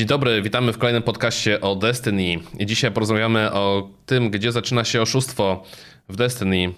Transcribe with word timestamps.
Dzień 0.00 0.08
dobry, 0.08 0.42
witamy 0.42 0.72
w 0.72 0.78
kolejnym 0.78 1.02
podcaście 1.02 1.60
o 1.60 1.76
Destiny. 1.76 2.36
I 2.58 2.66
dzisiaj 2.66 2.90
porozmawiamy 2.90 3.52
o 3.52 3.90
tym, 4.06 4.30
gdzie 4.30 4.52
zaczyna 4.52 4.84
się 4.84 5.02
oszustwo 5.02 5.64
w 6.08 6.16
Destiny. 6.16 6.72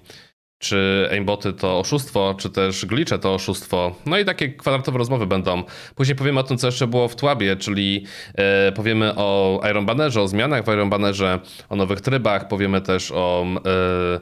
Czy 0.59 1.09
aimboty 1.13 1.53
to 1.53 1.79
oszustwo, 1.79 2.35
czy 2.39 2.51
też 2.51 2.87
glitche 2.87 3.19
to 3.19 3.35
oszustwo. 3.35 3.95
No 4.07 4.19
i 4.19 4.25
takie 4.25 4.49
kwadratowe 4.49 4.99
rozmowy 4.99 5.27
będą. 5.27 5.63
Później 5.95 6.17
powiemy 6.17 6.41
o 6.41 6.43
tym, 6.43 6.59
co 6.59 6.67
jeszcze 6.67 6.87
było 6.87 7.09
w 7.09 7.17
Tłabie, 7.17 7.57
czyli 7.57 8.07
e, 8.35 8.73
powiemy 8.73 9.15
o 9.17 9.61
Iron 9.71 9.87
Bannerze, 9.87 10.23
o 10.23 10.29
zmianach 10.29 10.65
w 10.65 10.69
Iron 10.69 10.91
Bannerze, 10.91 11.41
o 11.69 11.77
nowych 11.77 12.01
trybach, 12.01 12.49
powiemy 12.49 12.81
też 12.81 13.11
o 13.11 13.47
e, 13.67 14.21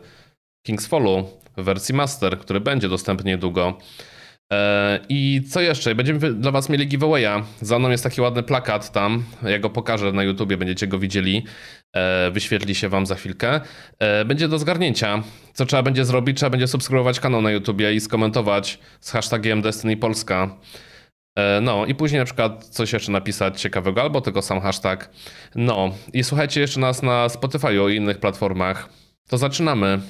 King's 0.68 0.88
Fallu 0.88 1.28
w 1.56 1.64
wersji 1.64 1.94
Master, 1.94 2.38
który 2.38 2.60
będzie 2.60 2.88
dostępny 2.88 3.30
niedługo. 3.30 3.78
E, 4.52 5.00
I 5.08 5.42
co 5.48 5.60
jeszcze? 5.60 5.94
Będziemy 5.94 6.34
dla 6.34 6.50
Was 6.50 6.68
mieli 6.68 6.86
giveawaya. 6.88 7.44
Za 7.60 7.78
mną 7.78 7.90
jest 7.90 8.04
taki 8.04 8.20
ładny 8.20 8.42
plakat 8.42 8.92
tam. 8.92 9.24
Ja 9.42 9.58
go 9.58 9.70
pokażę 9.70 10.12
na 10.12 10.22
YouTubie, 10.22 10.56
będziecie 10.56 10.86
go 10.86 10.98
widzieli. 10.98 11.44
E, 11.96 12.30
wyświetli 12.30 12.74
się 12.74 12.88
Wam 12.88 13.06
za 13.06 13.14
chwilkę. 13.14 13.60
E, 13.98 14.24
będzie 14.24 14.48
do 14.48 14.58
zgarnięcia. 14.58 15.22
Co 15.54 15.66
trzeba 15.66 15.82
będzie 15.82 16.04
zrobić? 16.04 16.36
Trzeba 16.36 16.50
będzie 16.50 16.68
subskrybować 16.68 17.20
kanał 17.20 17.42
na 17.42 17.50
YouTubie 17.50 17.94
i 17.94 18.00
skomentować 18.00 18.78
z 19.00 19.10
hashtagiem 19.10 19.62
Destiny 19.62 19.96
Polska. 19.96 20.56
No 21.62 21.86
i 21.86 21.94
później 21.94 22.18
na 22.18 22.24
przykład 22.24 22.64
coś 22.64 22.92
jeszcze 22.92 23.12
napisać 23.12 23.60
ciekawego, 23.60 24.02
albo 24.02 24.20
tylko 24.20 24.42
sam 24.42 24.60
hashtag. 24.60 25.10
No 25.54 25.94
i 26.12 26.24
słuchajcie 26.24 26.60
jeszcze 26.60 26.80
nas 26.80 27.02
na 27.02 27.28
Spotify 27.28 27.92
i 27.92 27.96
innych 27.96 28.18
platformach. 28.18 28.88
To 29.28 29.38
zaczynamy. 29.38 30.00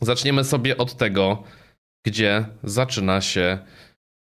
Zaczniemy 0.00 0.44
sobie 0.44 0.76
od 0.76 0.96
tego, 0.96 1.42
gdzie 2.06 2.44
zaczyna 2.64 3.20
się 3.20 3.58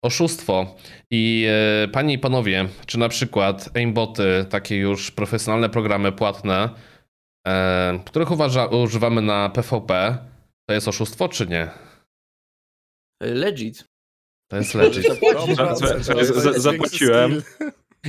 oszustwo. 0.03 0.75
I 1.11 1.47
e, 1.83 1.87
panie 1.87 2.13
i 2.13 2.19
panowie, 2.19 2.67
czy 2.85 2.99
na 2.99 3.09
przykład 3.09 3.69
aimboty, 3.77 4.45
takie 4.49 4.77
już 4.77 5.11
profesjonalne 5.11 5.69
programy 5.69 6.11
płatne, 6.11 6.69
e, 7.47 7.99
których 8.05 8.31
uważa, 8.31 8.65
używamy 8.65 9.21
na 9.21 9.49
PvP, 9.49 10.17
to 10.69 10.73
jest 10.73 10.87
oszustwo 10.87 11.29
czy 11.29 11.47
nie? 11.47 11.69
Legit. 13.21 13.83
To 14.51 14.57
jest 14.57 14.73
legit. 14.73 15.05
Zapłaciłem. 16.55 17.41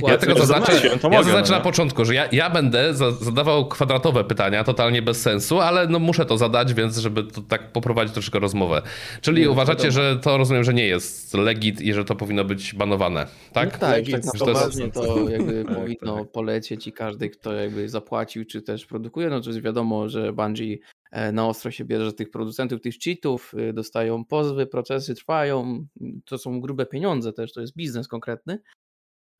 Ja 0.03 0.17
tego 0.17 0.35
zaznaczę, 0.35 0.71
ja 1.11 1.23
zaznaczę 1.23 1.51
na 1.51 1.59
początku, 1.59 2.05
że 2.05 2.13
ja, 2.15 2.27
ja 2.31 2.49
będę 2.49 2.93
zadawał 3.21 3.67
kwadratowe 3.67 4.23
pytania, 4.23 4.63
totalnie 4.63 5.01
bez 5.01 5.21
sensu, 5.21 5.59
ale 5.59 5.87
no 5.87 5.99
muszę 5.99 6.25
to 6.25 6.37
zadać, 6.37 6.73
więc 6.73 6.97
żeby 6.97 7.23
to 7.23 7.41
tak 7.41 7.71
poprowadzić 7.71 8.13
troszkę 8.13 8.39
rozmowę. 8.39 8.81
Czyli 9.21 9.41
nie, 9.41 9.49
uważacie, 9.49 9.91
że 9.91 10.19
to 10.21 10.37
rozumiem, 10.37 10.63
że 10.63 10.73
nie 10.73 10.87
jest 10.87 11.33
legit 11.33 11.81
i 11.81 11.93
że 11.93 12.05
to 12.05 12.15
powinno 12.15 12.45
być 12.45 12.73
banowane, 12.73 13.27
tak? 13.53 13.73
No 13.73 13.79
tak, 13.79 13.91
legit, 13.91 14.15
tak 14.15 14.39
poważnie 14.39 14.91
to, 14.91 15.01
jest... 15.03 15.15
to 15.15 15.29
jakby 15.29 15.63
tak, 15.65 15.75
powinno 15.75 16.19
tak. 16.19 16.31
polecieć 16.31 16.87
i 16.87 16.93
każdy, 16.93 17.29
kto 17.29 17.53
jakby 17.53 17.89
zapłacił, 17.89 18.45
czy 18.45 18.61
też 18.61 18.85
produkuje, 18.85 19.29
no 19.29 19.41
to 19.41 19.49
jest 19.49 19.61
wiadomo, 19.61 20.09
że 20.09 20.33
Bungie 20.33 20.77
e, 21.11 21.31
na 21.31 21.47
ostro 21.47 21.71
się 21.71 21.85
bierze 21.85 22.13
tych 22.13 22.29
producentów, 22.29 22.81
tych 22.81 22.95
cheatów, 23.03 23.53
y, 23.69 23.73
dostają 23.73 24.25
pozwy, 24.25 24.67
procesy 24.67 25.15
trwają, 25.15 25.85
to 26.25 26.37
są 26.37 26.61
grube 26.61 26.85
pieniądze 26.85 27.33
też, 27.33 27.53
to 27.53 27.61
jest 27.61 27.75
biznes 27.75 28.07
konkretny, 28.07 28.59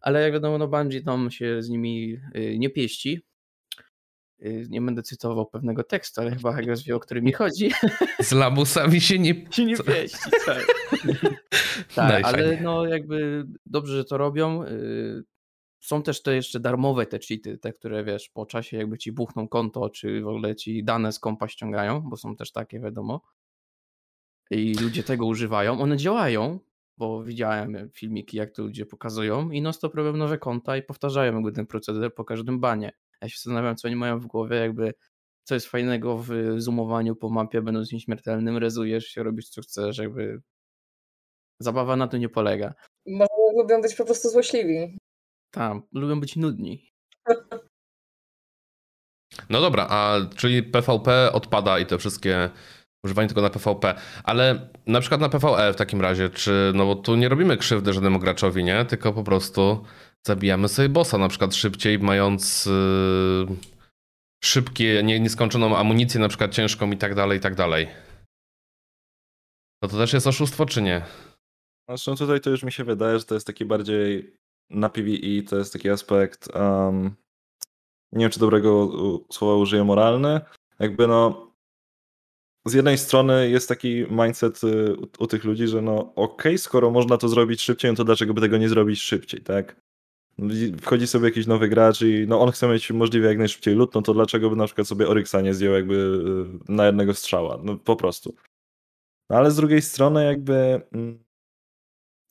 ale 0.06 0.22
jak 0.22 0.34
wiadomo, 0.34 0.58
no 0.58 0.68
Bungie 0.68 1.02
tam 1.02 1.32
się 1.32 1.64
z 1.64 1.70
nimi 1.70 2.18
y, 2.36 2.56
nie 2.60 2.70
pieści. 2.70 3.26
Y, 4.42 4.68
nie 4.70 4.82
będę 4.82 5.04
cytował 5.04 5.46
pewnego 5.46 5.84
tekstu, 5.84 6.22
ale 6.22 6.32
chyba 6.32 6.54
Hagros 6.54 6.84
wie, 6.84 6.96
o 6.96 7.00
którym 7.00 7.24
mi 7.24 7.32
chodzi. 7.32 7.72
Z 8.20 8.32
lamusami 8.32 9.02
się 9.02 9.20
nie, 9.20 9.46
się 9.52 9.66
nie 9.66 9.78
pieści. 9.78 10.30
Tak, 10.46 10.66
tak 11.96 12.26
ale 12.26 12.62
no 12.62 12.86
jakby 12.86 13.46
dobrze, 13.66 13.98
że 13.98 14.06
to 14.06 14.18
robią. 14.18 14.64
Y, 14.64 15.24
są 15.82 16.04
też 16.04 16.22
te 16.22 16.36
jeszcze 16.36 16.60
darmowe 16.60 17.06
te 17.06 17.20
cheaty, 17.20 17.58
te, 17.58 17.74
które 17.74 18.04
wiesz, 18.04 18.30
po 18.30 18.46
czasie 18.46 18.78
jakby 18.78 18.98
ci 18.98 19.12
buchną 19.12 19.48
konto, 19.48 19.90
czy 19.90 20.22
w 20.22 20.28
ogóle 20.28 20.56
ci 20.56 20.84
dane 20.84 21.12
z 21.12 21.20
kompa 21.20 21.48
ściągają, 21.48 22.02
bo 22.02 22.18
są 22.18 22.36
też 22.36 22.52
takie, 22.52 22.80
wiadomo. 22.80 23.22
I 24.52 24.76
ludzie 24.76 25.04
tego 25.04 25.26
używają. 25.26 25.80
One 25.80 25.98
działają, 25.98 26.60
bo 26.98 27.24
widziałem 27.24 27.90
filmiki, 27.94 28.38
jak 28.38 28.52
to 28.52 28.64
ludzie 28.64 28.86
pokazują 28.86 29.52
i 29.52 29.62
non 29.62 29.74
stop 29.74 29.96
robią 29.96 30.14
nowe 30.14 30.38
konta 30.38 30.78
i 30.78 30.84
powtarzają 30.84 31.34
jakby 31.34 31.52
ten 31.52 31.68
proceder 31.68 32.14
po 32.14 32.26
każdym 32.26 32.60
banie. 32.60 32.92
Ja 33.22 33.30
się 33.30 33.36
zastanawiam, 33.36 33.76
co 33.76 33.88
oni 33.88 33.96
mają 33.96 34.20
w 34.20 34.26
głowie, 34.26 34.58
jakby 34.58 34.94
co 35.44 35.54
jest 35.54 35.68
fajnego 35.68 36.18
w 36.18 36.30
zoomowaniu 36.58 37.16
po 37.16 37.30
mapie, 37.30 37.62
będąc 37.62 37.92
nieśmiertelnym, 37.92 38.58
rezujesz 38.58 39.06
się, 39.06 39.24
robisz 39.24 39.50
co 39.50 39.62
chcesz, 39.62 39.98
jakby 39.98 40.42
zabawa 41.60 41.96
na 41.96 42.08
to 42.08 42.18
nie 42.18 42.30
polega. 42.30 42.74
Może 43.06 43.30
lubią 43.58 43.82
być 43.82 43.96
po 43.96 44.06
prostu 44.06 44.30
złośliwi. 44.30 44.98
Tak, 45.52 45.78
lubią 45.94 46.20
być 46.20 46.36
nudni. 46.36 46.90
No 49.50 49.62
dobra, 49.62 49.88
a 49.90 50.20
czyli 50.36 50.64
PvP 50.64 51.32
odpada 51.34 51.80
i 51.80 51.86
te 51.86 51.98
wszystkie 51.98 52.50
używanie 53.06 53.30
tego 53.30 53.42
na 53.42 53.50
PvP, 53.50 53.96
ale 54.24 54.70
na 54.88 55.00
przykład 55.00 55.22
na 55.22 55.30
PvE 55.30 55.74
w 55.74 55.76
takim 55.76 56.02
razie, 56.02 56.30
czy, 56.30 56.72
no 56.76 56.86
bo 56.86 56.96
tu 56.96 57.16
nie 57.16 57.30
robimy 57.30 57.58
krzywdy 57.58 57.94
żadnemu 57.94 58.20
graczowi, 58.20 58.64
nie? 58.64 58.86
Tylko 58.86 59.14
po 59.14 59.24
prostu 59.24 59.84
zabijamy 60.28 60.68
sobie 60.68 60.90
bossa 60.90 61.18
na 61.18 61.28
przykład 61.28 61.56
szybciej, 61.56 62.00
mając 62.00 62.66
yy, 62.66 63.48
szybkie, 64.44 65.04
nie, 65.04 65.20
nieskończoną 65.20 65.78
amunicję, 65.78 66.20
na 66.20 66.28
przykład 66.28 66.52
ciężką 66.52 66.92
i 66.92 66.98
tak 66.98 67.16
dalej, 67.16 67.38
i 67.38 67.42
tak 67.42 67.56
dalej. 67.56 67.88
No 69.84 69.90
to 69.90 69.98
też 69.98 70.14
jest 70.14 70.28
oszustwo, 70.28 70.66
czy 70.66 70.82
nie? 70.82 71.02
Zresztą 71.90 72.16
tutaj 72.16 72.42
to 72.42 72.50
już 72.50 72.64
mi 72.64 72.72
się 72.72 72.84
wydaje, 72.84 73.20
że 73.20 73.26
to 73.26 73.34
jest 73.34 73.48
taki 73.48 73.66
bardziej 73.66 74.36
na 74.70 74.90
PvE, 74.90 75.44
to 75.50 75.58
jest 75.58 75.74
taki 75.74 75.90
aspekt, 75.90 76.56
um, 76.56 77.16
nie 78.12 78.22
wiem 78.22 78.32
czy 78.32 78.40
dobrego 78.40 78.92
słowa 79.32 79.56
użyję, 79.56 79.84
moralny. 79.84 80.42
Jakby 80.80 81.08
no, 81.08 81.45
z 82.66 82.74
jednej 82.74 82.98
strony 82.98 83.50
jest 83.50 83.70
taki 83.70 84.06
mindset 84.10 84.64
y, 84.64 84.96
u, 84.96 85.08
u 85.20 85.28
tych 85.28 85.44
ludzi, 85.44 85.68
że 85.68 85.82
no 85.82 86.00
okej, 86.00 86.16
okay, 86.16 86.58
skoro 86.58 86.92
można 86.92 87.18
to 87.18 87.30
zrobić 87.30 87.62
szybciej, 87.62 87.92
no 87.92 87.98
to 87.98 88.04
dlaczego 88.04 88.34
by 88.34 88.42
tego 88.42 88.58
nie 88.58 88.70
zrobić 88.70 89.02
szybciej, 89.02 89.42
tak? 89.42 89.76
Wchodzi 90.82 91.08
sobie 91.08 91.26
jakiś 91.26 91.48
nowy 91.48 91.70
gracz 91.70 92.02
i 92.02 92.26
no 92.28 92.42
on 92.42 92.52
chce 92.52 92.68
mieć 92.68 92.92
możliwie 92.92 93.28
jak 93.28 93.38
najszybciej 93.38 93.76
lód, 93.76 93.96
no 93.96 94.02
to 94.02 94.14
dlaczego 94.14 94.50
by 94.50 94.56
na 94.56 94.66
przykład 94.66 94.88
sobie 94.88 95.08
Oryxa 95.08 95.36
nie 95.44 95.54
zdjął 95.54 95.74
jakby 95.74 95.96
y, 96.70 96.72
na 96.72 96.86
jednego 96.86 97.14
strzała? 97.14 97.60
No 97.64 97.78
po 97.78 97.96
prostu. 97.96 98.36
No 99.30 99.38
ale 99.38 99.52
z 99.52 99.56
drugiej 99.56 99.82
strony 99.82 100.26
jakby 100.26 100.82
mm, 100.92 101.24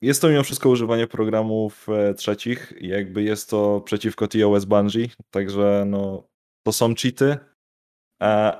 jest 0.02 0.22
to 0.22 0.28
mimo 0.28 0.42
wszystko 0.42 0.68
używanie 0.68 1.06
programów 1.06 1.88
e, 1.88 2.14
trzecich 2.14 2.72
jakby 2.80 3.22
jest 3.22 3.50
to 3.50 3.80
przeciwko 3.80 4.28
TOS 4.28 4.64
Bungie, 4.64 5.08
także 5.30 5.84
no 5.86 6.28
to 6.66 6.72
są 6.72 6.94
cheaty, 6.94 7.36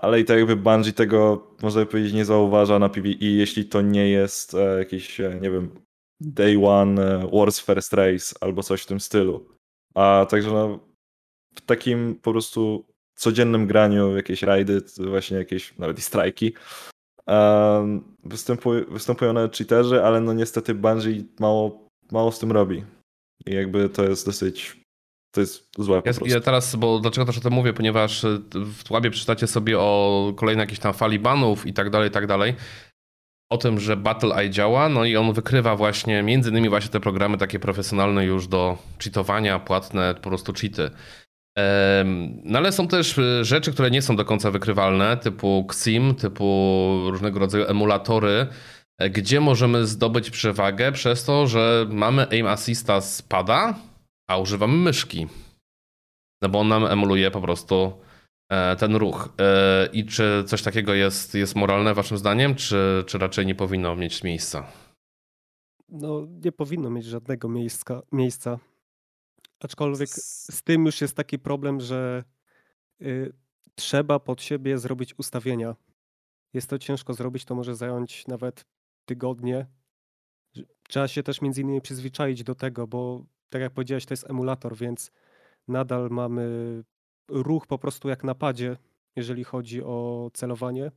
ale 0.00 0.20
i 0.20 0.24
tak 0.24 0.38
jakby 0.38 0.56
Bungie 0.56 0.92
tego, 0.92 1.46
można 1.62 1.86
powiedzieć, 1.86 2.12
nie 2.12 2.24
zauważa 2.24 2.78
na 2.78 2.88
PvE, 2.88 3.08
jeśli 3.20 3.64
to 3.64 3.82
nie 3.82 4.08
jest 4.08 4.54
e, 4.54 4.78
jakiś, 4.78 5.20
e, 5.20 5.38
nie 5.40 5.50
wiem, 5.50 5.70
Day 6.20 6.66
One 6.66 7.02
e, 7.02 7.30
Wars 7.32 7.60
First 7.60 7.92
Race 7.92 8.34
albo 8.40 8.62
coś 8.62 8.82
w 8.82 8.86
tym 8.86 9.00
stylu. 9.00 9.48
A 9.94 10.26
także 10.30 10.50
no, 10.50 10.80
w 11.54 11.60
takim 11.60 12.14
po 12.22 12.32
prostu 12.32 12.84
codziennym 13.14 13.66
graniu, 13.66 14.16
jakieś 14.16 14.42
rajdy, 14.42 14.80
właśnie 14.98 15.36
jakieś 15.36 15.78
nawet 15.78 15.98
i 15.98 16.02
strajki, 16.02 16.54
występują, 18.24 18.84
występują 18.88 19.32
nawet 19.32 19.56
cheaterzy, 19.56 20.04
ale 20.04 20.20
no 20.20 20.32
niestety 20.32 20.74
Bungie 20.74 21.24
mało, 21.40 21.88
mało 22.12 22.32
z 22.32 22.38
tym 22.38 22.52
robi. 22.52 22.84
I 23.46 23.54
jakby 23.54 23.88
to 23.88 24.04
jest 24.04 24.26
dosyć 24.26 24.83
to 25.34 25.40
jest 25.40 25.70
złe 25.78 26.02
ja, 26.04 26.12
ja, 26.24 26.40
teraz, 26.40 26.76
bo 26.76 26.98
dlaczego 26.98 27.24
też 27.24 27.38
o 27.38 27.40
tym 27.40 27.52
mówię, 27.52 27.72
ponieważ 27.72 28.24
e, 28.24 28.38
w 28.54 28.84
Tłabie 28.84 29.10
przeczytacie 29.10 29.46
sobie 29.46 29.78
o 29.78 30.32
kolejnej 30.36 30.62
jakiejś 30.62 30.78
tam 30.78 30.94
fali 30.94 31.18
banów 31.18 31.66
i 31.66 31.72
tak 31.72 31.90
dalej, 31.90 32.08
i 32.08 32.12
tak 32.12 32.26
dalej. 32.26 32.54
O 33.52 33.58
tym, 33.58 33.80
że 33.80 33.96
Battle 33.96 34.34
Eye 34.34 34.50
działa, 34.50 34.88
no 34.88 35.04
i 35.04 35.16
on 35.16 35.32
wykrywa 35.32 35.76
właśnie, 35.76 36.22
między 36.22 36.50
innymi 36.50 36.68
właśnie 36.68 36.90
te 36.90 37.00
programy 37.00 37.38
takie 37.38 37.58
profesjonalne 37.58 38.24
już 38.24 38.46
do 38.46 38.78
cheatowania, 39.04 39.58
płatne, 39.58 40.14
po 40.14 40.28
prostu 40.28 40.52
cheaty. 40.52 40.90
No 42.44 42.58
ale 42.58 42.72
są 42.72 42.88
też 42.88 43.18
e, 43.18 43.44
rzeczy, 43.44 43.72
które 43.72 43.90
nie 43.90 44.02
są 44.02 44.16
do 44.16 44.24
końca 44.24 44.50
wykrywalne, 44.50 45.16
typu 45.16 45.66
XIM, 45.70 46.14
typu 46.14 47.10
różnego 47.10 47.38
rodzaju 47.38 47.64
emulatory, 47.68 48.46
e, 48.98 49.10
gdzie 49.10 49.40
możemy 49.40 49.86
zdobyć 49.86 50.30
przewagę 50.30 50.92
przez 50.92 51.24
to, 51.24 51.46
że 51.46 51.86
mamy 51.90 52.26
aim 52.30 52.46
assista 52.46 53.00
spada, 53.00 53.74
a 54.26 54.38
używamy 54.38 54.76
myszki. 54.76 55.26
No 56.42 56.48
bo 56.48 56.60
on 56.60 56.68
nam 56.68 56.84
emuluje 56.86 57.30
po 57.30 57.40
prostu 57.40 57.92
e, 58.48 58.76
ten 58.76 58.96
ruch. 58.96 59.28
E, 59.40 59.88
I 59.92 60.04
czy 60.06 60.44
coś 60.46 60.62
takiego 60.62 60.94
jest, 60.94 61.34
jest 61.34 61.56
moralne 61.56 61.94
waszym 61.94 62.18
zdaniem, 62.18 62.54
czy, 62.54 63.04
czy 63.06 63.18
raczej 63.18 63.46
nie 63.46 63.54
powinno 63.54 63.96
mieć 63.96 64.22
miejsca? 64.22 64.66
No, 65.88 66.26
nie 66.44 66.52
powinno 66.52 66.90
mieć 66.90 67.04
żadnego 67.04 67.48
miejsca. 67.48 68.02
miejsca. 68.12 68.58
Aczkolwiek 69.60 70.08
z 70.08 70.62
tym 70.62 70.86
już 70.86 71.00
jest 71.00 71.16
taki 71.16 71.38
problem, 71.38 71.80
że 71.80 72.24
y, 73.02 73.32
trzeba 73.74 74.18
pod 74.20 74.42
siebie 74.42 74.78
zrobić 74.78 75.18
ustawienia. 75.18 75.76
Jest 76.52 76.70
to 76.70 76.78
ciężko 76.78 77.14
zrobić, 77.14 77.44
to 77.44 77.54
może 77.54 77.74
zająć 77.74 78.26
nawet 78.26 78.64
tygodnie. 79.04 79.66
Trzeba 80.88 81.08
się 81.08 81.22
też 81.22 81.42
między 81.42 81.60
innymi 81.60 81.80
przyzwyczaić 81.80 82.44
do 82.44 82.54
tego, 82.54 82.86
bo 82.86 83.24
tak 83.54 83.62
jak 83.62 83.72
powiedziałeś, 83.72 84.06
to 84.06 84.12
jest 84.12 84.30
emulator, 84.30 84.76
więc 84.76 85.10
Nadal 85.68 86.10
mamy 86.10 86.82
ruch 87.28 87.66
po 87.66 87.78
prostu 87.78 88.08
jak 88.08 88.24
na 88.24 88.34
padzie, 88.34 88.76
jeżeli 89.16 89.44
chodzi 89.44 89.82
o 89.82 90.30
celowanie. 90.32 90.90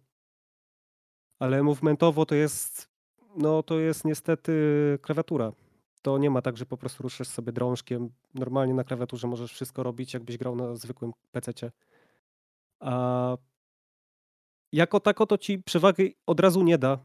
Ale 1.40 1.64
movementowo 1.64 2.26
to 2.26 2.36
jest, 2.36 2.90
no 3.36 3.64
to 3.64 3.80
jest 3.80 4.06
niestety 4.06 4.52
klawiatura. 5.02 5.52
To 6.02 6.18
nie 6.18 6.30
ma 6.30 6.42
tak, 6.42 6.58
że 6.58 6.66
po 6.66 6.78
prostu 6.78 7.04
ruszasz 7.04 7.28
sobie 7.28 7.52
drążkiem. 7.52 8.10
Normalnie 8.34 8.74
na 8.74 8.84
klawiaturze 8.84 9.28
możesz 9.28 9.54
wszystko 9.54 9.84
robić, 9.84 10.14
jakbyś 10.14 10.38
grał 10.38 10.56
na 10.56 10.76
zwykłym 10.76 11.12
PC. 11.32 11.52
A 12.80 13.38
jako 14.72 15.00
tako 15.00 15.26
to 15.26 15.38
ci 15.38 15.64
przewagi 15.64 16.16
od 16.26 16.40
razu 16.40 16.64
nie 16.64 16.78
da, 16.78 17.00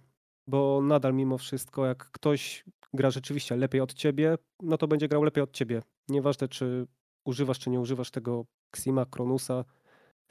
bo 0.47 0.81
nadal 0.83 1.15
mimo 1.15 1.39
wszystko, 1.39 1.87
jak 1.87 2.11
ktoś 2.11 2.65
gra 2.95 3.11
rzeczywiście 3.11 3.57
lepiej 3.57 3.81
od 3.81 3.95
ciebie, 3.95 4.39
no 4.63 4.79
to 4.79 4.89
będzie 4.89 5.09
grał 5.09 5.23
lepiej 5.23 5.45
od 5.45 5.53
ciebie. 5.53 5.83
Nieważne, 6.09 6.49
czy 6.49 6.87
używasz, 7.25 7.59
czy 7.59 7.71
nie 7.71 7.81
używasz 7.81 8.11
tego 8.11 8.45
Xima, 8.77 9.07
Kronusa, 9.07 9.65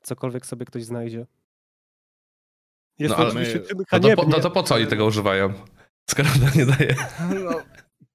cokolwiek 0.02 0.46
sobie 0.46 0.66
ktoś 0.66 0.84
znajdzie. 0.84 1.26
Jest 3.00 3.18
no, 3.18 3.24
to 3.24 3.28
oczywiście 3.28 3.60
my... 3.60 3.84
no, 3.92 4.00
to 4.00 4.16
po, 4.16 4.28
no 4.28 4.40
to 4.40 4.52
po 4.52 4.64
co 4.64 4.76
oni 4.76 4.88
tego 4.88 5.06
używają? 5.06 5.54
Skoro 6.10 6.30
to 6.30 6.58
nie 6.58 6.66
daje. 6.66 6.96
No, 7.44 7.62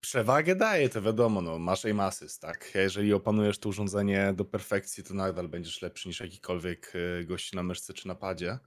przewagę 0.00 0.56
daje, 0.56 0.88
to 0.88 1.02
wiadomo, 1.02 1.42
no, 1.42 1.58
masz 1.58 1.84
aim 1.84 2.00
assist, 2.00 2.40
tak? 2.40 2.70
Jeżeli 2.74 3.12
opanujesz 3.12 3.58
to 3.58 3.68
urządzenie 3.68 4.32
do 4.36 4.44
perfekcji, 4.44 5.04
to 5.04 5.14
nadal 5.14 5.48
będziesz 5.48 5.82
lepszy 5.82 6.08
niż 6.08 6.20
jakikolwiek 6.20 6.92
e, 7.20 7.24
gości 7.24 7.56
na 7.56 7.62
myszce 7.62 7.92
czy 7.92 8.08
napadzie. 8.08 8.58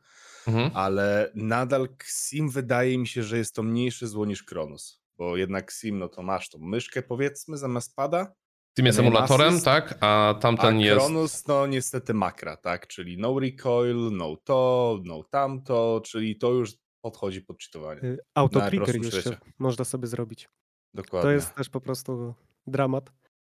Mhm. 0.50 0.72
Ale 0.74 1.32
nadal 1.36 1.88
Sim 2.04 2.50
wydaje 2.50 2.98
mi 2.98 3.08
się, 3.08 3.24
że 3.24 3.38
jest 3.38 3.56
to 3.56 3.64
mniejsze 3.64 4.08
zło 4.08 4.26
niż 4.26 4.44
Kronus. 4.44 5.02
Bo 5.18 5.38
jednak 5.38 5.72
Sim, 5.72 6.00
no 6.00 6.10
to 6.10 6.24
masz 6.24 6.50
tą 6.50 6.60
myszkę 6.60 7.02
powiedzmy 7.02 7.58
zamiast 7.58 7.96
pada. 7.96 8.34
Sim 8.78 8.86
jest 8.86 9.00
emulatorem, 9.00 9.62
tak? 9.62 9.98
A 10.02 10.36
tamten 10.42 10.78
a 10.78 10.82
jest. 10.82 11.00
Kronus, 11.00 11.48
no 11.48 11.68
niestety 11.68 12.14
makra, 12.14 12.58
tak? 12.58 12.88
Czyli 12.88 13.18
no 13.18 13.40
recoil, 13.40 14.10
no 14.12 14.36
to, 14.44 15.00
no 15.04 15.24
tamto, 15.24 16.02
czyli 16.06 16.38
to 16.38 16.52
już 16.52 16.72
podchodzi 17.02 17.42
pod 17.42 17.58
cheatowanie. 17.64 18.04
Y, 18.04 18.18
Autotrigger 18.36 18.96
jeszcze 19.04 19.38
można 19.60 19.86
sobie 19.86 20.08
zrobić. 20.08 20.50
Dokładnie. 20.94 21.28
To 21.28 21.32
jest 21.32 21.56
też 21.56 21.70
po 21.70 21.82
prostu 21.82 22.34
dramat. 22.68 23.12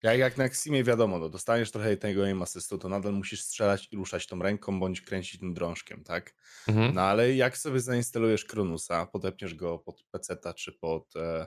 Jak, 0.02 0.18
jak 0.18 0.36
na 0.36 0.44
Ximie 0.44 0.84
wiadomo, 0.84 1.18
no, 1.18 1.28
dostaniesz 1.28 1.70
trochę 1.70 1.96
tego 1.96 2.24
aim 2.24 2.42
assistu, 2.42 2.78
to 2.78 2.88
nadal 2.88 3.12
musisz 3.12 3.42
strzelać 3.42 3.88
i 3.92 3.96
ruszać 3.96 4.26
tą 4.26 4.42
ręką, 4.42 4.80
bądź 4.80 5.00
kręcić 5.00 5.40
tym 5.40 5.54
drążkiem, 5.54 6.04
tak? 6.04 6.34
Mhm. 6.68 6.94
No 6.94 7.02
ale 7.02 7.34
jak 7.34 7.58
sobie 7.58 7.80
zainstalujesz 7.80 8.44
Kronusa, 8.44 9.06
podepniesz 9.06 9.54
go 9.54 9.78
pod 9.78 10.02
PC 10.10 10.36
czy 10.56 10.72
pod, 10.72 11.16
e, 11.16 11.46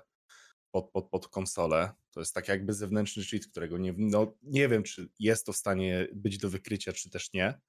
pod, 0.72 0.92
pod, 0.92 1.10
pod 1.10 1.28
konsolę, 1.28 1.92
to 2.12 2.20
jest 2.20 2.34
tak 2.34 2.48
jakby 2.48 2.74
zewnętrzny 2.74 3.24
cheat, 3.24 3.46
którego 3.46 3.78
nie, 3.78 3.94
no, 3.98 4.34
nie 4.44 4.68
wiem, 4.68 4.84
czy 4.84 5.10
jest 5.20 5.46
to 5.46 5.54
w 5.54 5.58
stanie 5.58 6.08
być 6.14 6.38
do 6.38 6.50
wykrycia, 6.50 6.94
czy 6.94 7.10
też 7.10 7.34
nie, 7.34 7.60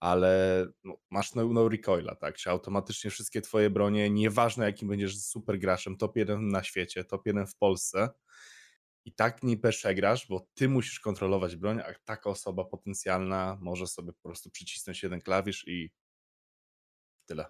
ale 0.00 0.66
no, 0.84 0.96
masz 1.10 1.34
no, 1.34 1.44
no 1.48 1.68
recoila, 1.68 2.14
tak? 2.14 2.36
Czy 2.36 2.50
automatycznie 2.50 3.10
wszystkie 3.10 3.40
twoje 3.40 3.70
bronie, 3.70 4.10
nieważne 4.10 4.64
jakim 4.64 4.88
będziesz 4.88 5.18
super 5.18 5.58
graczem, 5.58 5.96
top 5.96 6.16
1 6.16 6.48
na 6.48 6.62
świecie, 6.62 7.04
top 7.04 7.26
1 7.26 7.46
w 7.46 7.56
Polsce, 7.56 8.08
i 9.04 9.12
tak 9.12 9.42
nie 9.42 9.56
przegrasz, 9.56 10.26
bo 10.28 10.46
ty 10.54 10.68
musisz 10.68 11.00
kontrolować 11.00 11.56
broń, 11.56 11.80
a 11.80 11.94
taka 12.04 12.30
osoba 12.30 12.64
potencjalna 12.64 13.58
może 13.60 13.86
sobie 13.86 14.12
po 14.12 14.22
prostu 14.22 14.50
przycisnąć 14.50 15.02
jeden 15.02 15.20
klawisz 15.20 15.68
i 15.68 15.90
tyle. 17.26 17.46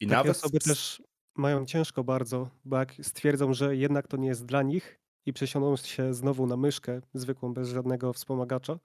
I 0.00 0.06
Takie 0.06 0.16
nawet 0.16 0.36
osoby 0.36 0.60
też 0.60 1.02
mają 1.36 1.66
ciężko 1.66 2.04
bardzo, 2.04 2.50
bo 2.64 2.78
jak 2.78 2.94
stwierdzą, 3.02 3.54
że 3.54 3.76
jednak 3.76 4.08
to 4.08 4.16
nie 4.16 4.28
jest 4.28 4.46
dla 4.46 4.62
nich 4.62 5.00
i 5.26 5.32
przesiądą 5.32 5.76
się 5.76 6.14
znowu 6.14 6.46
na 6.46 6.56
myszkę 6.56 7.00
zwykłą, 7.14 7.54
bez 7.54 7.68
żadnego 7.68 8.12
wspomagacza, 8.12 8.78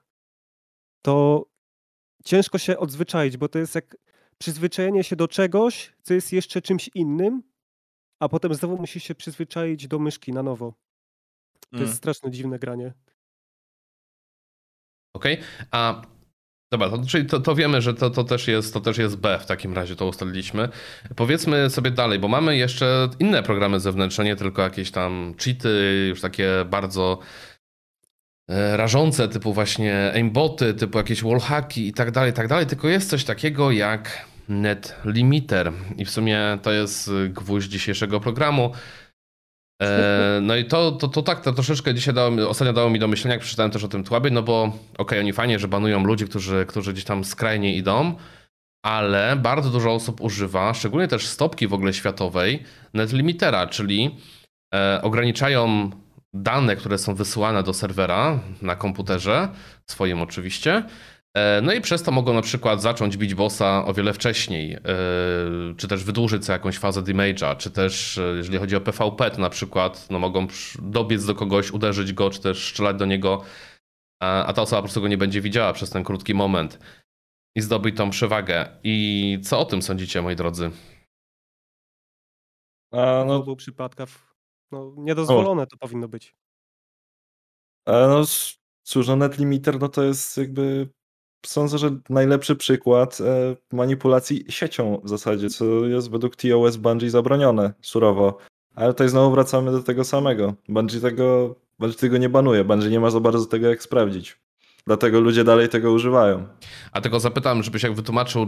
to 1.02 1.44
ciężko 2.24 2.58
się 2.58 2.78
odzwyczaić, 2.78 3.36
bo 3.36 3.48
to 3.48 3.58
jest 3.58 3.74
jak 3.74 3.96
przyzwyczajenie 4.38 5.04
się 5.04 5.16
do 5.16 5.28
czegoś, 5.28 5.96
co 6.02 6.14
jest 6.14 6.32
jeszcze 6.32 6.62
czymś 6.62 6.90
innym, 6.94 7.42
a 8.20 8.28
potem 8.28 8.54
znowu 8.54 8.76
musi 8.76 9.00
się 9.00 9.14
przyzwyczaić 9.14 9.88
do 9.88 9.98
myszki 9.98 10.32
na 10.32 10.42
nowo. 10.42 10.74
To 11.60 11.76
mm. 11.76 11.86
jest 11.86 11.98
straszne 11.98 12.30
dziwne 12.30 12.58
granie. 12.58 12.94
Okej, 15.14 15.34
okay. 15.34 15.66
a 15.70 16.02
Dobra, 16.72 16.90
to, 16.90 16.98
czyli 17.06 17.26
to, 17.26 17.40
to, 17.40 17.54
wiemy, 17.54 17.82
że 17.82 17.94
to, 17.94 18.10
to, 18.10 18.24
też 18.24 18.48
jest, 18.48 18.74
to 18.74 18.80
też 18.80 18.98
jest 18.98 19.16
B 19.16 19.38
w 19.38 19.46
takim 19.46 19.74
razie, 19.74 19.96
to 19.96 20.06
ustaliliśmy. 20.06 20.68
Powiedzmy 21.16 21.70
sobie 21.70 21.90
dalej, 21.90 22.18
bo 22.18 22.28
mamy 22.28 22.56
jeszcze 22.56 23.08
inne 23.18 23.42
programy 23.42 23.80
zewnętrzne, 23.80 24.24
nie 24.24 24.36
tylko 24.36 24.62
jakieś 24.62 24.90
tam 24.90 25.34
cheaty, 25.44 26.06
już 26.08 26.20
takie 26.20 26.48
bardzo 26.70 27.18
e, 28.48 28.76
rażące, 28.76 29.28
typu 29.28 29.52
właśnie 29.52 30.12
aimboty, 30.14 30.74
typu 30.74 30.98
jakieś 30.98 31.22
wallhacki 31.22 31.88
i 31.88 31.92
tak 31.92 32.10
dalej, 32.10 32.30
i 32.30 32.34
tak 32.34 32.48
dalej, 32.48 32.66
tylko 32.66 32.88
jest 32.88 33.10
coś 33.10 33.24
takiego 33.24 33.70
jak 33.70 34.26
net 34.48 34.96
limiter 35.04 35.72
i 35.96 36.04
w 36.04 36.10
sumie 36.10 36.58
to 36.62 36.72
jest 36.72 37.10
gwóźdź 37.28 37.70
dzisiejszego 37.70 38.20
programu. 38.20 38.72
E, 39.82 40.38
no 40.42 40.56
i 40.56 40.64
to, 40.64 40.92
to, 40.92 41.08
to 41.08 41.22
tak, 41.22 41.40
to 41.40 41.52
troszeczkę 41.52 41.94
dzisiaj 41.94 42.14
dało, 42.14 42.48
ostatnio 42.48 42.72
dało 42.72 42.90
mi 42.90 42.98
do 42.98 43.08
myślenia, 43.08 43.34
jak 43.34 43.40
przeczytałem 43.40 43.72
też 43.72 43.84
o 43.84 43.88
tym 43.88 44.04
Tłabie, 44.04 44.30
no 44.30 44.42
bo 44.42 44.62
okej, 44.62 44.78
okay, 44.98 45.18
oni 45.20 45.32
fajnie, 45.32 45.58
że 45.58 45.68
banują 45.68 46.04
ludzi, 46.04 46.24
którzy, 46.24 46.66
którzy 46.68 46.92
gdzieś 46.92 47.04
tam 47.04 47.24
skrajnie 47.24 47.76
idą, 47.76 48.14
ale 48.84 49.36
bardzo 49.36 49.70
dużo 49.70 49.92
osób 49.94 50.20
używa, 50.20 50.74
szczególnie 50.74 51.08
też 51.08 51.26
stopki 51.26 51.66
w 51.66 51.74
ogóle 51.74 51.94
światowej, 51.94 52.62
netlimitera, 52.94 53.66
czyli 53.66 54.16
e, 54.74 55.00
ograniczają 55.02 55.90
dane, 56.32 56.76
które 56.76 56.98
są 56.98 57.14
wysyłane 57.14 57.62
do 57.62 57.74
serwera 57.74 58.38
na 58.62 58.76
komputerze, 58.76 59.48
swoim 59.86 60.22
oczywiście, 60.22 60.82
no 61.62 61.72
i 61.72 61.80
przez 61.80 62.02
to 62.02 62.10
mogą 62.10 62.34
na 62.34 62.42
przykład 62.42 62.82
zacząć 62.82 63.16
bić 63.16 63.34
bossa 63.34 63.84
o 63.86 63.94
wiele 63.94 64.12
wcześniej, 64.12 64.72
e, 64.72 64.80
czy 65.76 65.88
też 65.88 66.04
wydłużyć 66.04 66.44
sobie 66.44 66.54
jakąś 66.54 66.78
fazę 66.78 67.02
damage'a, 67.02 67.56
czy 67.56 67.70
też 67.70 68.18
e, 68.18 68.22
jeżeli 68.22 68.58
chodzi 68.58 68.76
o 68.76 68.80
PvP, 68.80 69.30
to 69.30 69.40
na 69.40 69.50
przykład 69.50 70.10
no 70.10 70.18
mogą 70.18 70.46
dobiec 70.82 71.24
do 71.24 71.34
kogoś, 71.34 71.70
uderzyć 71.70 72.12
go, 72.12 72.30
czy 72.30 72.40
też 72.40 72.68
strzelać 72.70 72.96
do 72.96 73.06
niego, 73.06 73.44
a 74.22 74.52
ta 74.56 74.62
osoba 74.62 74.78
po 74.78 74.82
prostu 74.82 75.00
go 75.00 75.08
nie 75.08 75.18
będzie 75.18 75.40
widziała 75.40 75.72
przez 75.72 75.90
ten 75.90 76.04
krótki 76.04 76.34
moment 76.34 76.78
i 77.56 77.60
zdobyć 77.60 77.96
tą 77.96 78.10
przewagę. 78.10 78.78
I 78.84 79.38
co 79.42 79.60
o 79.60 79.64
tym 79.64 79.82
sądzicie, 79.82 80.22
moi 80.22 80.36
drodzy? 80.36 80.70
A, 82.92 83.24
no... 83.26 83.38
W 83.38 83.42
obu 83.42 83.56
przypadkach 83.56 84.08
no, 84.72 84.94
niedozwolone 84.96 85.62
o. 85.62 85.66
to 85.66 85.76
powinno 85.76 86.08
być. 86.08 86.34
A, 87.86 87.92
no 87.92 88.24
cóż, 88.82 89.08
no 89.08 89.16
net 89.16 89.38
limiter 89.38 89.80
no 89.80 89.88
to 89.88 90.02
jest 90.02 90.36
jakby 90.36 90.88
sądzę, 91.46 91.78
że 91.78 91.90
najlepszy 92.10 92.56
przykład 92.56 93.18
e, 93.20 93.56
manipulacji 93.72 94.44
siecią 94.48 95.00
w 95.04 95.08
zasadzie, 95.08 95.50
co 95.50 95.64
jest 95.64 96.10
według 96.10 96.36
TOS 96.36 96.76
Bungie 96.76 97.10
zabronione 97.10 97.72
surowo. 97.82 98.38
Ale 98.74 98.92
tutaj 98.92 99.08
znowu 99.08 99.30
wracamy 99.30 99.70
do 99.70 99.82
tego 99.82 100.04
samego. 100.04 100.54
Bungie 100.68 101.00
tego, 101.00 101.56
Bungie 101.78 101.96
tego 101.96 102.18
nie 102.18 102.28
banuje, 102.28 102.64
Bungie 102.64 102.90
nie 102.90 103.00
ma 103.00 103.10
za 103.10 103.20
bardzo 103.20 103.46
tego 103.46 103.68
jak 103.68 103.82
sprawdzić. 103.82 104.40
Dlatego 104.86 105.20
ludzie 105.20 105.44
dalej 105.44 105.68
tego 105.68 105.92
używają. 105.92 106.48
A 106.92 107.00
tego 107.00 107.20
zapytam, 107.20 107.62
żebyś 107.62 107.82
jak 107.82 107.94
wytłumaczył, 107.94 108.46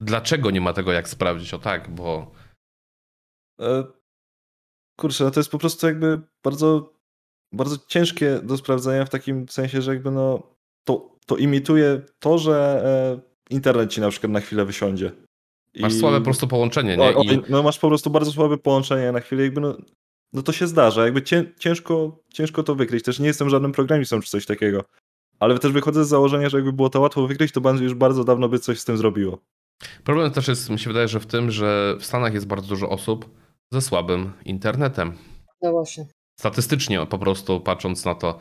dlaczego 0.00 0.50
nie 0.50 0.60
ma 0.60 0.72
tego 0.72 0.92
jak 0.92 1.08
sprawdzić? 1.08 1.54
O 1.54 1.58
tak, 1.58 1.94
bo... 1.94 2.30
E, 3.60 3.84
kurczę, 5.00 5.24
no 5.24 5.30
to 5.30 5.40
jest 5.40 5.50
po 5.50 5.58
prostu 5.58 5.86
jakby 5.86 6.20
bardzo, 6.44 6.92
bardzo 7.52 7.76
ciężkie 7.86 8.40
do 8.42 8.56
sprawdzenia 8.56 9.04
w 9.04 9.10
takim 9.10 9.48
sensie, 9.48 9.82
że 9.82 9.94
jakby 9.94 10.10
no 10.10 10.42
to 10.84 11.17
to 11.28 11.36
imituje 11.36 12.00
to, 12.18 12.38
że 12.38 12.82
e, 13.50 13.54
internet 13.54 13.90
ci 13.90 14.00
na 14.00 14.10
przykład 14.10 14.32
na 14.32 14.40
chwilę 14.40 14.64
wysiądzie. 14.64 15.12
Masz 15.80 15.94
I... 15.94 15.98
słabe 15.98 16.18
po 16.18 16.24
prostu 16.24 16.48
połączenie, 16.48 16.96
nie? 16.96 17.16
O, 17.16 17.22
I... 17.22 17.42
No 17.48 17.62
masz 17.62 17.78
po 17.78 17.88
prostu 17.88 18.10
bardzo 18.10 18.32
słabe 18.32 18.58
połączenie 18.58 19.12
na 19.12 19.20
chwilę, 19.20 19.42
jakby 19.42 19.60
no, 19.60 19.76
no 20.32 20.42
to 20.42 20.52
się 20.52 20.66
zdarza, 20.66 21.04
jakby 21.04 21.22
ciężko, 21.58 22.18
ciężko 22.32 22.62
to 22.62 22.74
wykryć. 22.74 23.04
Też 23.04 23.18
nie 23.18 23.26
jestem 23.26 23.50
żadnym 23.50 23.72
programistą 23.72 24.20
czy 24.20 24.30
coś 24.30 24.46
takiego. 24.46 24.84
Ale 25.40 25.58
też 25.58 25.72
wychodzę 25.72 26.04
z 26.04 26.08
założenia, 26.08 26.48
że 26.48 26.56
jakby 26.56 26.72
było 26.72 26.90
to 26.90 27.00
łatwo 27.00 27.26
wykryć, 27.26 27.52
to 27.52 27.74
już 27.80 27.94
bardzo 27.94 28.24
dawno 28.24 28.48
by 28.48 28.58
coś 28.58 28.80
z 28.80 28.84
tym 28.84 28.96
zrobiło. 28.96 29.38
Problem 30.04 30.30
też 30.30 30.48
jest, 30.48 30.70
mi 30.70 30.78
się 30.78 30.90
wydaje, 30.90 31.08
że 31.08 31.20
w 31.20 31.26
tym, 31.26 31.50
że 31.50 31.96
w 32.00 32.04
Stanach 32.04 32.34
jest 32.34 32.46
bardzo 32.46 32.68
dużo 32.68 32.88
osób 32.88 33.30
ze 33.72 33.80
słabym 33.80 34.32
internetem. 34.44 35.12
No 35.62 35.72
właśnie. 35.72 36.06
Statystycznie 36.40 37.06
po 37.06 37.18
prostu 37.18 37.60
patrząc 37.60 38.04
na 38.04 38.14
to. 38.14 38.38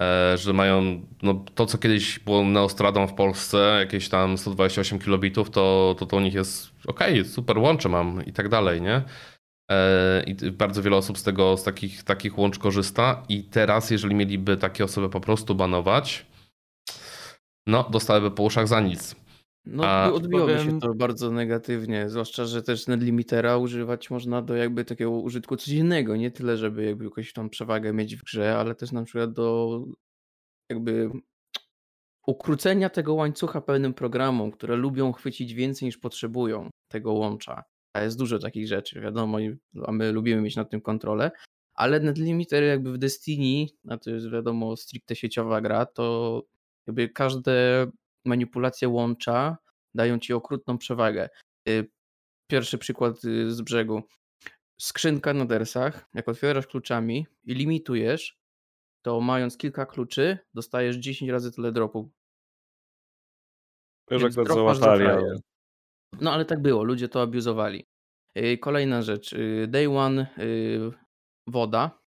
E, 0.00 0.36
że 0.38 0.52
mają 0.52 1.02
no, 1.22 1.44
to, 1.54 1.66
co 1.66 1.78
kiedyś 1.78 2.18
było 2.18 2.44
neostradą 2.44 3.06
w 3.06 3.14
Polsce, 3.14 3.76
jakieś 3.80 4.08
tam 4.08 4.38
128 4.38 4.98
kilobitów, 4.98 5.50
to, 5.50 5.94
to, 5.98 6.06
to 6.06 6.16
u 6.16 6.20
nich 6.20 6.34
jest 6.34 6.70
ok, 6.86 7.00
super 7.24 7.58
łącze 7.58 7.88
mam 7.88 8.24
i 8.26 8.32
tak 8.32 8.48
dalej, 8.48 8.82
nie? 8.82 9.02
E, 9.70 10.22
I 10.26 10.50
bardzo 10.50 10.82
wiele 10.82 10.96
osób 10.96 11.18
z 11.18 11.22
tego, 11.22 11.56
z 11.56 11.62
takich, 11.62 12.02
takich 12.02 12.38
łącz 12.38 12.58
korzysta 12.58 13.22
i 13.28 13.44
teraz, 13.44 13.90
jeżeli 13.90 14.14
mieliby 14.14 14.56
takie 14.56 14.84
osoby 14.84 15.10
po 15.10 15.20
prostu 15.20 15.54
banować, 15.54 16.26
no, 17.66 17.88
dostałyby 17.90 18.30
po 18.30 18.42
uszach 18.42 18.68
za 18.68 18.80
nic. 18.80 19.25
No, 19.66 19.84
A 19.84 20.12
odbiłoby 20.12 20.56
powiem... 20.56 20.70
się 20.70 20.80
to 20.80 20.94
bardzo 20.94 21.30
negatywnie, 21.30 22.08
zwłaszcza, 22.08 22.44
że 22.44 22.62
też 22.62 22.86
netlimitera 22.86 23.56
używać 23.56 24.10
można 24.10 24.42
do 24.42 24.56
jakby 24.56 24.84
takiego 24.84 25.10
użytku 25.10 25.56
codziennego, 25.56 26.16
nie 26.16 26.30
tyle, 26.30 26.56
żeby 26.56 26.84
jakby 26.84 27.04
jakąś 27.04 27.32
tam 27.32 27.50
przewagę 27.50 27.92
mieć 27.92 28.16
w 28.16 28.24
grze, 28.24 28.58
ale 28.58 28.74
też 28.74 28.92
na 28.92 29.02
przykład 29.02 29.32
do 29.32 29.80
jakby 30.70 31.10
ukrócenia 32.26 32.90
tego 32.90 33.14
łańcucha 33.14 33.60
pełnym 33.60 33.94
programom, 33.94 34.52
które 34.52 34.76
lubią 34.76 35.12
chwycić 35.12 35.54
więcej 35.54 35.86
niż 35.86 35.98
potrzebują 35.98 36.70
tego 36.88 37.12
łącza. 37.12 37.62
A 37.92 38.02
jest 38.02 38.18
dużo 38.18 38.38
takich 38.38 38.68
rzeczy, 38.68 39.00
wiadomo, 39.00 39.38
a 39.86 39.92
my 39.92 40.12
lubimy 40.12 40.42
mieć 40.42 40.56
nad 40.56 40.70
tym 40.70 40.80
kontrolę, 40.80 41.30
ale 41.74 42.00
Netlimiter 42.00 42.62
jakby 42.62 42.92
w 42.92 42.98
Destiny, 42.98 43.66
a 43.88 43.96
to 43.96 44.10
jest 44.10 44.30
wiadomo 44.30 44.76
stricte 44.76 45.16
sieciowa 45.16 45.60
gra, 45.60 45.86
to 45.86 46.42
jakby 46.86 47.08
każde 47.08 47.86
manipulacje 48.26 48.88
łącza 48.88 49.56
dają 49.94 50.18
ci 50.18 50.32
okrutną 50.32 50.78
przewagę. 50.78 51.28
Y, 51.68 51.90
pierwszy 52.50 52.78
przykład 52.78 53.24
y, 53.24 53.52
z 53.52 53.60
brzegu. 53.60 54.02
Skrzynka 54.80 55.34
na 55.34 55.44
dersach, 55.44 56.08
jak 56.14 56.28
otwierasz 56.28 56.66
kluczami 56.66 57.26
i 57.44 57.54
limitujesz, 57.54 58.38
to 59.02 59.20
mając 59.20 59.56
kilka 59.56 59.86
kluczy, 59.86 60.38
dostajesz 60.54 60.96
10 60.96 61.30
razy 61.30 61.52
tyle 61.52 61.72
dropu. 61.72 62.10
Już 64.10 64.24
akurat 64.24 64.48
załatali, 64.48 65.06
ale... 65.06 65.36
No 66.20 66.32
ale 66.32 66.44
tak 66.44 66.62
było, 66.62 66.84
ludzie 66.84 67.08
to 67.08 67.22
abuzowali. 67.22 67.86
Y, 68.38 68.58
kolejna 68.58 69.02
rzecz. 69.02 69.34
Day 69.68 69.98
one 69.98 70.26
woda, 71.46 72.02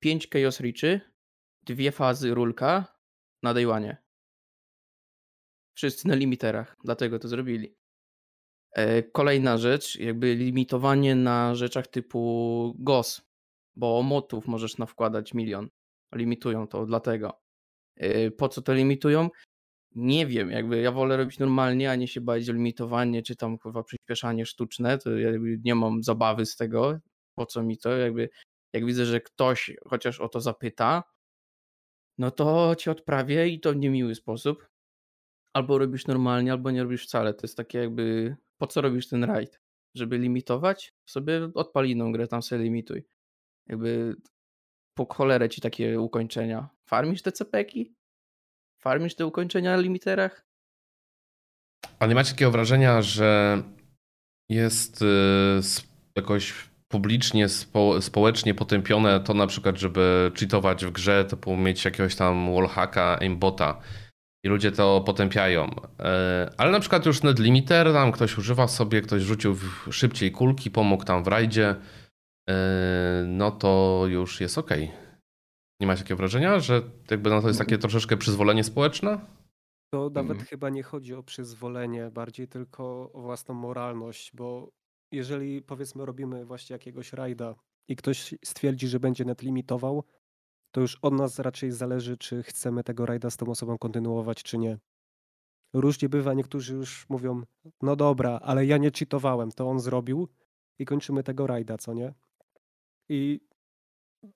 5 0.00 0.28
Chaos 0.32 0.60
Reachy, 0.60 1.00
dwie 1.62 1.92
fazy 1.92 2.34
rulka 2.34 2.98
na 3.42 3.54
day 3.54 3.70
one. 3.70 4.01
Wszyscy 5.74 6.08
na 6.08 6.14
limiterach, 6.14 6.76
dlatego 6.84 7.18
to 7.18 7.28
zrobili. 7.28 7.76
E, 8.72 9.02
kolejna 9.02 9.58
rzecz, 9.58 9.96
jakby 9.96 10.34
limitowanie 10.34 11.14
na 11.14 11.54
rzeczach 11.54 11.86
typu 11.86 12.74
GOS, 12.78 13.22
bo 13.76 14.02
motów 14.02 14.46
możesz 14.46 14.78
nawkładać 14.78 15.34
milion. 15.34 15.68
Limitują 16.14 16.66
to, 16.66 16.86
dlatego. 16.86 17.40
E, 17.96 18.30
po 18.30 18.48
co 18.48 18.62
to 18.62 18.74
limitują? 18.74 19.30
Nie 19.94 20.26
wiem, 20.26 20.50
jakby 20.50 20.80
ja 20.80 20.92
wolę 20.92 21.16
robić 21.16 21.38
normalnie, 21.38 21.90
a 21.90 21.96
nie 21.96 22.08
się 22.08 22.20
bać 22.20 22.50
o 22.50 22.52
limitowanie, 22.52 23.22
czy 23.22 23.36
tam 23.36 23.58
chyba 23.58 23.82
przyspieszanie 23.82 24.46
sztuczne, 24.46 24.98
to 24.98 25.18
ja 25.18 25.30
nie 25.64 25.74
mam 25.74 26.02
zabawy 26.02 26.46
z 26.46 26.56
tego, 26.56 26.98
po 27.34 27.46
co 27.46 27.62
mi 27.62 27.78
to, 27.78 27.96
jakby 27.96 28.28
jak 28.72 28.86
widzę, 28.86 29.06
że 29.06 29.20
ktoś 29.20 29.76
chociaż 29.86 30.20
o 30.20 30.28
to 30.28 30.40
zapyta, 30.40 31.02
no 32.18 32.30
to 32.30 32.76
cię 32.76 32.90
odprawię 32.90 33.48
i 33.48 33.60
to 33.60 33.72
w 33.72 33.76
niemiły 33.76 34.14
sposób. 34.14 34.71
Albo 35.54 35.78
robisz 35.78 36.06
normalnie, 36.06 36.52
albo 36.52 36.70
nie 36.70 36.82
robisz 36.82 37.04
wcale. 37.04 37.34
To 37.34 37.46
jest 37.46 37.56
takie 37.56 37.78
jakby, 37.78 38.36
po 38.58 38.66
co 38.66 38.80
robisz 38.80 39.08
ten 39.08 39.24
raid? 39.24 39.60
Żeby 39.96 40.18
limitować? 40.18 40.94
Sobie 41.06 41.50
odpal 41.54 41.86
inną 41.86 42.12
grę, 42.12 42.28
tam 42.28 42.42
sobie 42.42 42.62
limituj. 42.62 43.04
Jakby 43.68 44.16
po 44.94 45.14
cholerę 45.14 45.48
ci 45.48 45.60
takie 45.60 46.00
ukończenia. 46.00 46.68
Farmisz 46.88 47.22
te 47.22 47.32
cepeki? 47.32 47.94
Farmisz 48.82 49.14
te 49.14 49.26
ukończenia 49.26 49.76
na 49.76 49.82
limiterach? 49.82 50.46
Ale 51.98 52.08
nie 52.08 52.14
macie 52.14 52.32
takiego 52.32 52.50
wrażenia, 52.50 53.02
że 53.02 53.62
jest 54.48 55.00
yy, 55.00 55.60
jakoś 56.16 56.70
publicznie, 56.88 57.48
spo, 57.48 58.02
społecznie 58.02 58.54
potępione 58.54 59.20
to 59.20 59.34
na 59.34 59.46
przykład, 59.46 59.78
żeby 59.78 60.32
cheatować 60.40 60.84
w 60.84 60.90
grze, 60.90 61.24
to 61.24 61.56
mieć 61.56 61.84
jakiegoś 61.84 62.16
tam 62.16 62.54
wallhacka, 62.54 63.18
aimbota 63.20 63.80
i 64.44 64.48
ludzie 64.48 64.72
to 64.72 65.00
potępiają. 65.00 65.70
E, 66.00 66.50
ale 66.58 66.70
na 66.70 66.80
przykład 66.80 67.06
już 67.06 67.22
net 67.22 67.38
limiter, 67.38 67.92
tam 67.92 68.12
ktoś 68.12 68.38
używa 68.38 68.68
sobie, 68.68 69.02
ktoś 69.02 69.22
rzucił 69.22 69.56
szybciej 69.90 70.32
kulki, 70.32 70.70
pomógł 70.70 71.04
tam 71.04 71.24
w 71.24 71.26
rajdzie, 71.26 71.76
e, 72.48 73.24
no 73.26 73.50
to 73.50 74.02
już 74.08 74.40
jest 74.40 74.58
ok. 74.58 74.70
Nie 75.80 75.86
macie 75.86 76.02
takiego 76.02 76.18
wrażenia, 76.18 76.60
że 76.60 76.82
jakby 77.10 77.30
no 77.30 77.42
to 77.42 77.48
jest 77.48 77.58
takie 77.58 77.78
troszeczkę 77.78 78.16
przyzwolenie 78.16 78.64
społeczne? 78.64 79.20
To 79.94 80.10
nawet 80.10 80.36
hmm. 80.36 80.46
chyba 80.46 80.70
nie 80.70 80.82
chodzi 80.82 81.14
o 81.14 81.22
przyzwolenie, 81.22 82.10
bardziej 82.10 82.48
tylko 82.48 83.10
o 83.12 83.20
własną 83.20 83.54
moralność, 83.54 84.30
bo 84.34 84.68
jeżeli 85.12 85.62
powiedzmy 85.62 86.06
robimy 86.06 86.44
właśnie 86.44 86.74
jakiegoś 86.74 87.12
rajda 87.12 87.54
i 87.88 87.96
ktoś 87.96 88.34
stwierdzi, 88.44 88.88
że 88.88 89.00
będzie 89.00 89.24
net 89.24 89.42
limitował, 89.42 90.04
to 90.72 90.80
już 90.80 90.98
od 91.02 91.14
nas 91.14 91.38
raczej 91.38 91.70
zależy, 91.70 92.16
czy 92.16 92.42
chcemy 92.42 92.84
tego 92.84 93.06
rajda 93.06 93.30
z 93.30 93.36
tą 93.36 93.46
osobą 93.46 93.78
kontynuować, 93.78 94.42
czy 94.42 94.58
nie. 94.58 94.78
Różnie 95.72 96.08
bywa, 96.08 96.34
niektórzy 96.34 96.74
już 96.74 97.06
mówią, 97.08 97.42
no 97.82 97.96
dobra, 97.96 98.40
ale 98.42 98.66
ja 98.66 98.78
nie 98.78 98.90
cheatowałem, 98.90 99.52
to 99.52 99.68
on 99.68 99.80
zrobił 99.80 100.28
i 100.78 100.84
kończymy 100.84 101.22
tego 101.22 101.46
rajda, 101.46 101.78
co 101.78 101.94
nie? 101.94 102.14
I 103.08 103.40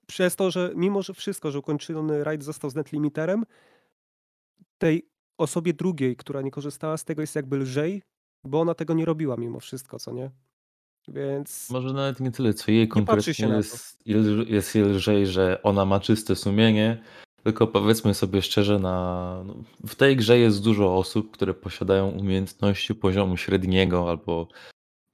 przez 0.07 0.37
to, 0.37 0.51
że 0.51 0.73
mimo, 0.77 1.03
że 1.03 1.15
wszystko, 1.15 1.51
że 1.51 1.59
ukończony 1.59 2.25
rajd 2.25 2.45
został 2.45 2.71
z 2.71 2.75
netlimiterem, 2.75 3.45
tej 4.79 5.09
osobie 5.39 5.75
drugiej, 5.75 6.17
która 6.17 6.43
nie 6.43 6.51
korzystała 6.51 6.97
z 6.97 7.05
tego 7.05 7.21
jest 7.21 7.37
jakby 7.37 7.57
lżej, 7.57 8.03
bo 8.45 8.61
ona 8.61 8.75
tego 8.75 8.95
nie 8.95 9.05
robiła 9.05 9.37
mimo 9.37 9.61
wszystko, 9.61 9.99
co 9.99 10.13
nie? 10.13 10.31
Więc. 11.09 11.71
Może 11.71 11.93
nawet 11.93 12.21
nie 12.21 12.31
tyle, 12.31 12.55
co 12.55 12.71
jej 12.71 12.89
konkretnie 12.89 13.49
jest, 13.49 14.07
jest 14.49 14.75
jej 14.75 14.85
lżej, 14.85 15.27
że 15.27 15.63
ona 15.63 15.85
ma 15.85 16.01
czyste 16.01 16.37
sumienie, 16.37 17.03
tylko 17.43 17.67
powiedzmy 17.67 18.15
sobie 18.15 18.43
szczerze, 18.43 18.79
na, 18.79 19.43
no, 19.47 19.55
w 19.87 19.95
tej 19.95 20.17
grze 20.17 20.39
jest 20.39 20.63
dużo 20.63 20.97
osób, 20.97 21.31
które 21.31 21.55
posiadają 21.55 22.09
umiejętności 22.09 22.95
poziomu 22.95 23.37
średniego 23.37 24.09
albo 24.11 24.49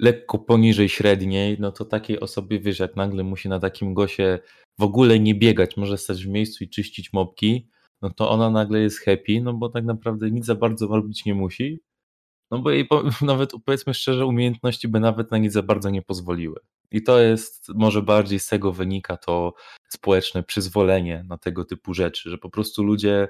lekko 0.01 0.39
poniżej 0.39 0.89
średniej, 0.89 1.57
no 1.61 1.73
to 1.73 1.85
takiej 1.85 2.21
osobie, 2.21 2.61
wiesz, 2.61 2.79
jak 2.79 2.97
nagle 2.97 3.25
musi 3.25 3.49
na 3.49 3.61
takim 3.61 3.95
gosie 3.95 4.39
w 4.79 4.83
ogóle 4.83 5.21
nie 5.21 5.35
biegać, 5.35 5.77
może 5.77 5.99
stać 5.99 6.25
w 6.25 6.29
miejscu 6.29 6.65
i 6.65 6.69
czyścić 6.69 7.13
mopki, 7.13 7.69
no 8.03 8.11
to 8.11 8.31
ona 8.31 8.51
nagle 8.51 8.81
jest 8.81 9.01
happy, 9.01 9.41
no 9.43 9.55
bo 9.55 9.69
tak 9.69 9.85
naprawdę 9.85 10.31
nic 10.31 10.45
za 10.45 10.55
bardzo 10.55 10.87
robić 10.87 11.25
nie 11.25 11.35
musi, 11.35 11.81
no 12.53 12.59
bo 12.59 12.71
jej 12.71 12.89
nawet 13.23 13.53
powiedzmy 13.65 13.95
szczerze, 13.95 14.27
umiejętności 14.27 14.89
by 14.89 15.01
nawet 15.01 15.31
na 15.31 15.39
nic 15.39 15.53
za 15.53 15.63
bardzo 15.63 15.91
nie 15.91 16.03
pozwoliły. 16.03 16.61
I 16.91 17.03
to 17.03 17.19
jest, 17.19 17.69
może 17.75 18.03
bardziej 18.03 18.39
z 18.39 18.47
tego 18.47 18.73
wynika 18.73 19.17
to 19.17 19.55
społeczne 19.89 20.43
przyzwolenie 20.43 21.25
na 21.29 21.39
tego 21.39 21.65
typu 21.65 21.95
rzeczy, 21.95 22.31
że 22.31 22.39
po 22.39 22.51
prostu 22.51 22.83
ludzie, 22.83 23.29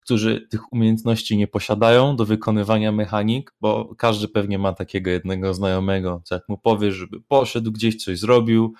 którzy 0.00 0.40
tych 0.50 0.72
umiejętności 0.72 1.36
nie 1.36 1.48
posiadają 1.48 2.16
do 2.16 2.24
wykonywania 2.24 2.92
mechanik, 2.92 3.54
bo 3.60 3.94
każdy 3.98 4.28
pewnie 4.28 4.58
ma 4.58 4.72
takiego 4.72 5.10
jednego 5.10 5.54
znajomego, 5.54 6.22
co 6.24 6.34
jak 6.34 6.48
mu 6.48 6.58
powiesz, 6.58 6.94
żeby 6.94 7.20
poszedł 7.20 7.72
gdzieś, 7.72 8.04
coś 8.04 8.18
zrobił, 8.18 8.74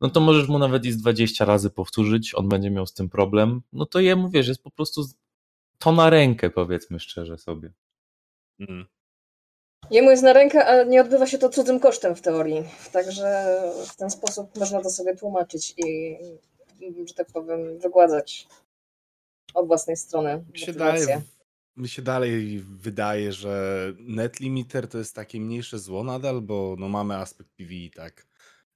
no 0.00 0.10
to 0.10 0.20
możesz 0.20 0.48
mu 0.48 0.58
nawet 0.58 0.84
i 0.84 0.92
z 0.92 0.96
20 0.96 1.44
razy 1.44 1.70
powtórzyć, 1.70 2.34
on 2.34 2.48
będzie 2.48 2.70
miał 2.70 2.86
z 2.86 2.94
tym 2.94 3.08
problem, 3.08 3.62
no 3.72 3.86
to 3.86 4.00
jemu, 4.00 4.30
wiesz, 4.30 4.48
jest 4.48 4.62
po 4.62 4.70
prostu 4.70 5.04
to 5.78 5.92
na 5.92 6.10
rękę, 6.10 6.50
powiedzmy 6.50 7.00
szczerze 7.00 7.38
sobie. 7.38 7.72
Mm. 8.60 8.86
Jemu 9.90 10.10
jest 10.10 10.22
na 10.22 10.32
rękę, 10.32 10.66
a 10.66 10.84
nie 10.84 11.00
odbywa 11.00 11.26
się 11.26 11.38
to 11.38 11.48
cudzym 11.48 11.80
kosztem 11.80 12.16
w 12.16 12.20
teorii. 12.20 12.64
Także 12.92 13.56
w 13.86 13.96
ten 13.96 14.10
sposób 14.10 14.58
można 14.58 14.82
to 14.82 14.90
sobie 14.90 15.16
tłumaczyć 15.16 15.74
i, 15.76 16.16
że 17.08 17.14
tak 17.14 17.26
powiem, 17.26 17.78
wygładzać 17.78 18.46
od 19.54 19.66
własnej 19.66 19.96
strony. 19.96 20.44
Mi 20.52 20.58
się, 20.58 20.72
daje, 20.72 21.22
mi 21.76 21.88
się 21.88 22.02
dalej 22.02 22.58
wydaje, 22.60 23.32
że 23.32 23.92
net 23.98 24.40
limiter 24.40 24.88
to 24.88 24.98
jest 24.98 25.14
takie 25.14 25.40
mniejsze 25.40 25.78
zło 25.78 26.04
nadal, 26.04 26.40
bo 26.40 26.76
no 26.78 26.88
mamy 26.88 27.16
aspekt 27.16 27.50
PvE, 27.56 27.90
tak. 27.94 28.26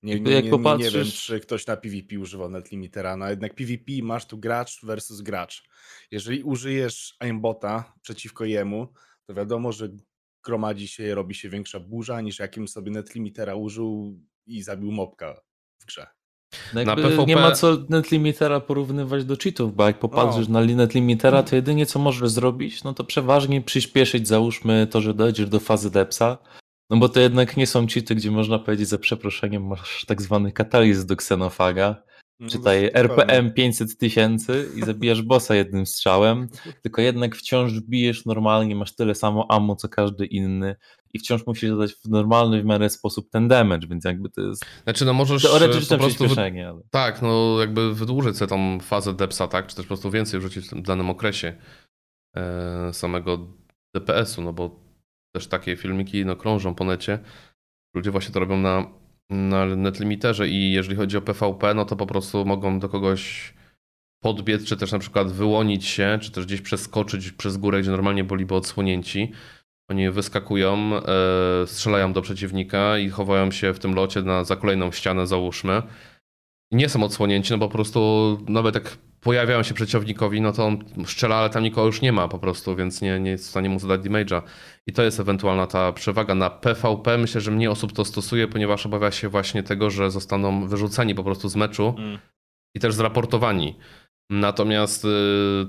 Nie, 0.02 0.20
nie, 0.20 0.42
nie, 0.42 0.50
nie, 0.50 0.76
nie 0.78 0.90
wiem, 0.90 1.04
czy 1.04 1.40
ktoś 1.40 1.66
na 1.66 1.76
PvP 1.76 2.18
używał 2.18 2.50
netlimitera, 2.50 3.16
no 3.16 3.30
jednak 3.30 3.54
PvP 3.54 3.92
masz 4.02 4.26
tu 4.26 4.38
gracz 4.38 4.84
versus 4.84 5.20
gracz. 5.20 5.64
Jeżeli 6.10 6.42
użyjesz 6.42 7.16
aimbota 7.18 7.92
przeciwko 8.02 8.44
jemu, 8.44 8.88
to 9.28 9.34
wiadomo, 9.34 9.72
że 9.72 9.88
gromadzi 10.44 10.88
się, 10.88 11.14
robi 11.14 11.34
się 11.34 11.48
większa 11.48 11.80
burza 11.80 12.20
niż 12.20 12.38
jakim 12.38 12.68
sobie 12.68 12.90
netlimitera 12.90 13.54
użył 13.54 14.20
i 14.46 14.62
zabił 14.62 14.92
mobka 14.92 15.40
w 15.78 15.86
grze. 15.86 16.06
No 16.74 16.84
na 16.84 16.96
PvP... 16.96 17.24
Nie 17.26 17.36
ma 17.36 17.52
co 17.52 17.76
netlimitera 17.88 18.60
porównywać 18.60 19.24
do 19.24 19.36
cheatów, 19.36 19.74
bo 19.74 19.86
jak 19.86 19.98
popatrzysz 19.98 20.48
no. 20.48 20.60
na 20.60 20.66
netlimitera, 20.74 21.42
to 21.42 21.56
jedynie 21.56 21.86
co 21.86 21.98
możesz 21.98 22.30
zrobić, 22.30 22.84
no 22.84 22.94
to 22.94 23.04
przeważnie 23.04 23.62
przyspieszyć, 23.62 24.28
załóżmy 24.28 24.86
to, 24.90 25.00
że 25.00 25.14
dojdziesz 25.14 25.48
do 25.48 25.60
fazy 25.60 25.90
depsa, 25.90 26.38
no 26.90 26.96
bo 26.96 27.08
to 27.08 27.20
jednak 27.20 27.56
nie 27.56 27.66
są 27.66 27.86
cheaty, 27.86 28.14
gdzie 28.14 28.30
można 28.30 28.58
powiedzieć 28.58 28.88
za 28.88 28.98
przeproszeniem 28.98 29.66
masz 29.66 30.04
tak 30.04 30.22
zwany 30.22 30.52
katalizm 30.52 31.06
do 31.06 31.16
ksenofaga, 31.16 32.02
no 32.40 32.48
Czytaj 32.48 32.90
RPM 32.94 33.52
500 33.52 33.98
tysięcy 33.98 34.68
i 34.76 34.80
zabijasz 34.80 35.22
bossa 35.22 35.54
jednym 35.54 35.86
strzałem, 35.86 36.48
tylko 36.82 37.02
jednak 37.02 37.36
wciąż 37.36 37.80
bijesz 37.80 38.26
normalnie, 38.26 38.76
masz 38.76 38.94
tyle 38.94 39.14
samo 39.14 39.46
ammo 39.50 39.76
co 39.76 39.88
każdy 39.88 40.26
inny 40.26 40.76
i 41.14 41.18
wciąż 41.18 41.46
musisz 41.46 41.70
zadać 41.70 41.92
w 41.92 42.08
normalny 42.08 42.62
w 42.62 42.64
miarę 42.64 42.90
sposób 42.90 43.30
ten 43.30 43.48
damage, 43.48 43.86
więc 43.86 44.04
jakby 44.04 44.30
to 44.30 44.40
jest 44.40 44.64
znaczy, 44.84 45.04
no 45.04 45.12
możesz 45.12 45.42
teoretyczne 45.42 45.96
po 45.96 46.04
prostu 46.04 46.24
przyspieszenie. 46.24 46.68
Ale... 46.68 46.80
Tak, 46.90 47.22
no 47.22 47.56
jakby 47.60 47.94
wydłużyć 47.94 48.36
sobie 48.36 48.48
tą 48.48 48.80
fazę 48.80 49.14
depsa, 49.14 49.48
tak, 49.48 49.66
czy 49.66 49.76
też 49.76 49.84
po 49.84 49.88
prostu 49.88 50.10
więcej 50.10 50.40
wrzucić 50.40 50.68
w 50.68 50.82
danym 50.82 51.10
okresie 51.10 51.54
e, 52.36 52.92
samego 52.92 53.46
DPS-u, 53.94 54.42
no 54.42 54.52
bo 54.52 54.80
też 55.34 55.46
takie 55.46 55.76
filmiki 55.76 56.24
no, 56.24 56.36
krążą 56.36 56.74
po 56.74 56.84
necie. 56.84 57.18
Ludzie 57.94 58.10
właśnie 58.10 58.34
to 58.34 58.40
robią 58.40 58.56
na 58.56 58.97
na 59.30 59.66
netlimiterze 59.66 60.48
i 60.48 60.72
jeżeli 60.72 60.96
chodzi 60.96 61.16
o 61.16 61.22
PvP, 61.22 61.74
no 61.74 61.84
to 61.84 61.96
po 61.96 62.06
prostu 62.06 62.44
mogą 62.44 62.78
do 62.78 62.88
kogoś 62.88 63.54
podbiec, 64.20 64.64
czy 64.64 64.76
też 64.76 64.92
na 64.92 64.98
przykład 64.98 65.32
wyłonić 65.32 65.86
się, 65.86 66.18
czy 66.22 66.30
też 66.30 66.46
gdzieś 66.46 66.60
przeskoczyć 66.60 67.32
przez 67.32 67.56
górę, 67.56 67.80
gdzie 67.80 67.90
normalnie 67.90 68.24
byliby 68.24 68.54
odsłonięci. 68.54 69.32
Oni 69.90 70.10
wyskakują, 70.10 70.92
e, 70.96 71.66
strzelają 71.66 72.12
do 72.12 72.22
przeciwnika 72.22 72.98
i 72.98 73.10
chowają 73.10 73.50
się 73.50 73.74
w 73.74 73.78
tym 73.78 73.94
locie 73.94 74.22
na, 74.22 74.44
za 74.44 74.56
kolejną 74.56 74.92
ścianę, 74.92 75.26
załóżmy. 75.26 75.82
I 76.72 76.76
nie 76.76 76.88
są 76.88 77.02
odsłonięci, 77.02 77.52
no 77.52 77.58
bo 77.58 77.68
po 77.68 77.72
prostu 77.72 78.38
nawet 78.48 78.74
jak 78.74 78.98
pojawiają 79.20 79.62
się 79.62 79.74
przeciwnikowi, 79.74 80.40
no 80.40 80.52
to 80.52 80.66
on 80.66 80.84
strzela, 81.06 81.36
ale 81.36 81.50
tam 81.50 81.62
nikogo 81.62 81.86
już 81.86 82.00
nie 82.00 82.12
ma 82.12 82.28
po 82.28 82.38
prostu, 82.38 82.76
więc 82.76 83.02
nie, 83.02 83.20
nie 83.20 83.30
jest 83.30 83.46
w 83.46 83.50
stanie 83.50 83.68
mu 83.68 83.78
zadać 83.78 84.00
damage'a. 84.00 84.42
I 84.86 84.92
to 84.92 85.02
jest 85.02 85.20
ewentualna 85.20 85.66
ta 85.66 85.92
przewaga. 85.92 86.34
Na 86.34 86.50
PvP 86.50 87.18
myślę, 87.18 87.40
że 87.40 87.50
mniej 87.50 87.68
osób 87.68 87.92
to 87.92 88.04
stosuje, 88.04 88.48
ponieważ 88.48 88.86
obawia 88.86 89.10
się 89.10 89.28
właśnie 89.28 89.62
tego, 89.62 89.90
że 89.90 90.10
zostaną 90.10 90.68
wyrzuceni 90.68 91.14
po 91.14 91.24
prostu 91.24 91.48
z 91.48 91.56
meczu 91.56 91.94
mm. 91.98 92.18
i 92.76 92.80
też 92.80 92.94
zraportowani. 92.94 93.76
Natomiast 94.30 95.04
y, 95.04 95.08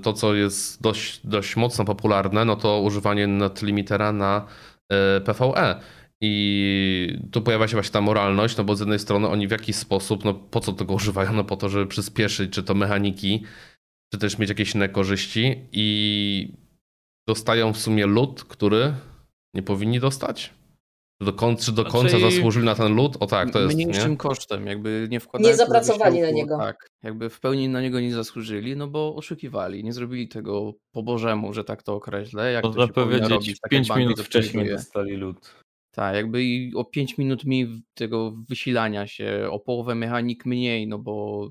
to, 0.04 0.14
co 0.14 0.36
jest 0.36 0.82
dość, 0.82 1.28
dość 1.28 1.56
mocno 1.56 1.86
popularne, 1.86 2.46
no 2.46 2.56
to 2.56 2.82
używanie 2.82 3.28
netlimitera 3.28 4.12
na 4.12 4.46
y, 5.18 5.22
PvE. 5.22 5.80
I 6.22 7.20
tu 7.32 7.42
pojawia 7.42 7.68
się 7.68 7.74
właśnie 7.74 7.92
ta 7.92 8.02
moralność, 8.02 8.58
no 8.58 8.64
bo 8.64 8.76
z 8.76 8.80
jednej 8.80 9.00
strony 9.00 9.28
oni 9.28 9.48
w 9.48 9.52
jakiś 9.52 9.76
sposób, 9.76 10.26
no 10.26 10.34
po 10.34 10.60
co 10.60 10.74
tego 10.74 10.94
używają? 10.94 11.34
No 11.34 11.44
po 11.44 11.58
to, 11.58 11.70
żeby 11.70 11.88
przyspieszyć, 11.88 12.52
czy 12.52 12.64
to 12.64 12.74
mechaniki, 12.74 13.44
czy 14.14 14.20
też 14.20 14.38
mieć 14.38 14.50
jakieś 14.50 14.76
inne 14.76 14.90
korzyści 14.90 15.56
i 15.72 16.54
dostają 17.28 17.74
w 17.74 17.78
sumie 17.78 18.06
lód, 18.06 18.44
który 18.44 18.94
nie 19.54 19.64
powinni 19.64 20.00
dostać. 20.00 20.54
Do 21.22 21.34
końca, 21.34 21.66
czy 21.66 21.72
do 21.72 21.82
znaczy, 21.82 21.98
końca 21.98 22.20
zasłużyli 22.20 22.66
na 22.66 22.76
ten 22.76 22.96
lód? 22.96 23.18
O 23.20 23.28
tak, 23.28 23.52
to 23.52 23.60
jest. 23.60 23.76
Mniejszym 23.76 24.12
nie? 24.12 24.18
kosztem, 24.18 24.68
jakby 24.68 25.08
nie 25.12 25.20
wkładali. 25.20 25.52
Nie 25.52 25.58
zapracowali 25.58 26.22
na 26.22 26.32
niego. 26.32 26.58
Tak, 26.58 26.90
jakby 27.04 27.30
w 27.30 27.40
pełni 27.40 27.70
na 27.70 27.82
niego 27.82 28.00
nie 28.00 28.14
zasłużyli, 28.14 28.76
no 28.76 28.88
bo 28.88 29.16
oszukiwali. 29.16 29.84
Nie 29.84 29.94
zrobili 29.94 30.28
tego 30.28 30.74
po 30.92 31.04
Bożemu, 31.04 31.54
że 31.54 31.64
tak 31.64 31.84
to 31.84 31.96
określę. 31.96 32.52
Jak 32.52 32.64
Można 32.64 32.88
to 32.88 32.94
powiedzieć, 32.94 33.30
robić, 33.30 33.60
tak 33.60 33.72
5 33.72 33.90
minut 33.96 34.22
wcześniej 34.22 34.70
dostali 34.70 35.16
lód. 35.16 35.56
Tak, 36.00 36.16
jakby 36.16 36.44
i 36.44 36.76
o 36.76 36.86
5 36.86 37.18
minut 37.18 37.46
mniej 37.46 37.82
tego 37.94 38.32
wysilania 38.50 39.08
się, 39.08 39.48
o 39.52 39.60
połowę 39.60 39.96
mechanik 39.96 40.46
mniej, 40.46 40.88
no 40.88 41.00
bo 41.00 41.48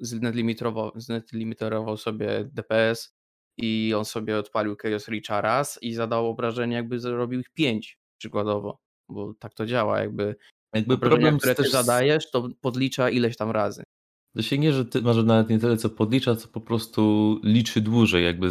znetlimiterował, 0.00 0.92
znetlimiterował 0.96 1.96
sobie 1.96 2.50
DPS 2.52 3.14
i 3.58 3.92
on 3.96 4.04
sobie 4.04 4.38
odpalił 4.38 4.76
Chaos 4.82 5.08
Reacha 5.08 5.40
raz 5.40 5.78
i 5.82 5.94
zadał 5.94 6.28
obrażenie, 6.28 6.76
jakby 6.76 6.98
zrobił 6.98 7.40
ich 7.40 7.50
5 7.50 7.98
przykładowo, 8.18 8.78
bo 9.08 9.34
tak 9.34 9.54
to 9.54 9.66
działa, 9.66 10.00
jakby, 10.00 10.36
jakby 10.74 10.98
problem, 10.98 11.38
które 11.38 11.54
też... 11.54 11.66
ty 11.66 11.72
zadajesz, 11.72 12.30
to 12.30 12.48
podlicza 12.60 13.10
ileś 13.10 13.36
tam 13.36 13.50
razy. 13.50 13.82
To 14.36 14.42
się 14.42 14.58
nie, 14.58 14.72
że 14.72 14.84
ty 14.84 15.02
masz 15.02 15.16
nawet 15.24 15.50
nie 15.50 15.58
tyle 15.58 15.76
co 15.76 15.90
podlicza, 15.90 16.36
co 16.36 16.48
po 16.48 16.60
prostu 16.60 17.40
liczy 17.44 17.80
dłużej, 17.80 18.24
jakby 18.24 18.48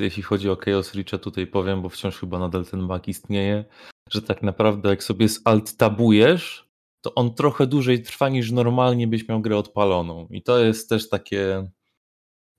jeśli 0.00 0.22
chodzi 0.22 0.50
o 0.50 0.56
Chaos 0.56 0.94
Reacha 0.94 1.18
tutaj 1.18 1.46
powiem, 1.46 1.82
bo 1.82 1.88
wciąż 1.88 2.18
chyba 2.18 2.38
nadal 2.38 2.66
ten 2.66 2.86
bug 2.86 3.08
istnieje, 3.08 3.64
że 4.10 4.22
tak 4.22 4.42
naprawdę 4.42 4.88
jak 4.88 5.02
sobie 5.04 5.28
z 5.28 5.40
alt 5.44 5.76
tabujesz, 5.76 6.70
to 7.00 7.14
on 7.14 7.34
trochę 7.34 7.66
dłużej 7.66 8.02
trwa 8.02 8.28
niż 8.28 8.50
normalnie 8.50 9.08
byś 9.08 9.28
miał 9.28 9.40
grę 9.40 9.56
odpaloną. 9.56 10.28
I 10.30 10.42
to 10.42 10.58
jest 10.58 10.88
też 10.88 11.08
takie 11.08 11.70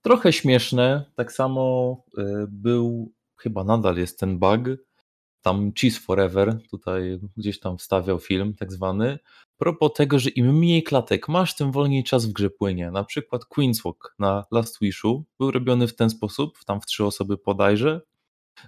trochę 0.02 0.34
śmieszne. 0.34 1.06
Tak 1.16 1.32
samo 1.32 1.96
y, 2.18 2.24
był, 2.50 3.12
chyba 3.38 3.64
nadal 3.64 3.98
jest 3.98 4.20
ten 4.20 4.40
bug, 4.40 4.60
tam 5.42 5.72
Cheese 5.74 6.00
Forever, 6.00 6.58
tutaj 6.72 7.20
gdzieś 7.38 7.60
tam 7.60 7.78
wstawiał 7.78 8.20
film 8.20 8.54
tak 8.54 8.72
zwany, 8.72 9.20
propos 9.58 9.94
tego, 9.94 10.20
że 10.20 10.30
im 10.30 10.58
mniej 10.58 10.84
klatek 10.84 11.30
masz, 11.30 11.56
tym 11.56 11.72
wolniej 11.72 12.04
czas 12.04 12.26
w 12.26 12.32
grze 12.32 12.50
płynie. 12.50 12.92
Na 12.92 13.04
przykład 13.04 13.42
Queen's 13.56 13.84
Walk 13.86 14.16
na 14.20 14.46
Last 14.52 14.78
Wishu 14.82 15.26
był 15.40 15.52
robiony 15.52 15.88
w 15.88 15.96
ten 15.96 16.10
sposób, 16.10 16.58
tam 16.66 16.82
w 16.82 16.86
trzy 16.86 17.06
osoby 17.06 17.38
podajże, 17.38 18.02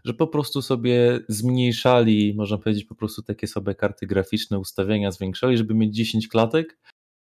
że 0.05 0.13
po 0.13 0.27
prostu 0.27 0.61
sobie 0.61 1.19
zmniejszali, 1.29 2.33
można 2.33 2.57
powiedzieć, 2.57 2.85
po 2.85 2.96
prostu 2.96 3.22
takie 3.22 3.48
sobie 3.48 3.75
karty 3.75 4.07
graficzne, 4.07 4.59
ustawienia 4.59 5.11
zwiększali, 5.11 5.57
żeby 5.57 5.74
mieć 5.74 5.96
10 5.96 6.27
klatek 6.27 6.79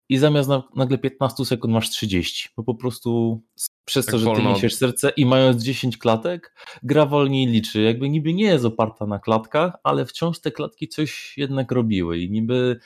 i 0.09 0.19
zamiast 0.19 0.51
nagle 0.77 0.99
15 0.99 1.45
sekund 1.45 1.75
masz 1.75 1.91
30, 1.91 2.49
bo 2.57 2.63
po 2.63 2.75
prostu 2.75 3.43
przez 3.85 4.07
tak 4.07 4.13
to, 4.13 4.19
że 4.19 4.33
ty 4.37 4.43
niesiesz 4.43 4.75
serce 4.75 5.11
i 5.11 5.27
mając 5.27 5.63
10 5.63 5.99
klatek, 5.99 6.55
gra 6.83 7.07
wolniej 7.07 7.47
liczy. 7.47 7.83
Jakby 7.83 8.09
niby 8.09 8.35
nie 8.35 8.45
jest 8.45 8.65
oparta 8.65 9.07
na 9.07 9.19
klatkach, 9.19 9.73
ale 9.85 10.07
wciąż 10.07 10.41
te 10.41 10.51
klatki 10.51 10.89
coś 10.89 11.39
jednak 11.39 11.73
robiły 11.73 12.19
i 12.19 12.31
niby 12.31 12.81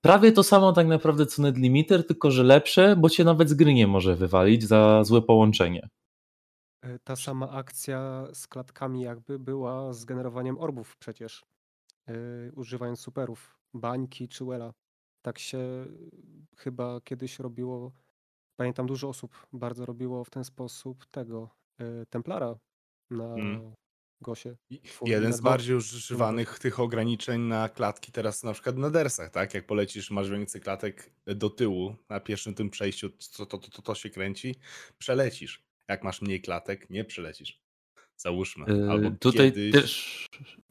prawie 0.00 0.32
to 0.32 0.42
samo 0.42 0.72
tak 0.72 0.86
naprawdę 0.86 1.26
co 1.26 1.42
Net 1.42 1.58
Limiter, 1.58 2.06
tylko 2.06 2.30
że 2.30 2.42
lepsze, 2.42 2.96
bo 2.96 3.10
cię 3.10 3.24
nawet 3.24 3.48
z 3.48 3.54
gry 3.54 3.74
nie 3.74 3.86
może 3.86 4.16
wywalić 4.16 4.64
za 4.64 5.04
złe 5.04 5.22
połączenie. 5.22 5.88
E, 6.82 6.98
ta 6.98 7.16
sama 7.16 7.50
akcja 7.50 8.28
z 8.32 8.46
klatkami 8.46 9.02
jakby 9.02 9.38
była 9.38 9.92
z 9.92 10.04
generowaniem 10.04 10.58
orbów 10.58 10.96
przecież, 10.96 11.44
yy, 12.06 12.52
używając 12.56 13.00
superów, 13.00 13.58
bańki 13.74 14.28
czy 14.28 14.44
Wela. 14.44 14.74
Tak 15.22 15.38
się 15.38 15.58
chyba 16.56 17.00
kiedyś 17.00 17.38
robiło, 17.38 17.92
pamiętam 18.56 18.86
dużo 18.86 19.08
osób 19.08 19.46
bardzo 19.52 19.86
robiło 19.86 20.24
w 20.24 20.30
ten 20.30 20.44
sposób 20.44 21.06
tego 21.06 21.50
yy, 21.78 22.06
Templara 22.10 22.58
na 23.10 23.28
hmm. 23.28 23.74
Gosie. 24.20 24.56
Jeden 25.04 25.32
z 25.32 25.40
bardziej 25.40 25.76
używanych 25.76 26.58
tych 26.58 26.80
ograniczeń 26.80 27.40
na 27.40 27.68
klatki 27.68 28.12
teraz 28.12 28.42
na 28.42 28.52
przykład 28.52 28.76
na 28.76 28.90
dersach, 28.90 29.30
tak? 29.30 29.54
Jak 29.54 29.66
polecisz, 29.66 30.10
masz 30.10 30.30
więcej 30.30 30.60
klatek 30.60 31.10
do 31.26 31.50
tyłu 31.50 31.96
na 32.08 32.20
pierwszym 32.20 32.54
tym 32.54 32.70
przejściu, 32.70 33.10
to, 33.36 33.46
to, 33.46 33.58
to, 33.58 33.82
to 33.82 33.94
się 33.94 34.10
kręci, 34.10 34.54
przelecisz 34.98 35.67
jak 35.88 36.04
masz 36.04 36.22
mniej 36.22 36.40
klatek, 36.40 36.90
nie 36.90 37.04
przelecisz. 37.04 37.60
Załóżmy. 38.16 38.64
Yy, 38.68 38.90
Albo 38.90 39.10
tutaj 39.10 39.52
kiedyś... 39.52 39.72
też. 39.72 40.26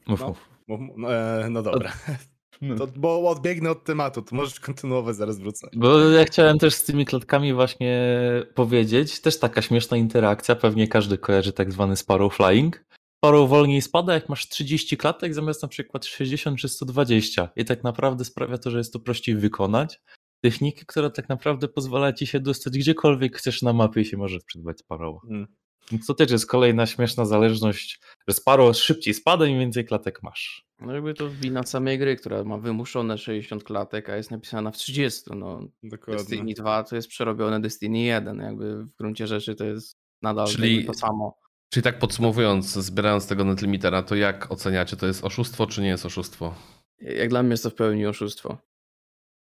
Mów, 0.06 0.20
no, 0.20 0.26
mów. 0.26 0.88
No, 0.96 1.14
e, 1.14 1.50
no 1.50 1.62
dobra. 1.62 1.92
No. 2.60 2.76
To, 2.76 2.86
bo 2.86 3.30
odbiegnę 3.30 3.70
od 3.70 3.84
tematu, 3.84 4.22
to 4.22 4.36
możesz 4.36 4.60
kontynuować, 4.60 5.16
zaraz 5.16 5.38
wrócę. 5.38 5.68
Bo 5.76 6.00
ja 6.00 6.24
chciałem 6.24 6.58
też 6.58 6.74
z 6.74 6.84
tymi 6.84 7.04
klatkami 7.04 7.54
właśnie 7.54 8.12
powiedzieć, 8.54 9.20
też 9.20 9.38
taka 9.38 9.62
śmieszna 9.62 9.96
interakcja, 9.96 10.56
pewnie 10.56 10.88
każdy 10.88 11.18
kojarzy 11.18 11.52
tak 11.52 11.72
zwany 11.72 11.96
sparrow 11.96 12.36
flying. 12.36 12.84
Sparrow 13.18 13.50
wolniej 13.50 13.82
spada, 13.82 14.14
jak 14.14 14.28
masz 14.28 14.48
30 14.48 14.96
klatek 14.96 15.34
zamiast 15.34 15.62
na 15.62 15.68
przykład 15.68 16.06
60 16.06 16.58
czy 16.58 16.68
120 16.68 17.48
i 17.56 17.64
tak 17.64 17.84
naprawdę 17.84 18.24
sprawia 18.24 18.58
to, 18.58 18.70
że 18.70 18.78
jest 18.78 18.92
to 18.92 18.98
prościej 18.98 19.36
wykonać 19.36 20.00
techniki, 20.40 20.86
która 20.86 21.10
tak 21.10 21.28
naprawdę 21.28 21.68
pozwala 21.68 22.12
ci 22.12 22.26
się 22.26 22.40
dostać 22.40 22.78
gdziekolwiek 22.78 23.36
chcesz 23.36 23.62
na 23.62 23.72
mapie 23.72 24.00
i 24.00 24.04
się 24.04 24.16
możesz 24.16 24.44
przydbać 24.44 24.78
Sparrowa. 24.78 25.20
Hmm. 25.20 25.46
Więc 25.92 26.06
to 26.06 26.14
też 26.14 26.30
jest 26.30 26.46
kolejna 26.46 26.86
śmieszna 26.86 27.24
zależność, 27.24 28.00
że 28.28 28.34
Sparrow 28.34 28.76
szybciej 28.76 29.14
spada, 29.14 29.46
im 29.46 29.58
więcej 29.58 29.84
klatek 29.84 30.22
masz. 30.22 30.68
No 30.80 30.94
jakby 30.94 31.14
to 31.14 31.30
wina 31.30 31.62
samej 31.62 31.98
gry, 31.98 32.16
która 32.16 32.44
ma 32.44 32.58
wymuszone 32.58 33.18
60 33.18 33.64
klatek, 33.64 34.08
a 34.08 34.16
jest 34.16 34.30
napisana 34.30 34.70
w 34.70 34.76
30. 34.76 35.22
No, 35.36 35.60
Dokładnie. 35.82 36.24
Destiny 36.24 36.54
2 36.54 36.82
to 36.82 36.96
jest 36.96 37.08
przerobione 37.08 37.60
Destiny 37.60 37.98
1. 37.98 38.38
Jakby 38.38 38.84
w 38.84 38.96
gruncie 38.96 39.26
rzeczy 39.26 39.54
to 39.54 39.64
jest 39.64 39.96
nadal 40.22 40.46
czyli, 40.46 40.84
to 40.84 40.94
samo. 40.94 41.38
Czyli 41.70 41.84
tak 41.84 41.98
podsumowując, 41.98 42.72
zbierając 42.72 43.26
tego 43.26 43.44
netlimitera, 43.44 44.02
to 44.02 44.14
jak 44.14 44.52
oceniacie, 44.52 44.96
to 44.96 45.06
jest 45.06 45.24
oszustwo 45.24 45.66
czy 45.66 45.82
nie 45.82 45.88
jest 45.88 46.06
oszustwo? 46.06 46.54
Jak 47.00 47.28
dla 47.28 47.42
mnie 47.42 47.50
jest 47.50 47.62
to 47.62 47.70
w 47.70 47.74
pełni 47.74 48.06
oszustwo. 48.06 48.58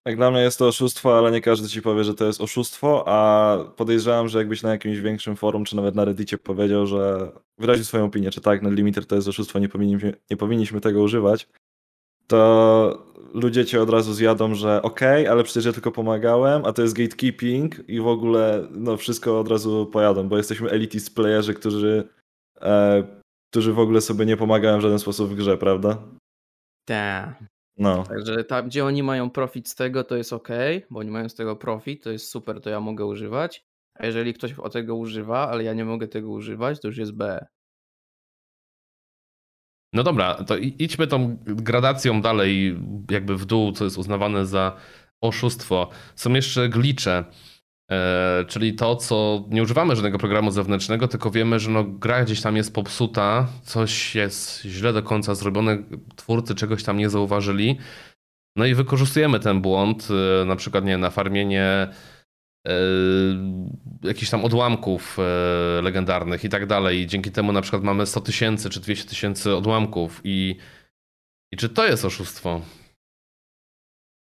Jak 0.07 0.17
dla 0.17 0.31
mnie 0.31 0.41
jest 0.41 0.59
to 0.59 0.69
oszustwo, 0.69 1.19
ale 1.19 1.31
nie 1.31 1.41
każdy 1.41 1.69
ci 1.69 1.83
powie, 1.83 2.05
że 2.05 2.15
to 2.15 2.25
jest 2.25 2.41
oszustwo, 2.41 3.05
a 3.07 3.59
podejrzewam, 3.77 4.29
że 4.29 4.39
jakbyś 4.39 4.63
na 4.63 4.71
jakimś 4.71 4.99
większym 4.99 5.37
forum, 5.37 5.65
czy 5.65 5.77
nawet 5.77 5.95
na 5.95 6.05
reddicie 6.05 6.39
powiedział, 6.39 6.87
że 6.87 7.33
wyraził 7.59 7.85
swoją 7.85 8.05
opinię, 8.05 8.31
czy 8.31 8.41
tak, 8.41 8.63
limiter 8.63 9.07
to 9.07 9.15
jest 9.15 9.29
oszustwo, 9.29 9.59
nie 9.59 9.69
powinniśmy, 9.69 10.15
nie 10.31 10.37
powinniśmy 10.37 10.81
tego 10.81 11.03
używać, 11.03 11.49
to 12.27 13.05
ludzie 13.35 13.65
cię 13.65 13.83
od 13.83 13.91
razu 13.91 14.13
zjadą, 14.13 14.55
że 14.55 14.83
okej, 14.83 15.23
okay, 15.23 15.33
ale 15.33 15.45
przecież 15.45 15.65
ja 15.65 15.73
tylko 15.73 15.93
pomagałem, 15.93 16.65
a 16.65 16.73
to 16.73 16.83
jest 16.83 16.95
gatekeeping 16.95 17.89
i 17.89 18.01
w 18.01 18.07
ogóle 18.07 18.69
no 18.71 18.97
wszystko 18.97 19.41
od 19.41 19.49
razu 19.49 19.87
pojadą, 19.87 20.29
bo 20.29 20.37
jesteśmy 20.37 20.71
elitist 20.71 21.15
playerzy, 21.15 21.55
którzy, 21.55 22.09
e, 22.61 23.05
którzy 23.51 23.73
w 23.73 23.79
ogóle 23.79 24.01
sobie 24.01 24.27
nie 24.27 24.37
pomagają 24.37 24.79
w 24.79 24.83
żaden 24.83 24.99
sposób 24.99 25.31
w 25.31 25.35
grze, 25.35 25.59
prawda? 25.59 26.03
Tak. 26.85 27.54
No. 27.77 28.03
Także 28.03 28.45
tam, 28.45 28.67
gdzie 28.67 28.85
oni 28.85 29.03
mają 29.03 29.31
profit 29.31 29.69
z 29.69 29.75
tego, 29.75 30.05
to 30.05 30.17
jest 30.17 30.33
ok, 30.33 30.49
bo 30.91 31.01
oni 31.01 31.11
mają 31.11 31.29
z 31.29 31.35
tego 31.35 31.57
profit, 31.57 32.05
to 32.05 32.11
jest 32.11 32.31
super, 32.31 32.61
to 32.61 32.71
ja 32.71 32.81
mogę 32.81 33.05
używać. 33.05 33.65
A 33.95 34.07
jeżeli 34.07 34.35
ktoś 34.35 34.53
o 34.53 34.71
tego 34.71 34.97
używa, 34.97 35.49
ale 35.49 35.65
ja 35.65 35.75
nie 35.75 35.85
mogę 35.85 36.09
tego 36.09 36.31
używać, 36.31 36.81
to 36.81 36.89
już 36.89 36.97
jest 36.97 37.13
B. 37.13 37.47
No 39.93 40.03
dobra, 40.03 40.35
to 40.35 40.57
idźmy 40.57 41.07
tą 41.07 41.37
gradacją 41.45 42.21
dalej, 42.23 42.81
jakby 43.11 43.37
w 43.37 43.45
dół, 43.45 43.73
co 43.73 43.85
jest 43.85 43.99
uznawane 43.99 44.47
za 44.47 44.77
oszustwo. 45.21 45.91
Są 46.17 46.33
jeszcze 46.33 46.69
glicze. 46.69 47.25
E, 47.91 48.45
czyli 48.49 48.75
to, 48.75 48.97
co 48.97 49.45
nie 49.51 49.63
używamy 49.63 49.97
żadnego 49.97 50.19
programu 50.19 50.51
zewnętrznego, 50.51 51.09
tylko 51.09 51.31
wiemy, 51.31 51.61
że 51.61 51.71
no, 51.71 51.85
gra 51.85 52.25
gdzieś 52.25 52.43
tam 52.43 52.57
jest 52.57 52.75
popsuta, 52.75 53.49
coś 53.63 54.15
jest 54.15 54.63
źle 54.63 54.93
do 54.93 55.03
końca 55.03 55.35
zrobione, 55.35 55.79
twórcy 56.17 56.55
czegoś 56.55 56.85
tam 56.85 56.97
nie 56.97 57.11
zauważyli. 57.11 57.79
No 58.57 58.67
i 58.67 58.75
wykorzystujemy 58.75 59.41
ten 59.41 59.61
błąd, 59.61 60.09
e, 60.11 60.45
na 60.45 60.57
przykład 60.57 60.85
nie 60.85 60.99
na 60.99 61.11
farmienie 61.11 61.89
jakichś 64.03 64.31
tam 64.31 64.45
odłamków 64.45 65.19
e, 65.19 65.83
legendarnych 65.83 66.45
i 66.45 66.49
tak 66.49 66.67
dalej. 66.67 67.01
I 67.01 67.07
dzięki 67.07 67.31
temu 67.31 67.53
na 67.53 67.61
przykład 67.61 67.83
mamy 67.83 68.07
100 68.07 68.21
tysięcy 68.21 68.71
czy 68.71 68.81
200 68.81 69.09
tysięcy 69.09 69.57
odłamków. 69.57 70.21
I, 70.25 70.57
I 71.53 71.57
czy 71.57 71.69
to 71.69 71.87
jest 71.87 72.05
oszustwo? 72.05 72.61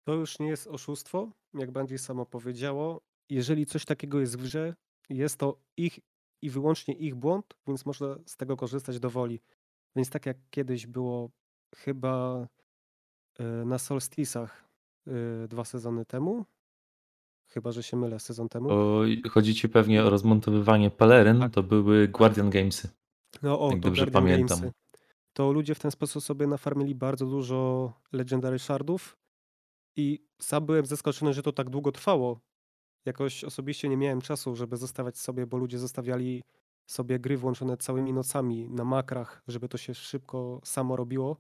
To 0.07 0.13
już 0.13 0.39
nie 0.39 0.47
jest 0.47 0.67
oszustwo, 0.67 1.31
jak 1.53 1.71
Bungie 1.71 1.97
samo 1.97 2.25
powiedziało. 2.25 3.01
Jeżeli 3.31 3.65
coś 3.65 3.85
takiego 3.85 4.19
jest 4.19 4.37
w 4.37 4.43
grze, 4.43 4.75
jest 5.09 5.37
to 5.37 5.57
ich 5.77 5.99
i 6.41 6.49
wyłącznie 6.49 6.93
ich 6.93 7.15
błąd, 7.15 7.45
więc 7.67 7.85
można 7.85 8.15
z 8.25 8.37
tego 8.37 8.57
korzystać 8.57 8.99
do 8.99 9.09
woli. 9.09 9.39
Więc 9.95 10.09
tak 10.09 10.25
jak 10.25 10.37
kiedyś 10.49 10.87
było 10.87 11.29
chyba 11.75 12.47
e, 13.39 13.43
na 13.43 13.77
Solstice'ach 13.77 14.49
e, 15.07 15.47
dwa 15.47 15.65
sezony 15.65 16.05
temu, 16.05 16.45
chyba 17.47 17.71
że 17.71 17.83
się 17.83 17.97
mylę 17.97 18.19
sezon 18.19 18.49
temu. 18.49 18.69
O, 18.71 19.03
chodzi 19.29 19.55
ci 19.55 19.69
pewnie 19.69 20.03
o 20.03 20.09
rozmontowywanie 20.09 20.89
peleryn, 20.89 21.39
tak. 21.39 21.53
to 21.53 21.63
były 21.63 22.07
Guardian 22.07 22.49
Gamesy. 22.49 22.89
No 23.41 23.59
o, 23.59 23.71
jak 23.71 23.81
to 23.81 23.87
dobrze 23.87 24.05
Guardian 24.05 24.23
pamiętam. 24.23 24.59
Gamesy. 24.59 24.73
To 25.33 25.51
ludzie 25.51 25.75
w 25.75 25.79
ten 25.79 25.91
sposób 25.91 26.23
sobie 26.23 26.47
nafarmili 26.47 26.95
bardzo 26.95 27.25
dużo 27.25 27.91
Legendary 28.11 28.59
Shardów 28.59 29.17
i 29.95 30.19
sam 30.41 30.65
byłem 30.65 30.85
zaskoczony, 30.85 31.33
że 31.33 31.43
to 31.43 31.51
tak 31.51 31.69
długo 31.69 31.91
trwało. 31.91 32.39
Jakoś 33.05 33.43
osobiście 33.43 33.89
nie 33.89 33.97
miałem 33.97 34.21
czasu, 34.21 34.55
żeby 34.55 34.77
zostawiać 34.77 35.17
sobie, 35.17 35.47
bo 35.47 35.57
ludzie 35.57 35.79
zostawiali 35.79 36.43
sobie 36.85 37.19
gry 37.19 37.37
włączone 37.37 37.77
całymi 37.77 38.13
nocami 38.13 38.69
na 38.69 38.85
makrach, 38.85 39.43
żeby 39.47 39.69
to 39.69 39.77
się 39.77 39.93
szybko 39.93 40.61
samo 40.63 40.95
robiło. 40.95 41.37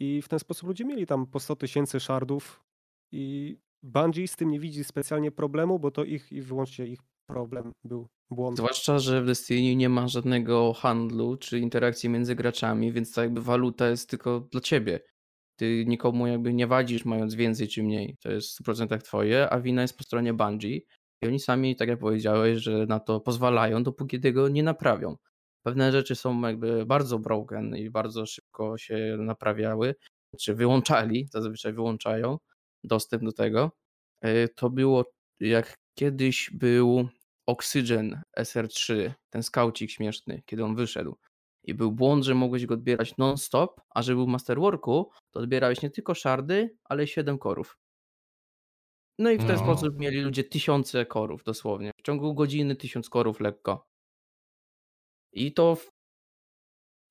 I 0.00 0.22
w 0.22 0.28
ten 0.28 0.38
sposób 0.38 0.68
ludzie 0.68 0.84
mieli 0.84 1.06
tam 1.06 1.26
po 1.26 1.40
100 1.40 1.56
tysięcy 1.56 2.00
shardów 2.00 2.64
i 3.12 3.56
Bungie 3.82 4.28
z 4.28 4.36
tym 4.36 4.50
nie 4.50 4.60
widzi 4.60 4.84
specjalnie 4.84 5.32
problemu, 5.32 5.78
bo 5.78 5.90
to 5.90 6.04
ich 6.04 6.32
i 6.32 6.42
wyłącznie 6.42 6.86
ich 6.86 6.98
problem 7.26 7.72
był 7.84 8.08
błąd. 8.30 8.58
Zwłaszcza, 8.58 8.98
że 8.98 9.22
w 9.22 9.26
Destiny 9.26 9.76
nie 9.76 9.88
ma 9.88 10.08
żadnego 10.08 10.72
handlu 10.72 11.36
czy 11.36 11.58
interakcji 11.58 12.08
między 12.08 12.34
graczami, 12.34 12.92
więc 12.92 13.14
ta 13.14 13.22
jakby 13.22 13.42
waluta 13.42 13.88
jest 13.88 14.10
tylko 14.10 14.40
dla 14.40 14.60
ciebie. 14.60 15.00
Ty 15.58 15.84
nikomu 15.86 16.26
jakby 16.26 16.54
nie 16.54 16.66
wadzisz 16.66 17.04
mając 17.04 17.34
więcej 17.34 17.68
czy 17.68 17.82
mniej. 17.82 18.16
To 18.22 18.30
jest 18.30 18.58
w 18.58 18.62
100% 18.62 19.02
twoje, 19.02 19.50
a 19.50 19.60
wina 19.60 19.82
jest 19.82 19.96
po 19.98 20.04
stronie 20.04 20.34
Bungie. 20.34 20.80
I 21.22 21.26
oni 21.26 21.40
sami, 21.40 21.76
tak 21.76 21.88
jak 21.88 21.98
powiedziałeś, 21.98 22.58
że 22.58 22.86
na 22.86 23.00
to 23.00 23.20
pozwalają, 23.20 23.82
dopóki 23.82 24.20
tego 24.20 24.48
nie 24.48 24.62
naprawią. 24.62 25.16
Pewne 25.62 25.92
rzeczy 25.92 26.14
są 26.14 26.40
jakby 26.40 26.86
bardzo 26.86 27.18
broken 27.18 27.76
i 27.76 27.90
bardzo 27.90 28.26
szybko 28.26 28.78
się 28.78 29.16
naprawiały, 29.18 29.94
czy 30.40 30.54
wyłączali, 30.54 31.28
zazwyczaj 31.32 31.72
wyłączają 31.72 32.38
dostęp 32.84 33.24
do 33.24 33.32
tego. 33.32 33.70
E, 34.20 34.48
to 34.48 34.70
było 34.70 35.04
jak 35.40 35.74
kiedyś 35.98 36.50
był 36.54 37.08
Oxygen 37.46 38.22
SR3, 38.38 39.12
ten 39.30 39.42
skaucik 39.42 39.90
śmieszny, 39.90 40.42
kiedy 40.46 40.64
on 40.64 40.76
wyszedł. 40.76 41.16
I 41.68 41.74
był 41.74 41.92
błąd, 41.92 42.24
że 42.24 42.34
mogłeś 42.34 42.66
go 42.66 42.74
odbierać 42.74 43.16
non-stop, 43.16 43.80
a 43.90 44.02
żeby 44.02 44.16
był 44.16 44.26
w 44.26 44.28
Masterworku, 44.28 45.10
to 45.30 45.40
odbierałeś 45.40 45.82
nie 45.82 45.90
tylko 45.90 46.14
shardy, 46.14 46.76
ale 46.84 47.06
7 47.06 47.38
korów. 47.38 47.78
No 49.18 49.30
i 49.30 49.38
w 49.38 49.46
ten 49.46 49.56
no. 49.56 49.62
sposób 49.62 49.98
mieli 49.98 50.20
ludzie 50.20 50.44
tysiące 50.44 51.06
korów 51.06 51.44
dosłownie. 51.44 51.90
W 51.98 52.02
ciągu 52.02 52.34
godziny 52.34 52.76
tysiąc 52.76 53.08
korów 53.08 53.40
lekko. 53.40 53.86
I 55.32 55.52
to 55.52 55.76
w... 55.76 55.90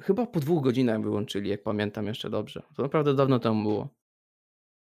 chyba 0.01 0.25
po 0.25 0.39
dwóch 0.39 0.63
godzinach 0.63 1.01
wyłączyli, 1.01 1.49
jak 1.49 1.63
pamiętam 1.63 2.07
jeszcze 2.07 2.29
dobrze. 2.29 2.63
To 2.75 2.83
naprawdę 2.83 3.13
dawno 3.13 3.39
temu 3.39 3.63
było. 3.63 3.96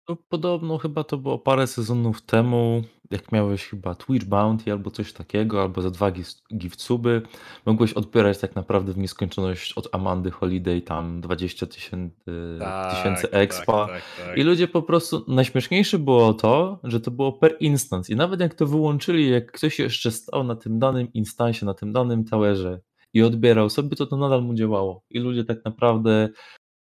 No, 0.10 0.18
podobno 0.30 0.78
chyba 0.78 1.04
to 1.04 1.18
było 1.18 1.40
parę 1.40 1.68
sezonów 1.68 2.22
temu, 2.22 2.84
jak 3.12 3.32
miałeś 3.32 3.66
chyba 3.66 3.96
Twitch 3.96 4.26
Bounty 4.26 4.72
albo 4.72 4.92
coś 4.92 5.14
takiego, 5.14 5.62
albo 5.62 5.82
za 5.82 5.92
dwa 5.92 6.12
gift 6.58 6.82
suby, 6.82 7.22
mogłeś 7.66 7.94
odbierać 7.94 8.38
tak 8.38 8.56
naprawdę 8.56 8.94
w 8.94 8.98
nieskończoność 8.98 9.74
od 9.74 9.96
Amandy 9.96 10.32
Holiday 10.32 10.82
tam 10.82 11.22
20 11.22 11.66
tysięcy 11.66 12.58
tak, 12.60 12.96
tysięcy 12.96 13.22
tak, 13.22 13.42
expa. 13.42 13.88
tak, 13.88 14.02
tak, 14.26 14.38
i 14.38 14.44
ludzie 14.44 14.68
po 14.68 14.82
prostu, 14.82 15.26
najśmieszniejsze 15.28 16.00
było 16.00 16.34
to, 16.34 16.80
że 16.84 17.00
to 17.02 17.12
było 17.12 17.34
per 17.34 17.58
instance. 17.60 18.14
I 18.14 18.16
nawet 18.16 18.40
jak 18.40 18.54
to 18.54 18.66
wyłączyli, 18.66 19.30
jak 19.30 19.52
ktoś 19.52 19.80
jeszcze 19.80 20.12
stał 20.12 20.44
na 20.44 20.56
tym 20.56 20.80
danym 20.80 21.14
instansie, 21.14 21.66
na 21.66 21.74
tym 21.74 21.94
danym 21.94 22.26
towerze 22.26 22.82
i 23.14 23.24
odbierał 23.24 23.70
sobie, 23.70 23.96
to 23.96 24.06
to 24.06 24.18
nadal 24.18 24.44
mu 24.44 24.54
działało. 24.54 25.04
I 25.10 25.20
ludzie 25.20 25.44
tak 25.44 25.66
naprawdę 25.66 26.30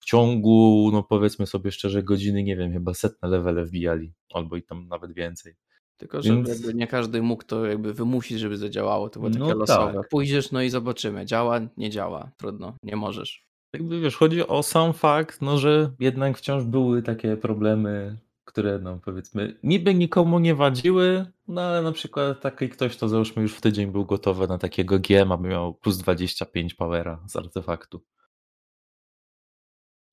w 0.03 0.05
ciągu, 0.05 0.89
no 0.93 1.03
powiedzmy 1.03 1.47
sobie 1.47 1.71
szczerze, 1.71 2.03
godziny, 2.03 2.43
nie 2.43 2.55
wiem, 2.55 2.71
chyba 2.71 2.93
setne 2.93 3.29
levele 3.29 3.65
wbijali, 3.65 4.13
albo 4.33 4.55
i 4.55 4.63
tam 4.63 4.87
nawet 4.87 5.13
więcej. 5.13 5.55
Tylko, 5.97 6.21
że 6.21 6.29
Więc... 6.29 6.73
nie 6.73 6.87
każdy 6.87 7.21
mógł 7.21 7.43
to 7.43 7.65
jakby 7.65 7.93
wymusić, 7.93 8.39
żeby 8.39 8.57
zadziałało, 8.57 9.09
to 9.09 9.19
było 9.19 9.31
takie 9.31 9.43
no 9.43 9.55
losowe. 9.55 9.93
Tak. 9.93 10.09
Pójdziesz, 10.09 10.51
no 10.51 10.61
i 10.61 10.69
zobaczymy, 10.69 11.25
działa, 11.25 11.59
nie 11.77 11.89
działa, 11.89 12.31
trudno, 12.37 12.73
nie 12.83 12.95
możesz. 12.95 13.45
Jakby 13.73 14.01
wiesz, 14.01 14.15
chodzi 14.15 14.47
o 14.47 14.63
sam 14.63 14.93
fakt, 14.93 15.41
no 15.41 15.57
że 15.57 15.91
jednak 15.99 16.37
wciąż 16.37 16.63
były 16.63 17.03
takie 17.03 17.37
problemy, 17.37 18.17
które 18.45 18.79
no 18.79 18.99
powiedzmy 19.05 19.59
niby 19.63 19.93
nikomu 19.93 20.39
nie 20.39 20.55
wadziły, 20.55 21.25
no 21.47 21.61
ale 21.61 21.81
na 21.81 21.91
przykład 21.91 22.41
taki 22.41 22.69
ktoś, 22.69 22.97
to 22.97 23.09
załóżmy 23.09 23.41
już 23.41 23.55
w 23.55 23.61
tydzień 23.61 23.91
był 23.91 24.05
gotowy 24.05 24.47
na 24.47 24.57
takiego 24.57 24.99
GM, 24.99 25.31
aby 25.31 25.47
miał 25.47 25.73
plus 25.73 25.97
25 25.97 26.73
powera 26.73 27.19
z 27.27 27.35
artefaktu 27.35 28.01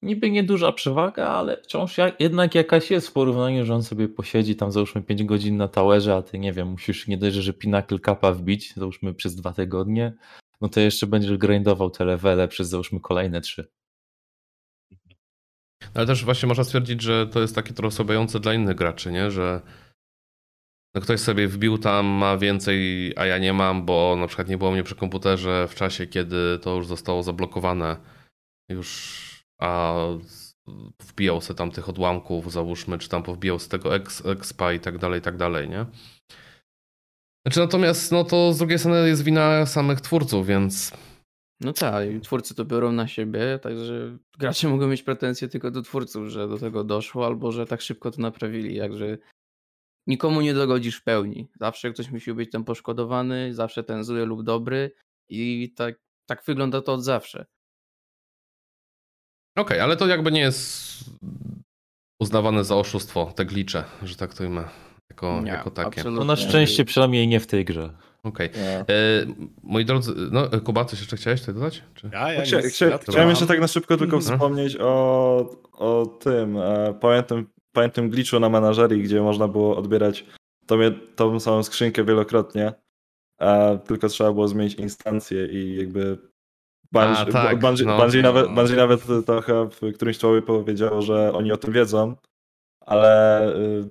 niby 0.02 0.30
nieduża 0.30 0.72
przewaga, 0.72 1.28
ale 1.28 1.56
wciąż 1.56 1.98
jak, 1.98 2.20
jednak 2.20 2.54
jakaś 2.54 2.90
jest 2.90 3.08
w 3.08 3.12
porównaniu, 3.12 3.64
że 3.66 3.74
on 3.74 3.82
sobie 3.82 4.08
posiedzi 4.08 4.56
tam 4.56 4.72
załóżmy 4.72 5.02
5 5.02 5.24
godzin 5.24 5.56
na 5.56 5.68
towerze, 5.68 6.14
a 6.14 6.22
ty 6.22 6.38
nie 6.38 6.52
wiem, 6.52 6.68
musisz 6.68 7.08
nie 7.08 7.18
dość, 7.18 7.36
że 7.36 7.52
Pinnacle 7.52 7.98
Kappa 7.98 8.32
wbić, 8.32 8.74
załóżmy 8.74 9.14
przez 9.14 9.36
dwa 9.36 9.52
tygodnie, 9.52 10.12
no 10.60 10.68
to 10.68 10.80
jeszcze 10.80 11.06
będziesz 11.06 11.36
grindował 11.36 11.90
te 11.90 12.04
levele 12.04 12.48
przez 12.48 12.68
załóżmy 12.68 13.00
kolejne 13.00 13.40
trzy. 13.40 13.68
Ale 15.94 16.06
też 16.06 16.24
właśnie 16.24 16.46
można 16.46 16.64
stwierdzić, 16.64 17.02
że 17.02 17.26
to 17.26 17.40
jest 17.40 17.54
takie 17.54 17.74
trochę 17.74 17.88
osłabiające 17.88 18.40
dla 18.40 18.54
innych 18.54 18.76
graczy, 18.76 19.12
nie? 19.12 19.30
że 19.30 19.60
no 20.94 21.00
ktoś 21.00 21.20
sobie 21.20 21.48
wbił 21.48 21.78
tam, 21.78 22.06
ma 22.06 22.38
więcej, 22.38 23.12
a 23.16 23.26
ja 23.26 23.38
nie 23.38 23.52
mam, 23.52 23.86
bo 23.86 24.16
na 24.20 24.26
przykład 24.26 24.48
nie 24.48 24.58
było 24.58 24.70
mnie 24.70 24.82
przy 24.82 24.94
komputerze 24.94 25.68
w 25.68 25.74
czasie, 25.74 26.06
kiedy 26.06 26.58
to 26.62 26.76
już 26.76 26.86
zostało 26.86 27.22
zablokowane. 27.22 27.96
Już 28.68 29.29
a 29.60 29.94
wbijał 31.02 31.40
sobie 31.40 31.58
tam 31.58 31.70
tych 31.70 31.88
odłamków, 31.88 32.52
załóżmy, 32.52 32.98
czy 32.98 33.08
tam 33.08 33.22
powbijał 33.22 33.58
z 33.58 33.68
tego 33.68 33.96
expa 34.24 34.72
i 34.72 34.80
tak 34.80 34.98
dalej, 34.98 35.18
i 35.18 35.22
tak 35.22 35.36
dalej, 35.36 35.68
nie? 35.68 35.86
Znaczy 37.46 37.60
natomiast, 37.60 38.12
no 38.12 38.24
to 38.24 38.52
z 38.52 38.58
drugiej 38.58 38.78
strony 38.78 39.08
jest 39.08 39.24
wina 39.24 39.66
samych 39.66 40.00
twórców, 40.00 40.46
więc... 40.46 40.92
No 41.60 41.72
tak, 41.72 42.04
twórcy 42.22 42.54
to 42.54 42.64
biorą 42.64 42.92
na 42.92 43.08
siebie, 43.08 43.58
także 43.62 44.18
gracze 44.38 44.68
mogą 44.68 44.88
mieć 44.88 45.02
pretensje 45.02 45.48
tylko 45.48 45.70
do 45.70 45.82
twórców, 45.82 46.28
że 46.28 46.48
do 46.48 46.58
tego 46.58 46.84
doszło, 46.84 47.26
albo 47.26 47.52
że 47.52 47.66
tak 47.66 47.80
szybko 47.80 48.10
to 48.10 48.22
naprawili, 48.22 48.74
jakże 48.74 49.18
nikomu 50.06 50.40
nie 50.40 50.54
dogodzisz 50.54 50.96
w 50.96 51.04
pełni. 51.04 51.48
Zawsze 51.60 51.92
ktoś 51.92 52.10
musi 52.10 52.34
być 52.34 52.50
tam 52.50 52.64
poszkodowany, 52.64 53.54
zawsze 53.54 53.84
ten 53.84 54.04
zły 54.04 54.26
lub 54.26 54.42
dobry 54.42 54.92
i 55.28 55.72
tak, 55.76 55.94
tak 56.26 56.44
wygląda 56.44 56.82
to 56.82 56.92
od 56.92 57.04
zawsze. 57.04 57.46
Okej, 59.56 59.76
okay, 59.76 59.82
ale 59.82 59.96
to 59.96 60.06
jakby 60.06 60.32
nie 60.32 60.40
jest 60.40 60.90
uznawane 62.20 62.64
za 62.64 62.76
oszustwo, 62.76 63.32
te 63.36 63.44
glicze, 63.44 63.84
że 64.02 64.16
tak 64.16 64.34
to 64.34 64.44
ima 64.44 64.70
jako, 65.10 65.40
nie, 65.40 65.50
jako 65.50 65.70
takie. 65.70 66.04
No 66.04 66.24
na 66.24 66.36
szczęście 66.36 66.84
przynajmniej 66.84 67.28
nie 67.28 67.40
w 67.40 67.46
tej 67.46 67.64
grze. 67.64 67.90
Okej. 68.22 68.50
Okay. 68.50 68.64
E, 68.64 68.84
moi 69.62 69.84
drodzy, 69.84 70.14
no 70.32 70.48
Kuba, 70.64 70.84
coś 70.84 71.00
jeszcze 71.00 71.16
chciałeś 71.16 71.40
tutaj 71.40 71.54
dodać? 71.54 71.82
Czy? 71.94 72.10
Ja, 72.12 72.32
ja 72.32 72.42
Chcia, 72.42 72.60
chcia, 72.60 72.98
chciałem 72.98 73.28
jeszcze 73.28 73.46
tak 73.46 73.60
na 73.60 73.66
szybko 73.66 73.96
tylko 73.96 74.16
mhm. 74.16 74.38
wspomnieć 74.38 74.76
o, 74.80 75.56
o 75.72 76.06
tym, 76.06 76.56
e, 76.56 76.94
pamiętam, 77.00 77.46
pamiętam 77.72 78.10
glitchu 78.10 78.40
na 78.40 78.48
menażerii, 78.48 79.02
gdzie 79.02 79.22
można 79.22 79.48
było 79.48 79.76
odbierać 79.76 80.24
tą, 80.66 80.76
tą 81.16 81.40
samą 81.40 81.62
skrzynkę 81.62 82.04
wielokrotnie, 82.04 82.72
a 83.38 83.70
tylko 83.86 84.08
trzeba 84.08 84.32
było 84.32 84.48
zmienić 84.48 84.74
instancję 84.74 85.46
i 85.46 85.76
jakby 85.76 86.18
Bungie, 86.92 87.18
A, 87.18 87.26
tak, 87.26 87.58
Bungie, 87.58 87.84
no, 87.84 87.98
Bungie, 87.98 88.22
nawet, 88.22 88.48
no. 88.48 88.54
Bungie 88.54 88.76
nawet 88.76 89.26
trochę 89.26 89.68
w 89.68 89.94
którymś 89.94 90.18
słowie 90.18 90.42
powiedział, 90.42 91.02
że 91.02 91.32
oni 91.32 91.52
o 91.52 91.56
tym 91.56 91.72
wiedzą, 91.72 92.16
ale, 92.80 93.42
y, 93.56 93.90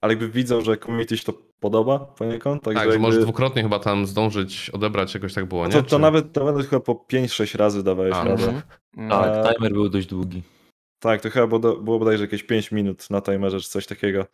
ale 0.00 0.12
jakby 0.12 0.28
widzą, 0.28 0.60
że 0.60 0.76
community 0.76 1.16
się 1.16 1.24
to 1.24 1.32
podoba 1.60 1.98
poniekąd. 1.98 2.62
Tak, 2.62 2.76
że 2.76 2.80
jakby... 2.80 2.98
możesz 2.98 3.22
dwukrotnie 3.22 3.62
chyba 3.62 3.78
tam 3.78 4.06
zdążyć 4.06 4.70
odebrać, 4.70 5.14
jakoś 5.14 5.34
tak 5.34 5.46
było, 5.46 5.66
nie? 5.66 5.72
To, 5.72 5.82
to 5.82 5.98
nawet, 5.98 6.32
to 6.32 6.44
nawet 6.44 6.66
chyba 6.66 6.80
po 6.80 6.92
5-6 6.94 7.58
razy 7.58 7.82
dawałeś 7.82 8.14
A, 8.14 8.24
radę. 8.24 8.62
No. 8.96 9.10
Tak, 9.10 9.54
timer 9.54 9.72
był 9.72 9.88
dość 9.88 10.06
długi. 10.06 10.42
Tak, 10.98 11.20
to 11.20 11.30
chyba 11.30 11.46
było, 11.46 11.76
było 11.76 11.98
bodajże 11.98 12.24
jakieś 12.24 12.42
5 12.42 12.72
minut 12.72 13.10
na 13.10 13.22
timerze, 13.22 13.60
czy 13.60 13.68
coś 13.68 13.86
takiego. 13.86 14.26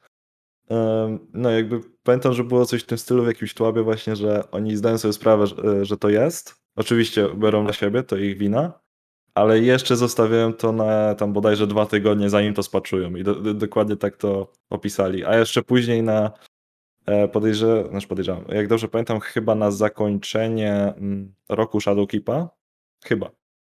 No 1.32 1.50
jakby 1.50 1.80
pamiętam, 2.02 2.32
że 2.32 2.44
było 2.44 2.66
coś 2.66 2.82
w 2.82 2.86
tym 2.86 2.98
stylu 2.98 3.24
w 3.24 3.26
jakimś 3.26 3.54
tłabie 3.54 3.82
właśnie, 3.82 4.16
że 4.16 4.50
oni 4.50 4.76
zdają 4.76 4.98
sobie 4.98 5.12
sprawę, 5.12 5.46
że, 5.46 5.84
że 5.84 5.96
to 5.96 6.08
jest, 6.08 6.62
Oczywiście 6.76 7.28
biorą 7.34 7.62
na 7.62 7.72
siebie, 7.72 8.02
to 8.02 8.16
ich 8.16 8.38
wina, 8.38 8.80
ale 9.34 9.60
jeszcze 9.60 9.96
zostawiają 9.96 10.52
to 10.52 10.72
na 10.72 11.14
tam 11.14 11.32
bodajże 11.32 11.66
dwa 11.66 11.86
tygodnie, 11.86 12.30
zanim 12.30 12.54
to 12.54 12.62
spaczują. 12.62 13.16
I 13.16 13.22
do, 13.24 13.34
do, 13.34 13.54
dokładnie 13.54 13.96
tak 13.96 14.16
to 14.16 14.52
opisali. 14.70 15.24
A 15.24 15.36
jeszcze 15.36 15.62
później 15.62 16.02
na, 16.02 16.32
E, 17.06 17.28
podejrzewam, 17.28 17.90
znaczy 17.90 18.08
podejrzewam, 18.08 18.44
jak 18.48 18.68
dobrze 18.68 18.88
pamiętam, 18.88 19.20
chyba 19.20 19.54
na 19.54 19.70
zakończenie 19.70 20.72
mm, 20.72 21.34
roku 21.48 21.80
Shadowkeepa. 21.80 22.48
Chyba. 23.04 23.30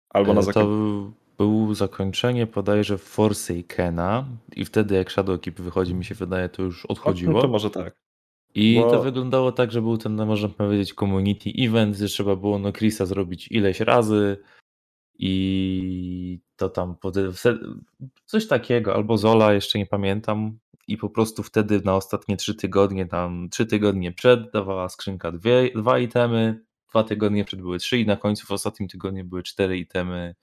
Albo 0.09 0.33
na 0.33 0.39
e, 0.39 0.43
zakończenie. 0.43 1.11
Był 1.37 1.73
zakończenie 1.73 2.47
podajże 2.47 2.97
Forsakena 2.97 4.25
i 4.55 4.65
wtedy 4.65 4.95
jak 4.95 5.11
Shadowkeep 5.11 5.61
wychodzi, 5.61 5.95
mi 5.95 6.05
się 6.05 6.15
wydaje, 6.15 6.49
to 6.49 6.63
już 6.63 6.85
odchodziło. 6.85 7.33
No, 7.33 7.41
to 7.41 7.47
może 7.47 7.69
tak. 7.69 7.95
I 8.55 8.79
Bo... 8.81 8.91
to 8.91 9.03
wyglądało 9.03 9.51
tak, 9.51 9.71
że 9.71 9.81
był 9.81 9.97
ten, 9.97 10.15
no, 10.15 10.25
można 10.25 10.49
powiedzieć, 10.49 10.93
community 10.93 11.49
event, 11.59 11.97
że 11.97 12.07
trzeba 12.07 12.35
było 12.35 12.59
no 12.59 12.71
Chrisa 12.71 13.05
zrobić 13.05 13.47
ileś 13.51 13.79
razy 13.79 14.37
i 15.19 16.39
to 16.55 16.69
tam 16.69 16.95
coś 18.25 18.47
takiego, 18.47 18.95
albo 18.95 19.17
Zola, 19.17 19.53
jeszcze 19.53 19.79
nie 19.79 19.85
pamiętam, 19.85 20.59
i 20.87 20.97
po 20.97 21.09
prostu 21.09 21.43
wtedy 21.43 21.81
na 21.85 21.95
ostatnie 21.95 22.37
trzy 22.37 22.55
tygodnie, 22.55 23.05
tam 23.05 23.49
trzy 23.49 23.65
tygodnie 23.65 24.11
przed 24.11 24.51
dawała 24.51 24.89
skrzynka 24.89 25.31
dwie, 25.31 25.71
dwa 25.75 25.99
itemy, 25.99 26.65
dwa 26.89 27.03
tygodnie 27.03 27.45
przed 27.45 27.61
były 27.61 27.77
trzy 27.77 27.97
i 27.97 28.05
na 28.05 28.17
końcu 28.17 28.47
w 28.47 28.51
ostatnim 28.51 28.89
tygodniu 28.89 29.25
były 29.25 29.43
cztery 29.43 29.77
itemy 29.77 30.35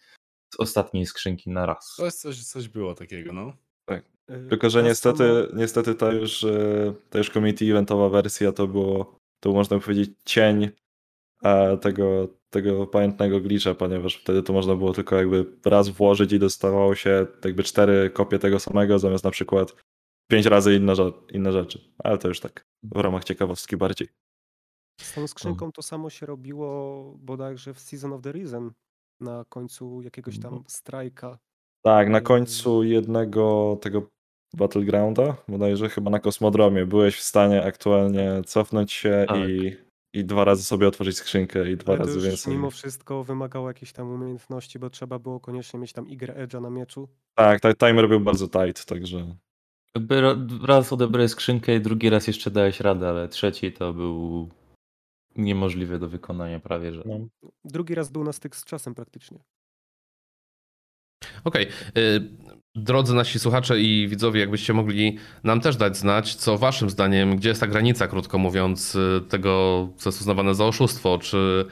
z 0.54 0.60
ostatniej 0.60 1.06
skrzynki 1.06 1.50
na 1.50 1.66
raz. 1.66 1.94
Coś, 1.96 2.14
coś, 2.14 2.44
coś 2.44 2.68
było 2.68 2.94
takiego, 2.94 3.32
no. 3.32 3.52
Tak. 3.84 4.04
Y, 4.30 4.46
Tylko, 4.48 4.70
że 4.70 4.82
niestety, 4.82 5.48
niestety 5.54 5.94
ta 5.94 6.12
już, 6.12 6.42
y, 6.42 6.94
ta 7.10 7.18
już 7.18 7.30
community 7.30 7.64
eventowa 7.64 8.08
wersja 8.08 8.52
to 8.52 8.66
było, 8.66 9.18
to 9.40 9.52
można 9.52 9.78
powiedzieć 9.78 10.10
cień 10.24 10.70
tego, 11.80 12.28
tego 12.50 12.86
pamiętnego 12.86 13.40
glitcha, 13.40 13.74
ponieważ 13.74 14.16
wtedy 14.16 14.42
to 14.42 14.52
można 14.52 14.74
było 14.76 14.92
tylko 14.92 15.16
jakby 15.16 15.46
raz 15.64 15.88
włożyć 15.88 16.32
i 16.32 16.38
dostawało 16.38 16.94
się 16.94 17.26
jakby 17.44 17.62
cztery 17.62 18.10
kopie 18.10 18.38
tego 18.38 18.60
samego, 18.60 18.98
zamiast 18.98 19.24
na 19.24 19.30
przykład 19.30 19.74
pięć 20.30 20.46
razy 20.46 20.74
inne, 20.74 20.92
inne 21.32 21.52
rzeczy. 21.52 21.94
Ale 21.98 22.18
to 22.18 22.28
już 22.28 22.40
tak 22.40 22.66
w 22.82 22.96
ramach 22.96 23.24
ciekawostki 23.24 23.76
bardziej. 23.76 24.08
Z 25.00 25.14
tą 25.14 25.26
skrzynką 25.26 25.72
to 25.72 25.82
samo 25.82 26.10
się 26.10 26.26
robiło 26.26 27.02
bodajże 27.18 27.74
w 27.74 27.80
Season 27.80 28.12
of 28.12 28.22
the 28.22 28.32
Reason 28.32 28.72
na 29.20 29.44
końcu 29.48 30.02
jakiegoś 30.02 30.38
tam 30.38 30.52
mhm. 30.52 30.64
strajka. 30.68 31.38
Tak, 31.82 32.08
na 32.08 32.20
końcu 32.20 32.82
jednego 32.82 33.76
tego 33.80 34.06
Battlegrounda, 34.54 35.36
bodajże 35.48 35.88
chyba 35.88 36.10
na 36.10 36.18
kosmodromie, 36.18 36.86
byłeś 36.86 37.16
w 37.16 37.22
stanie 37.22 37.64
aktualnie 37.64 38.42
cofnąć 38.46 38.92
się 38.92 39.24
tak. 39.28 39.48
i, 39.48 39.76
i 40.14 40.24
dwa 40.24 40.44
razy 40.44 40.64
sobie 40.64 40.88
otworzyć 40.88 41.16
skrzynkę 41.16 41.70
i 41.70 41.76
dwa 41.76 41.92
Ale 41.92 42.04
razy 42.04 42.20
więcej. 42.20 42.52
Mimo 42.52 42.70
wszystko 42.70 43.24
wymagało 43.24 43.68
jakichś 43.68 43.92
tam 43.92 44.10
umiejętności, 44.10 44.78
bo 44.78 44.90
trzeba 44.90 45.18
było 45.18 45.40
koniecznie 45.40 45.80
mieć 45.80 45.92
tam 45.92 46.06
Y 46.06 46.46
Edge'a 46.46 46.62
na 46.62 46.70
mieczu. 46.70 47.08
Tak, 47.34 47.60
timer 47.78 48.08
był 48.08 48.20
bardzo 48.20 48.48
tight, 48.48 48.84
także. 48.84 49.36
Raz 50.66 50.92
odebrałeś 50.92 51.30
skrzynkę 51.30 51.74
i 51.74 51.80
drugi 51.80 52.10
raz 52.10 52.26
jeszcze 52.26 52.50
dałeś 52.50 52.80
radę, 52.80 53.08
ale 53.08 53.28
trzeci 53.28 53.72
to 53.72 53.92
był 53.92 54.48
niemożliwy 55.36 55.98
do 55.98 56.08
wykonania 56.08 56.60
prawie, 56.60 56.92
że. 56.92 57.02
No. 57.06 57.18
Drugi 57.64 57.94
raz 57.94 58.10
był 58.10 58.24
na 58.24 58.32
styk 58.32 58.56
z 58.56 58.64
czasem 58.64 58.94
praktycznie. 58.94 59.38
Okej. 61.44 61.66
Okay. 61.66 62.28
Drodzy 62.74 63.14
nasi 63.14 63.38
słuchacze 63.38 63.80
i 63.80 64.08
widzowie, 64.08 64.40
jakbyście 64.40 64.72
mogli 64.72 65.18
nam 65.44 65.60
też 65.60 65.76
dać 65.76 65.96
znać, 65.96 66.34
co 66.34 66.58
waszym 66.58 66.90
zdaniem, 66.90 67.36
gdzie 67.36 67.48
jest 67.48 67.60
ta 67.60 67.66
granica, 67.66 68.08
krótko 68.08 68.38
mówiąc, 68.38 68.94
y, 68.94 69.20
tego, 69.28 69.88
co 69.96 70.08
jest 70.08 70.20
uznawane 70.20 70.54
za 70.54 70.66
oszustwo, 70.66 71.18
czy 71.18 71.66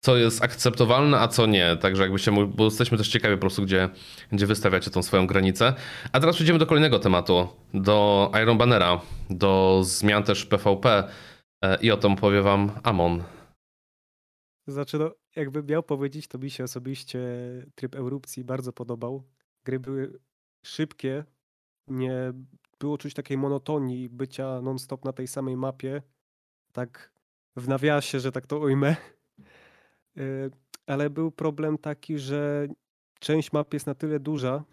co 0.00 0.16
jest 0.16 0.44
akceptowalne, 0.44 1.20
a 1.20 1.28
co 1.28 1.46
nie. 1.46 1.76
Także 1.76 2.02
jakbyście 2.02 2.30
mogli, 2.30 2.54
bo 2.56 2.64
jesteśmy 2.64 2.98
też 2.98 3.08
ciekawi 3.08 3.34
po 3.34 3.40
prostu, 3.40 3.62
gdzie, 3.62 3.88
gdzie 4.32 4.46
wystawiacie 4.46 4.90
tą 4.90 5.02
swoją 5.02 5.26
granicę. 5.26 5.74
A 6.12 6.20
teraz 6.20 6.36
przejdziemy 6.36 6.58
do 6.58 6.66
kolejnego 6.66 6.98
tematu, 6.98 7.48
do 7.74 8.30
Iron 8.42 8.58
Bannera, 8.58 9.00
do 9.30 9.80
zmian 9.84 10.22
też 10.22 10.46
PvP 10.46 11.08
i 11.80 11.90
o 11.90 11.96
tym 11.96 12.16
powie 12.16 12.42
wam 12.42 12.70
Amon. 12.82 13.22
Znaczy, 14.66 14.98
no, 14.98 15.14
jakby 15.36 15.62
miał 15.62 15.82
powiedzieć, 15.82 16.28
to 16.28 16.38
mi 16.38 16.50
się 16.50 16.64
osobiście 16.64 17.20
tryb 17.74 17.94
erupcji 17.94 18.44
bardzo 18.44 18.72
podobał. 18.72 19.22
Gry 19.64 19.80
były 19.80 20.18
szybkie, 20.64 21.24
nie 21.86 22.32
było 22.80 22.98
czuć 22.98 23.14
takiej 23.14 23.38
monotonii 23.38 24.08
bycia 24.08 24.60
non-stop 24.60 25.04
na 25.04 25.12
tej 25.12 25.26
samej 25.26 25.56
mapie. 25.56 26.02
Tak 26.72 27.12
w 27.56 27.68
nawiasie, 27.68 28.20
że 28.20 28.32
tak 28.32 28.46
to 28.46 28.58
ujmę. 28.58 28.96
Y, 30.18 30.50
ale 30.86 31.10
był 31.10 31.30
problem 31.30 31.78
taki, 31.78 32.18
że 32.18 32.68
część 33.20 33.52
map 33.52 33.74
jest 33.74 33.86
na 33.86 33.94
tyle 33.94 34.20
duża, 34.20 34.64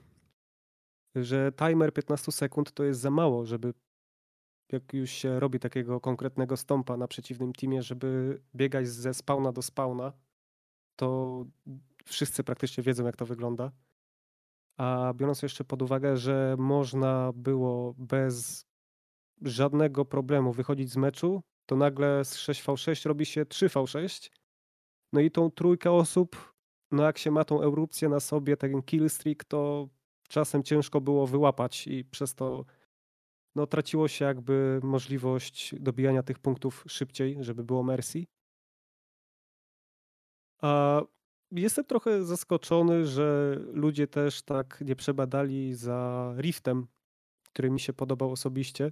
że 1.16 1.52
timer 1.52 1.94
15 1.94 2.32
sekund 2.32 2.72
to 2.72 2.84
jest 2.84 3.00
za 3.00 3.12
mało, 3.12 3.46
żeby 3.46 3.74
jak 4.72 4.94
już 4.94 5.10
się 5.10 5.40
robi 5.40 5.60
takiego 5.60 6.00
konkretnego 6.00 6.58
stompa 6.58 6.98
na 6.98 7.08
przeciwnym 7.08 7.54
teamie, 7.54 7.82
żeby 7.82 8.42
biegać 8.56 8.88
ze 8.88 9.14
spawna 9.14 9.52
do 9.52 9.62
spawna, 9.62 10.14
to 10.96 11.46
wszyscy 12.06 12.44
praktycznie 12.44 12.84
wiedzą, 12.84 13.06
jak 13.06 13.16
to 13.16 13.26
wygląda. 13.26 13.72
A 14.78 15.14
biorąc 15.16 15.42
jeszcze 15.42 15.64
pod 15.64 15.82
uwagę, 15.82 16.18
że 16.18 16.56
można 16.60 17.32
było 17.36 17.96
bez 17.98 18.66
żadnego 19.42 20.06
problemu 20.06 20.54
wychodzić 20.54 20.92
z 20.92 20.98
meczu, 20.98 21.44
to 21.66 21.76
nagle 21.76 22.26
z 22.26 22.38
6v6 22.38 23.08
robi 23.08 23.26
się 23.26 23.46
3v6 23.46 24.30
no 25.14 25.22
i 25.22 25.32
tą 25.32 25.52
trójkę 25.52 25.92
osób, 25.92 26.54
no 26.92 27.04
jak 27.04 27.18
się 27.18 27.32
ma 27.32 27.44
tą 27.44 27.62
erupcję 27.62 28.10
na 28.10 28.20
sobie, 28.20 28.58
ten 28.58 28.82
killstreak, 28.82 29.44
to 29.44 29.90
czasem 30.28 30.64
ciężko 30.64 31.02
było 31.02 31.28
wyłapać 31.28 31.88
i 31.88 32.06
przez 32.06 32.36
to 32.36 32.66
no, 33.56 33.68
traciło 33.68 34.08
się 34.08 34.26
jakby 34.26 34.80
możliwość 34.84 35.76
dobijania 35.80 36.24
tych 36.24 36.40
punktów 36.40 36.84
szybciej, 36.88 37.38
żeby 37.40 37.64
było 37.64 37.84
Mercy. 37.84 38.26
A 40.62 41.02
jestem 41.52 41.86
trochę 41.86 42.24
zaskoczony, 42.24 43.06
że 43.06 43.58
ludzie 43.74 44.08
też 44.08 44.42
tak 44.42 44.82
nie 44.82 44.96
przebadali 44.96 45.74
za 45.74 46.34
Riftem, 46.38 46.88
który 47.44 47.72
mi 47.72 47.80
się 47.80 47.94
podobał 47.94 48.32
osobiście. 48.32 48.92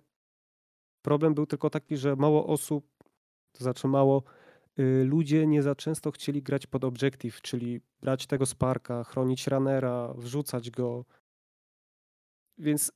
Problem 1.02 1.34
był 1.34 1.45
tylko 1.45 1.69
taki, 1.69 1.97
że 1.97 2.15
mało 2.15 2.47
osób, 2.47 2.88
to 3.52 3.63
znaczy 3.63 3.88
mało 3.88 4.23
Y, 4.80 5.06
ludzie 5.06 5.47
nie 5.47 5.63
za 5.63 5.76
często 5.76 6.12
chcieli 6.12 6.43
grać 6.43 6.67
pod 6.67 6.84
objective, 6.84 7.41
czyli 7.41 7.82
brać 8.02 8.28
tego 8.28 8.45
Sparka, 8.45 9.04
chronić 9.04 9.47
runnera, 9.47 10.13
wrzucać 10.17 10.71
go. 10.71 11.06
Więc 12.58 12.91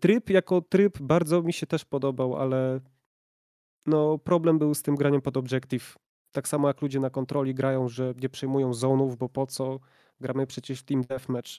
tryb 0.00 0.30
jako 0.30 0.60
tryb 0.60 1.02
bardzo 1.02 1.42
mi 1.42 1.52
się 1.52 1.66
też 1.66 1.84
podobał, 1.84 2.36
ale 2.36 2.80
no 3.86 4.18
problem 4.18 4.58
był 4.58 4.74
z 4.74 4.82
tym 4.82 4.94
graniem 4.94 5.20
pod 5.20 5.36
objective. 5.36 5.96
Tak 6.32 6.48
samo 6.48 6.68
jak 6.68 6.82
ludzie 6.82 7.00
na 7.00 7.10
kontroli 7.10 7.54
grają, 7.54 7.88
że 7.88 8.14
nie 8.22 8.28
przejmują 8.28 8.74
zonów, 8.74 9.16
bo 9.16 9.28
po 9.28 9.46
co? 9.46 9.80
Gramy 10.20 10.46
przecież 10.46 10.82
Team 10.82 11.02
Deathmatch. 11.02 11.50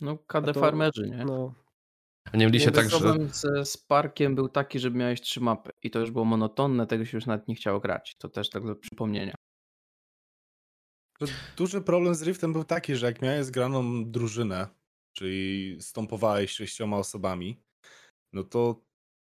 No 0.00 0.18
KD 0.18 0.52
to, 0.52 0.60
farmerzy, 0.60 1.10
nie? 1.10 1.24
No, 1.24 1.54
a 2.32 2.36
nie 2.36 2.46
mieliście 2.46 2.70
tak, 2.70 2.90
że... 2.90 2.98
Problem 2.98 3.28
ze 3.28 3.64
Sparkiem 3.64 4.34
był 4.34 4.48
taki, 4.48 4.78
że 4.78 4.90
miałeś 4.90 5.20
trzy 5.20 5.40
mapy 5.40 5.70
i 5.82 5.90
to 5.90 5.98
już 5.98 6.10
było 6.10 6.24
monotonne, 6.24 6.86
tego 6.86 7.04
się 7.04 7.16
już 7.16 7.26
nawet 7.26 7.48
nie 7.48 7.54
chciało 7.54 7.80
grać. 7.80 8.16
To 8.18 8.28
też 8.28 8.50
tak 8.50 8.66
do 8.66 8.76
przypomnienia. 8.76 9.34
Duży 11.56 11.80
problem 11.80 12.14
z 12.14 12.22
Riftem 12.22 12.52
był 12.52 12.64
taki, 12.64 12.96
że 12.96 13.06
jak 13.06 13.22
miałeś 13.22 13.46
zgraną 13.46 14.04
drużynę, 14.04 14.66
czyli 15.18 15.76
stąpowałeś 15.80 16.50
sześcioma 16.50 16.96
osobami, 16.96 17.60
no 18.32 18.44
to 18.44 18.80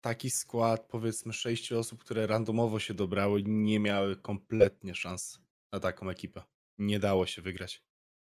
taki 0.02 0.30
skład, 0.30 0.88
powiedzmy 0.88 1.34
sześciu 1.34 1.80
osób, 1.80 2.04
które 2.04 2.28
randomowo 2.28 2.80
się 2.80 2.94
dobrały, 2.94 3.44
nie 3.46 3.80
miały 3.80 4.16
kompletnie 4.16 4.96
szans 4.96 5.40
na 5.74 5.80
taką 5.80 6.10
ekipę. 6.10 6.44
Nie 6.78 7.00
dało 7.00 7.26
się 7.26 7.42
wygrać. 7.42 7.82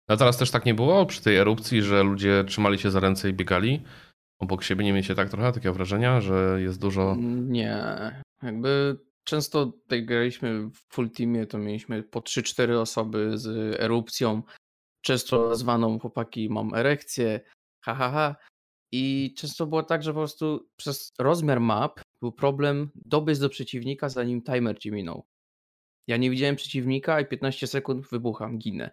A 0.08 0.16
teraz 0.16 0.36
też 0.36 0.50
tak 0.50 0.66
nie 0.66 0.74
było 0.74 1.06
przy 1.06 1.22
tej 1.22 1.36
erupcji, 1.36 1.82
że 1.82 2.02
ludzie 2.02 2.44
trzymali 2.48 2.78
się 2.78 2.90
za 2.90 3.00
ręce 3.00 3.30
i 3.30 3.32
biegali? 3.32 3.82
obok 4.38 4.62
siebie? 4.62 4.84
Nie 4.84 4.92
mieliście 4.92 5.14
tak 5.14 5.30
trochę 5.30 5.52
takiego 5.52 5.74
wrażenia, 5.74 6.20
że 6.20 6.58
jest 6.62 6.80
dużo... 6.80 7.16
Nie, 7.20 7.86
jakby 8.42 8.98
często 9.24 9.66
tutaj 9.66 10.04
graliśmy 10.04 10.70
w 10.70 10.78
full 10.88 11.10
teamie, 11.10 11.46
to 11.46 11.58
mieliśmy 11.58 12.02
po 12.02 12.20
3-4 12.20 12.78
osoby 12.78 13.38
z 13.38 13.76
erupcją, 13.80 14.42
często 15.04 15.56
zwaną 15.56 15.98
chłopaki 15.98 16.50
mam 16.50 16.74
erekcję, 16.74 17.40
ha, 17.80 17.94
ha, 17.94 18.10
ha. 18.10 18.36
I 18.92 19.34
często 19.38 19.66
było 19.66 19.82
tak, 19.82 20.02
że 20.02 20.12
po 20.12 20.20
prostu 20.20 20.68
przez 20.76 21.12
rozmiar 21.18 21.60
map 21.60 22.00
był 22.20 22.32
problem 22.32 22.90
dobyć 22.94 23.38
do 23.38 23.48
przeciwnika, 23.48 24.08
zanim 24.08 24.42
timer 24.42 24.78
ci 24.78 24.92
minął. 24.92 25.24
Ja 26.06 26.16
nie 26.16 26.30
widziałem 26.30 26.56
przeciwnika 26.56 27.20
i 27.20 27.26
15 27.26 27.66
sekund 27.66 28.08
wybucham, 28.08 28.58
ginę. 28.58 28.90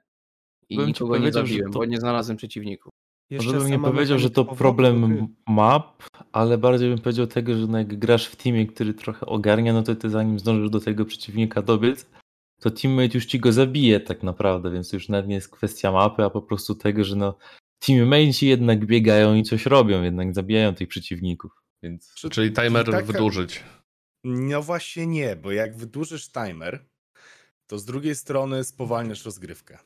I 0.69 0.77
Bym 0.77 0.87
nikogo 0.87 1.17
nie 1.17 1.31
zabiłem, 1.31 1.71
to... 1.71 1.79
bo 1.79 1.85
nie 1.85 1.99
znalazłem 1.99 2.37
przeciwników. 2.37 2.91
Jeszcze 3.29 3.47
Może 3.47 3.59
bym 3.59 3.71
nie 3.71 3.79
powiedział, 3.79 4.19
że 4.19 4.29
to 4.29 4.45
problem 4.45 5.27
map, 5.47 6.03
ale 6.31 6.57
bardziej 6.57 6.89
bym 6.89 6.99
powiedział 6.99 7.27
tego, 7.27 7.57
że 7.57 7.67
no 7.67 7.77
jak 7.77 7.99
grasz 7.99 8.27
w 8.27 8.35
teamie, 8.35 8.67
który 8.67 8.93
trochę 8.93 9.25
ogarnia, 9.25 9.73
no 9.73 9.83
to 9.83 9.95
ty 9.95 10.09
zanim 10.09 10.39
zdążysz 10.39 10.69
do 10.69 10.79
tego 10.79 11.05
przeciwnika 11.05 11.61
dobiec, 11.61 12.09
to 12.61 12.71
teammate 12.71 13.13
już 13.13 13.25
ci 13.25 13.39
go 13.39 13.51
zabije 13.51 13.99
tak 13.99 14.23
naprawdę, 14.23 14.71
więc 14.71 14.93
już 14.93 15.09
nawet 15.09 15.27
nie 15.27 15.35
jest 15.35 15.49
kwestia 15.49 15.91
mapy, 15.91 16.23
a 16.23 16.29
po 16.29 16.41
prostu 16.41 16.75
tego, 16.75 17.03
że 17.03 17.15
no 17.15 17.37
teammateci 17.79 18.47
jednak 18.47 18.85
biegają 18.85 19.35
i 19.35 19.43
coś 19.43 19.65
robią, 19.65 20.03
jednak 20.03 20.33
zabijają 20.33 20.75
tych 20.75 20.87
przeciwników. 20.87 21.51
Więc... 21.83 22.13
Czyli 22.31 22.51
timer 22.51 22.85
czyli 22.85 22.97
taka, 22.97 23.05
wydłużyć. 23.05 23.63
No 24.23 24.61
właśnie 24.61 25.07
nie, 25.07 25.35
bo 25.35 25.51
jak 25.51 25.77
wydłużysz 25.77 26.31
timer, 26.31 26.85
to 27.67 27.79
z 27.79 27.85
drugiej 27.85 28.15
strony 28.15 28.63
spowalniasz 28.63 29.25
rozgrywkę. 29.25 29.77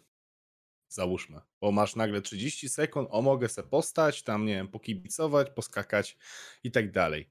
Załóżmy, 0.89 1.41
bo 1.61 1.71
masz 1.71 1.95
nagle 1.95 2.21
30 2.21 2.69
sekund, 2.69 3.07
o 3.11 3.21
mogę 3.21 3.49
se 3.49 3.63
postać, 3.63 4.23
tam 4.23 4.45
nie 4.45 4.53
wiem, 4.53 4.67
pokibicować, 4.67 5.49
poskakać 5.49 6.17
i 6.63 6.71
tak 6.71 6.91
dalej. 6.91 7.29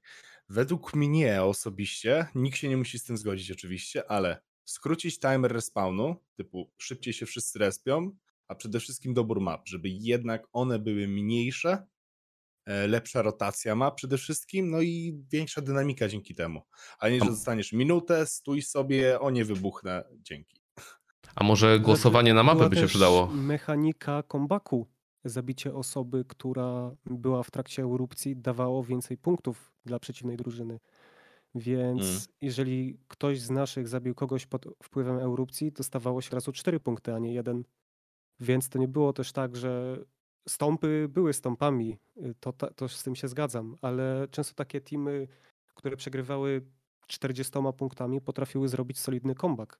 Według 0.49 0.93
mnie 0.93 1.43
osobiście, 1.43 2.27
nikt 2.35 2.57
się 2.57 2.69
nie 2.69 2.77
musi 2.77 2.99
z 2.99 3.03
tym 3.03 3.17
zgodzić 3.17 3.51
oczywiście, 3.51 4.11
ale 4.11 4.41
skrócić 4.65 5.19
timer 5.19 5.53
respawnu, 5.53 6.15
typu 6.35 6.71
szybciej 6.77 7.13
się 7.13 7.25
wszyscy 7.25 7.59
respią, 7.59 8.11
a 8.47 8.55
przede 8.55 8.79
wszystkim 8.79 9.13
dobór 9.13 9.41
map, 9.41 9.67
żeby 9.67 9.89
jednak 9.89 10.47
one 10.53 10.79
były 10.79 11.07
mniejsze, 11.07 11.87
e, 12.65 12.87
lepsza 12.87 13.21
rotacja 13.21 13.75
ma 13.75 13.91
przede 13.91 14.17
wszystkim, 14.17 14.71
no 14.71 14.81
i 14.81 15.23
większa 15.31 15.61
dynamika 15.61 16.07
dzięki 16.07 16.35
temu. 16.35 16.61
A 16.99 17.09
nie, 17.09 17.19
że 17.19 17.25
dostaniesz 17.25 17.73
minutę, 17.73 18.25
stój 18.25 18.61
sobie, 18.61 19.19
o 19.19 19.29
nie 19.29 19.45
wybuchnę, 19.45 20.03
dzięki. 20.19 20.61
A 21.35 21.43
może 21.43 21.79
głosowanie 21.79 22.33
na 22.33 22.43
mapę 22.43 22.69
by 22.69 22.75
się 22.75 22.87
przydało? 22.87 23.27
Mechanika 23.27 24.23
kombaku. 24.23 24.87
Zabicie 25.25 25.73
osoby, 25.73 26.25
która 26.27 26.91
była 27.05 27.43
w 27.43 27.51
trakcie 27.51 27.83
erupcji, 27.83 28.37
dawało 28.37 28.83
więcej 28.83 29.17
punktów 29.17 29.73
dla 29.85 29.99
przeciwnej 29.99 30.37
drużyny. 30.37 30.79
Więc 31.55 32.01
mm. 32.01 32.21
jeżeli 32.41 32.97
ktoś 33.07 33.41
z 33.41 33.49
naszych 33.49 33.87
zabił 33.87 34.15
kogoś 34.15 34.45
pod 34.45 34.65
wpływem 34.83 35.17
erupcji, 35.17 35.71
dostawało 35.71 36.21
się 36.21 36.35
razu 36.35 36.51
cztery 36.51 36.79
punkty, 36.79 37.13
a 37.13 37.19
nie 37.19 37.33
jeden. 37.33 37.63
Więc 38.39 38.69
to 38.69 38.79
nie 38.79 38.87
było 38.87 39.13
też 39.13 39.31
tak, 39.31 39.55
że 39.55 39.97
stąpy 40.47 41.07
były 41.09 41.33
stąpami. 41.33 41.97
Y, 42.17 42.35
to, 42.39 42.53
to 42.53 42.87
z 42.89 43.03
tym 43.03 43.15
się 43.15 43.27
zgadzam, 43.27 43.75
ale 43.81 44.27
często 44.31 44.53
takie 44.55 44.81
teamy, 44.81 45.27
które 45.75 45.97
przegrywały 45.97 46.61
40 47.07 47.53
punktami, 47.77 48.21
potrafiły 48.21 48.67
zrobić 48.67 48.99
solidny 48.99 49.35
comeback. 49.35 49.79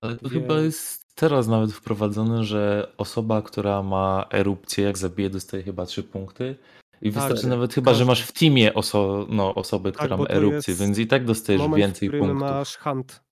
Ale 0.00 0.16
to 0.16 0.28
chyba 0.28 0.60
jest 0.60 1.14
teraz 1.14 1.48
nawet 1.48 1.72
wprowadzone, 1.72 2.44
że 2.44 2.92
osoba, 2.96 3.42
która 3.42 3.82
ma 3.82 4.26
erupcję, 4.32 4.84
jak 4.84 4.98
zabije, 4.98 5.30
dostaje 5.30 5.62
chyba 5.62 5.86
3 5.86 6.02
punkty. 6.02 6.56
I 7.02 7.12
tak, 7.12 7.22
wystarczy 7.22 7.48
nawet 7.48 7.74
chyba, 7.74 7.94
że 7.94 8.04
masz 8.04 8.22
w 8.22 8.32
teamie 8.32 8.74
oso 8.74 9.26
no, 9.28 9.54
osobę, 9.54 9.92
tak, 9.92 9.98
która 9.98 10.16
ma 10.16 10.26
erupcję, 10.28 10.74
więc 10.74 10.98
i 10.98 11.06
tak 11.06 11.24
dostajesz 11.24 11.62
moment, 11.62 11.78
więcej 11.78 12.08
w 12.08 12.12
punktów. 12.12 12.40
masz 12.40 12.76
hunt. 12.76 13.22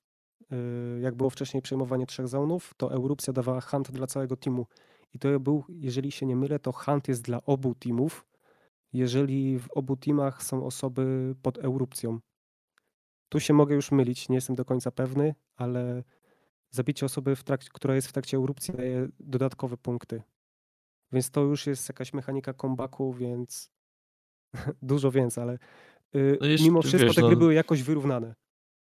Y, 0.52 1.00
jak 1.00 1.14
było 1.14 1.30
wcześniej 1.30 1.62
przejmowanie 1.62 2.06
trzech 2.06 2.28
zonów, 2.28 2.74
to 2.76 2.94
erupcja 2.94 3.32
dawała 3.32 3.60
hunt 3.60 3.90
dla 3.90 4.06
całego 4.06 4.36
teamu. 4.36 4.66
I 5.14 5.18
to 5.18 5.40
był, 5.40 5.64
jeżeli 5.68 6.12
się 6.12 6.26
nie 6.26 6.36
mylę, 6.36 6.58
to 6.58 6.72
hunt 6.72 7.08
jest 7.08 7.22
dla 7.22 7.42
obu 7.44 7.74
teamów, 7.74 8.26
jeżeli 8.92 9.58
w 9.58 9.70
obu 9.70 9.96
teamach 9.96 10.42
są 10.42 10.66
osoby 10.66 11.34
pod 11.42 11.58
erupcją. 11.58 12.18
Tu 13.28 13.40
się 13.40 13.54
mogę 13.54 13.74
już 13.74 13.92
mylić, 13.92 14.28
nie 14.28 14.34
jestem 14.34 14.56
do 14.56 14.64
końca 14.64 14.90
pewny, 14.90 15.34
ale 15.56 16.02
zabicie 16.70 17.06
osoby, 17.06 17.36
trakcie, 17.36 17.70
która 17.72 17.94
jest 17.94 18.08
w 18.08 18.12
trakcie 18.12 18.36
erupcji 18.36 18.74
daje 18.74 19.08
dodatkowe 19.20 19.76
punkty. 19.76 20.22
Więc 21.12 21.30
to 21.30 21.40
już 21.40 21.66
jest 21.66 21.88
jakaś 21.88 22.12
mechanika 22.12 22.54
comebacku, 22.54 23.12
więc 23.12 23.70
dużo 24.82 25.10
więcej, 25.10 25.42
ale 25.42 25.58
yy, 26.12 26.38
no 26.40 26.46
jeszcze, 26.46 26.64
mimo 26.64 26.82
wszystko 26.82 27.06
wiesz, 27.06 27.16
te 27.16 27.22
gry 27.22 27.30
no... 27.30 27.36
były 27.36 27.54
jakoś 27.54 27.82
wyrównane. 27.82 28.34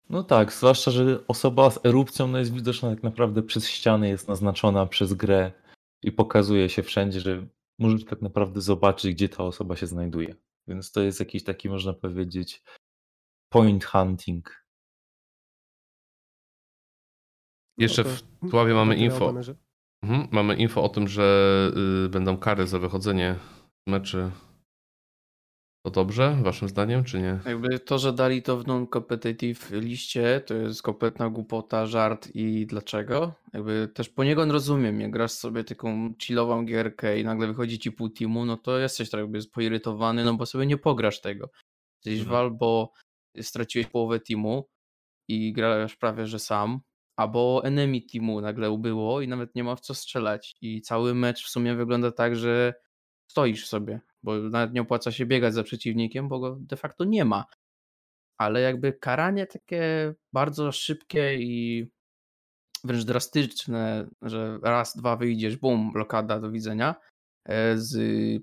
No 0.09 0.23
tak, 0.23 0.53
zwłaszcza, 0.53 0.91
że 0.91 1.27
osoba 1.27 1.69
z 1.71 1.85
erupcją 1.85 2.27
no 2.27 2.37
jest 2.39 2.53
widoczna 2.53 2.89
tak 2.89 3.03
naprawdę 3.03 3.43
przez 3.43 3.67
ściany, 3.67 4.09
jest 4.09 4.27
naznaczona 4.27 4.85
przez 4.85 5.13
grę 5.13 5.51
i 6.03 6.11
pokazuje 6.11 6.69
się 6.69 6.83
wszędzie, 6.83 7.19
że 7.19 7.47
możesz 7.79 8.05
tak 8.05 8.21
naprawdę 8.21 8.61
zobaczyć, 8.61 9.13
gdzie 9.13 9.29
ta 9.29 9.43
osoba 9.43 9.75
się 9.75 9.87
znajduje. 9.87 10.35
Więc 10.67 10.91
to 10.91 11.01
jest 11.01 11.19
jakiś 11.19 11.43
taki, 11.43 11.69
można 11.69 11.93
powiedzieć, 11.93 12.63
point 13.49 13.85
hunting. 13.85 14.65
Jeszcze 17.77 18.03
no 18.03 18.09
w 18.41 18.51
Tławie 18.51 18.73
mamy 18.73 18.95
info. 18.95 19.33
Mhm, 20.05 20.27
mamy 20.31 20.55
info 20.55 20.83
o 20.83 20.89
tym, 20.89 21.07
że 21.07 21.71
y, 22.05 22.09
będą 22.09 22.37
kary 22.37 22.67
za 22.67 22.79
wychodzenie 22.79 23.35
meczy. 23.87 24.31
To 25.85 25.91
dobrze, 25.91 26.37
waszym 26.41 26.69
zdaniem, 26.69 27.03
czy 27.03 27.21
nie? 27.21 27.39
Jakby 27.45 27.79
to, 27.79 27.97
że 27.97 28.13
dali 28.13 28.41
to 28.41 28.57
w 28.57 28.67
non-competitive 28.67 29.71
liście, 29.71 30.41
to 30.45 30.53
jest 30.53 30.81
kompletna 30.81 31.29
głupota, 31.29 31.85
żart 31.85 32.29
i 32.33 32.65
dlaczego? 32.65 33.33
Jakby 33.53 33.89
też 33.93 34.09
poniekąd 34.09 34.51
rozumiem, 34.51 35.01
jak 35.01 35.11
grasz 35.11 35.31
sobie 35.31 35.63
taką 35.63 36.13
chillową 36.21 36.65
gierkę 36.65 37.19
i 37.19 37.23
nagle 37.23 37.47
wychodzi 37.47 37.79
ci 37.79 37.91
pół 37.91 38.09
teamu, 38.09 38.45
no 38.45 38.57
to 38.57 38.77
jesteś 38.77 39.09
tak 39.09 39.19
jakby 39.19 39.39
poirytowany, 39.53 40.25
no 40.25 40.33
bo 40.33 40.45
sobie 40.45 40.65
nie 40.65 40.77
pograsz 40.77 41.21
tego. 41.21 41.49
Jesteś 42.05 42.19
mhm. 42.19 42.31
wal, 42.31 42.51
bo 42.57 42.91
straciłeś 43.41 43.87
połowę 43.87 44.19
teamu 44.19 44.67
i 45.29 45.53
grasz 45.53 45.95
prawie, 45.95 46.27
że 46.27 46.39
sam, 46.39 46.79
albo 47.15 47.61
enemy 47.63 48.01
teamu 48.01 48.41
nagle 48.41 48.71
ubyło 48.71 49.21
i 49.21 49.27
nawet 49.27 49.55
nie 49.55 49.63
ma 49.63 49.75
w 49.75 49.81
co 49.81 49.93
strzelać. 49.93 50.55
I 50.61 50.81
cały 50.81 51.15
mecz 51.15 51.45
w 51.45 51.49
sumie 51.49 51.75
wygląda 51.75 52.11
tak, 52.11 52.35
że 52.35 52.73
stoisz 53.31 53.67
sobie, 53.67 54.01
bo 54.23 54.35
nawet 54.35 54.73
nie 54.73 54.81
opłaca 54.81 55.11
się 55.11 55.25
biegać 55.25 55.53
za 55.53 55.63
przeciwnikiem, 55.63 56.29
bo 56.29 56.39
go 56.39 56.57
de 56.59 56.77
facto 56.77 57.03
nie 57.05 57.25
ma. 57.25 57.45
Ale 58.37 58.61
jakby 58.61 58.93
karanie 58.93 59.47
takie 59.47 60.13
bardzo 60.33 60.71
szybkie 60.71 61.35
i 61.35 61.85
wręcz 62.83 63.03
drastyczne, 63.03 64.07
że 64.21 64.59
raz, 64.63 64.97
dwa 64.97 65.15
wyjdziesz, 65.17 65.57
bum, 65.57 65.91
blokada, 65.91 66.39
do 66.39 66.51
widzenia, 66.51 66.95
e, 67.45 67.77
z 67.77 67.93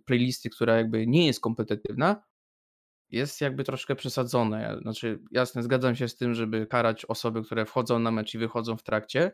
playlisty, 0.05 0.51
która 0.51 0.77
jakby 0.77 1.07
nie 1.07 1.27
jest 1.27 1.41
kompetytywna, 1.41 2.23
jest 3.12 3.40
jakby 3.40 3.64
troszkę 3.64 3.96
przesadzone. 3.96 4.79
Znaczy, 4.83 5.22
jasne, 5.31 5.62
zgadzam 5.62 5.96
się 5.96 6.09
z 6.09 6.16
tym, 6.16 6.35
żeby 6.35 6.66
karać 6.66 7.05
osoby, 7.05 7.42
które 7.42 7.66
wchodzą 7.66 7.98
na 7.98 8.11
mecz 8.11 8.35
i 8.35 8.38
wychodzą 8.38 8.77
w 8.77 8.83
trakcie, 8.83 9.33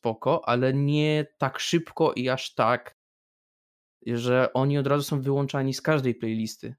spoko, 0.00 0.48
ale 0.48 0.74
nie 0.74 1.26
tak 1.38 1.58
szybko 1.58 2.12
i 2.12 2.28
aż 2.28 2.54
tak, 2.54 2.96
że 4.06 4.52
oni 4.52 4.78
od 4.78 4.86
razu 4.86 5.02
są 5.02 5.20
wyłączani 5.20 5.74
z 5.74 5.82
każdej 5.82 6.14
playlisty. 6.14 6.74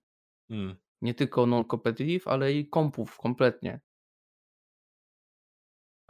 Hmm. 0.50 0.76
Nie 1.02 1.14
tylko 1.14 1.46
non-competitive, 1.46 2.28
ale 2.28 2.54
i 2.54 2.70
kompów 2.70 3.18
kompletnie. 3.18 3.80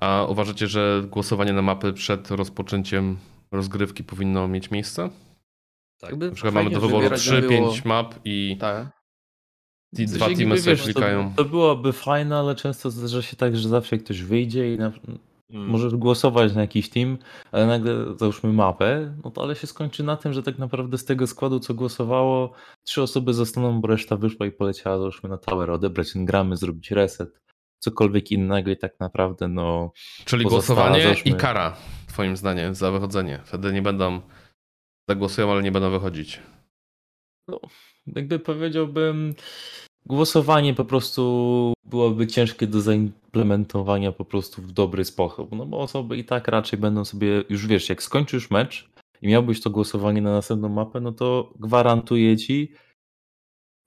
A 0.01 0.25
uważacie, 0.29 0.67
że 0.67 1.03
głosowanie 1.09 1.53
na 1.53 1.61
mapy 1.61 1.93
przed 1.93 2.31
rozpoczęciem 2.31 3.17
rozgrywki 3.51 4.03
powinno 4.03 4.47
mieć 4.47 4.71
miejsce? 4.71 5.09
Tak. 5.97 6.09
Jakby 6.09 6.27
na 6.27 6.33
przykład 6.35 6.53
mamy 6.53 6.69
do 6.69 6.79
wyboru 6.79 7.07
3-5 7.07 7.47
było... 7.47 7.73
map 7.85 8.15
i 8.25 8.57
tak. 8.59 8.94
I 9.99 10.05
dwa 10.05 10.25
teamy 10.25 10.61
sobie 10.61 10.75
klikają. 10.75 11.29
To, 11.35 11.43
to 11.43 11.49
byłoby 11.49 11.93
fajne, 11.93 12.37
ale 12.37 12.55
często 12.55 12.91
zdarza 12.91 13.21
się 13.21 13.35
tak, 13.35 13.57
że 13.57 13.69
zawsze 13.69 13.97
ktoś 13.97 14.21
wyjdzie 14.21 14.73
i 14.73 14.77
na, 14.77 14.91
hmm. 15.51 15.69
możesz 15.69 15.95
głosować 15.95 16.55
na 16.55 16.61
jakiś 16.61 16.89
team, 16.89 17.17
ale 17.51 17.67
nagle 17.67 18.17
załóżmy 18.17 18.53
mapę, 18.53 19.15
no 19.23 19.31
to 19.31 19.43
ale 19.43 19.55
się 19.55 19.67
skończy 19.67 20.03
na 20.03 20.17
tym, 20.17 20.33
że 20.33 20.43
tak 20.43 20.57
naprawdę 20.57 20.97
z 20.97 21.05
tego 21.05 21.27
składu, 21.27 21.59
co 21.59 21.73
głosowało, 21.73 22.53
trzy 22.83 23.01
osoby 23.01 23.33
zostaną, 23.33 23.81
bo 23.81 23.87
reszta 23.87 24.17
wyszła 24.17 24.45
i 24.45 24.51
poleciała 24.51 24.97
załóżmy 24.97 25.29
na 25.29 25.37
tower, 25.37 25.71
odebrać 25.71 26.13
ten 26.13 26.25
gramy, 26.25 26.57
zrobić 26.57 26.91
reset, 26.91 27.41
cokolwiek 27.79 28.31
innego 28.31 28.71
i 28.71 28.77
tak 28.77 28.99
naprawdę 28.99 29.47
no... 29.47 29.91
Czyli 30.25 30.45
głosowanie 30.45 31.03
załóżmy... 31.03 31.31
i 31.31 31.35
kara, 31.35 31.77
twoim 32.07 32.37
zdaniem, 32.37 32.75
za 32.75 32.91
wychodzenie. 32.91 33.39
Wtedy 33.45 33.73
nie 33.73 33.81
będą, 33.81 34.21
zagłosują, 35.09 35.51
ale 35.51 35.63
nie 35.63 35.71
będą 35.71 35.91
wychodzić. 35.91 36.39
No, 37.47 37.59
jakby 38.07 38.39
powiedziałbym, 38.39 39.35
głosowanie 40.05 40.73
po 40.73 40.85
prostu 40.85 41.73
byłoby 41.85 42.27
ciężkie 42.27 42.67
do 42.67 42.81
zaimplementowania 42.81 44.11
po 44.11 44.25
prostu 44.25 44.61
w 44.61 44.71
dobry 44.71 45.05
sposób, 45.05 45.51
no 45.51 45.65
bo 45.65 45.79
osoby 45.79 46.17
i 46.17 46.25
tak 46.25 46.47
raczej 46.47 46.79
będą 46.79 47.05
sobie, 47.05 47.43
już 47.49 47.67
wiesz, 47.67 47.89
jak 47.89 48.03
skończysz 48.03 48.51
mecz 48.51 48.89
i 49.21 49.27
miałbyś 49.27 49.61
to 49.61 49.69
głosowanie 49.69 50.21
na 50.21 50.31
następną 50.31 50.69
mapę, 50.69 51.01
no 51.01 51.11
to 51.11 51.53
gwarantuję 51.59 52.37
ci 52.37 52.71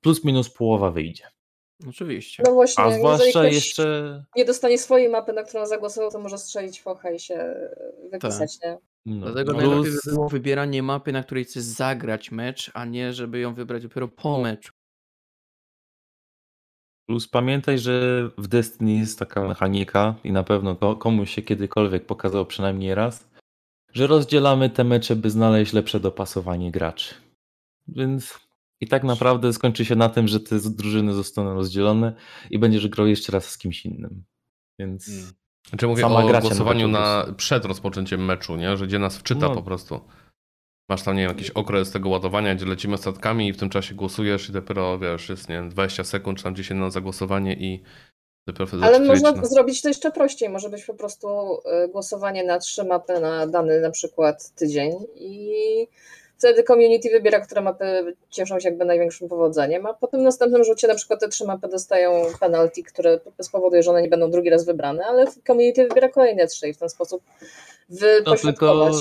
plus 0.00 0.24
minus 0.24 0.50
połowa 0.50 0.90
wyjdzie. 0.90 1.24
Oczywiście. 1.86 2.42
No 2.46 2.52
właśnie, 2.52 2.84
A 2.84 2.90
zwłaszcza 2.90 3.44
jeszcze. 3.44 4.24
Nie 4.36 4.44
dostanie 4.44 4.78
swojej 4.78 5.08
mapy, 5.08 5.32
na 5.32 5.42
którą 5.42 5.66
zagłosował, 5.66 6.10
to 6.10 6.18
może 6.18 6.38
strzelić 6.38 6.82
focha 6.82 7.10
i 7.10 7.20
się 7.20 7.54
wypisać, 8.10 8.58
tak. 8.58 8.70
nie? 8.70 8.78
No. 9.06 9.26
Dlatego 9.26 9.52
Plus... 9.52 9.64
najlepiej 9.64 9.92
by 9.92 10.10
było 10.10 10.28
wybieranie 10.28 10.82
mapy, 10.82 11.12
na 11.12 11.22
której 11.22 11.44
chcesz 11.44 11.62
zagrać 11.62 12.30
mecz, 12.30 12.70
a 12.74 12.84
nie 12.84 13.12
żeby 13.12 13.38
ją 13.38 13.54
wybrać 13.54 13.82
dopiero 13.82 14.08
po 14.08 14.38
meczu. 14.38 14.72
Plus 17.06 17.28
pamiętaj, 17.28 17.78
że 17.78 18.22
w 18.38 18.48
Destiny 18.48 18.92
jest 18.92 19.18
taka 19.18 19.48
mechanika 19.48 20.14
i 20.24 20.32
na 20.32 20.42
pewno 20.42 20.96
komuś 20.96 21.34
się 21.34 21.42
kiedykolwiek 21.42 22.06
pokazał 22.06 22.46
przynajmniej 22.46 22.94
raz, 22.94 23.28
że 23.92 24.06
rozdzielamy 24.06 24.70
te 24.70 24.84
mecze, 24.84 25.16
by 25.16 25.30
znaleźć 25.30 25.72
lepsze 25.72 26.00
dopasowanie 26.00 26.70
graczy. 26.70 27.14
Więc 27.88 28.47
i 28.80 28.88
tak 28.88 29.04
naprawdę 29.04 29.52
skończy 29.52 29.84
się 29.84 29.96
na 29.96 30.08
tym, 30.08 30.28
że 30.28 30.40
te 30.40 30.56
drużyny 30.60 31.14
zostaną 31.14 31.54
rozdzielone 31.54 32.14
i 32.50 32.58
będziesz 32.58 32.88
grał 32.88 33.06
jeszcze 33.06 33.32
raz 33.32 33.50
z 33.50 33.58
kimś 33.58 33.86
innym. 33.86 34.24
Więc. 34.78 35.06
Hmm. 35.06 35.32
Znaczy 35.68 35.86
mówię 35.86 36.02
Sama 36.02 36.24
o 36.24 36.40
głosowaniu 36.40 36.88
na, 36.88 37.26
przed 37.36 37.64
rozpoczęciem 37.64 38.24
meczu, 38.24 38.56
nie? 38.56 38.76
że 38.76 38.86
gdzie 38.86 38.98
nas 38.98 39.18
wczyta 39.18 39.48
no. 39.48 39.54
po 39.54 39.62
prostu. 39.62 40.00
Masz 40.88 41.02
tam, 41.02 41.16
nie 41.16 41.22
wiem, 41.22 41.30
jakiś 41.30 41.50
okres 41.50 41.90
tego 41.90 42.08
ładowania, 42.08 42.54
gdzie 42.54 42.66
lecimy 42.66 42.98
statkami 42.98 43.48
i 43.48 43.52
w 43.52 43.56
tym 43.56 43.70
czasie 43.70 43.94
głosujesz 43.94 44.48
i 44.48 44.52
dopiero, 44.52 44.98
wiesz, 44.98 45.28
jest, 45.28 45.48
nie 45.48 45.54
wiem, 45.54 45.68
20 45.68 46.04
sekund, 46.04 46.38
czy 46.38 46.44
tam 46.44 46.56
10 46.56 46.80
na 46.80 46.90
zagłosowanie 46.90 47.54
i 47.54 47.82
Ale 48.82 49.00
można 49.00 49.44
zrobić 49.44 49.82
to 49.82 49.88
jeszcze 49.88 50.10
prościej. 50.10 50.48
Może 50.48 50.70
być 50.70 50.84
po 50.84 50.94
prostu 50.94 51.28
e, 51.64 51.88
głosowanie 51.88 52.44
na 52.44 52.58
trzy 52.58 52.84
mapy 52.84 53.20
na 53.20 53.46
dany 53.46 53.80
na 53.80 53.90
przykład 53.90 54.54
tydzień 54.54 54.92
i 55.14 55.52
wtedy 56.38 56.62
community 56.62 57.10
wybiera, 57.10 57.40
które 57.40 57.60
mapy 57.60 58.16
cieszą 58.30 58.60
się 58.60 58.68
jakby 58.68 58.84
największym 58.84 59.28
powodzeniem, 59.28 59.86
a 59.86 59.94
potem 59.94 60.20
w 60.20 60.22
następnym 60.22 60.64
rzucie 60.64 60.88
na 60.88 60.94
przykład 60.94 61.20
te 61.20 61.28
trzy 61.28 61.44
mapy 61.44 61.68
dostają 61.68 62.12
penalty, 62.40 62.82
które 62.82 63.20
spowoduje, 63.40 63.82
że 63.82 63.90
one 63.90 64.02
nie 64.02 64.08
będą 64.08 64.30
drugi 64.30 64.50
raz 64.50 64.66
wybrane, 64.66 65.04
ale 65.06 65.26
community 65.46 65.88
wybiera 65.88 66.08
kolejne 66.08 66.46
trzy 66.46 66.68
i 66.68 66.74
w 66.74 66.78
ten 66.78 66.88
sposób 66.88 67.22
wypośrodkować. 67.88 68.92
No, 68.92 69.00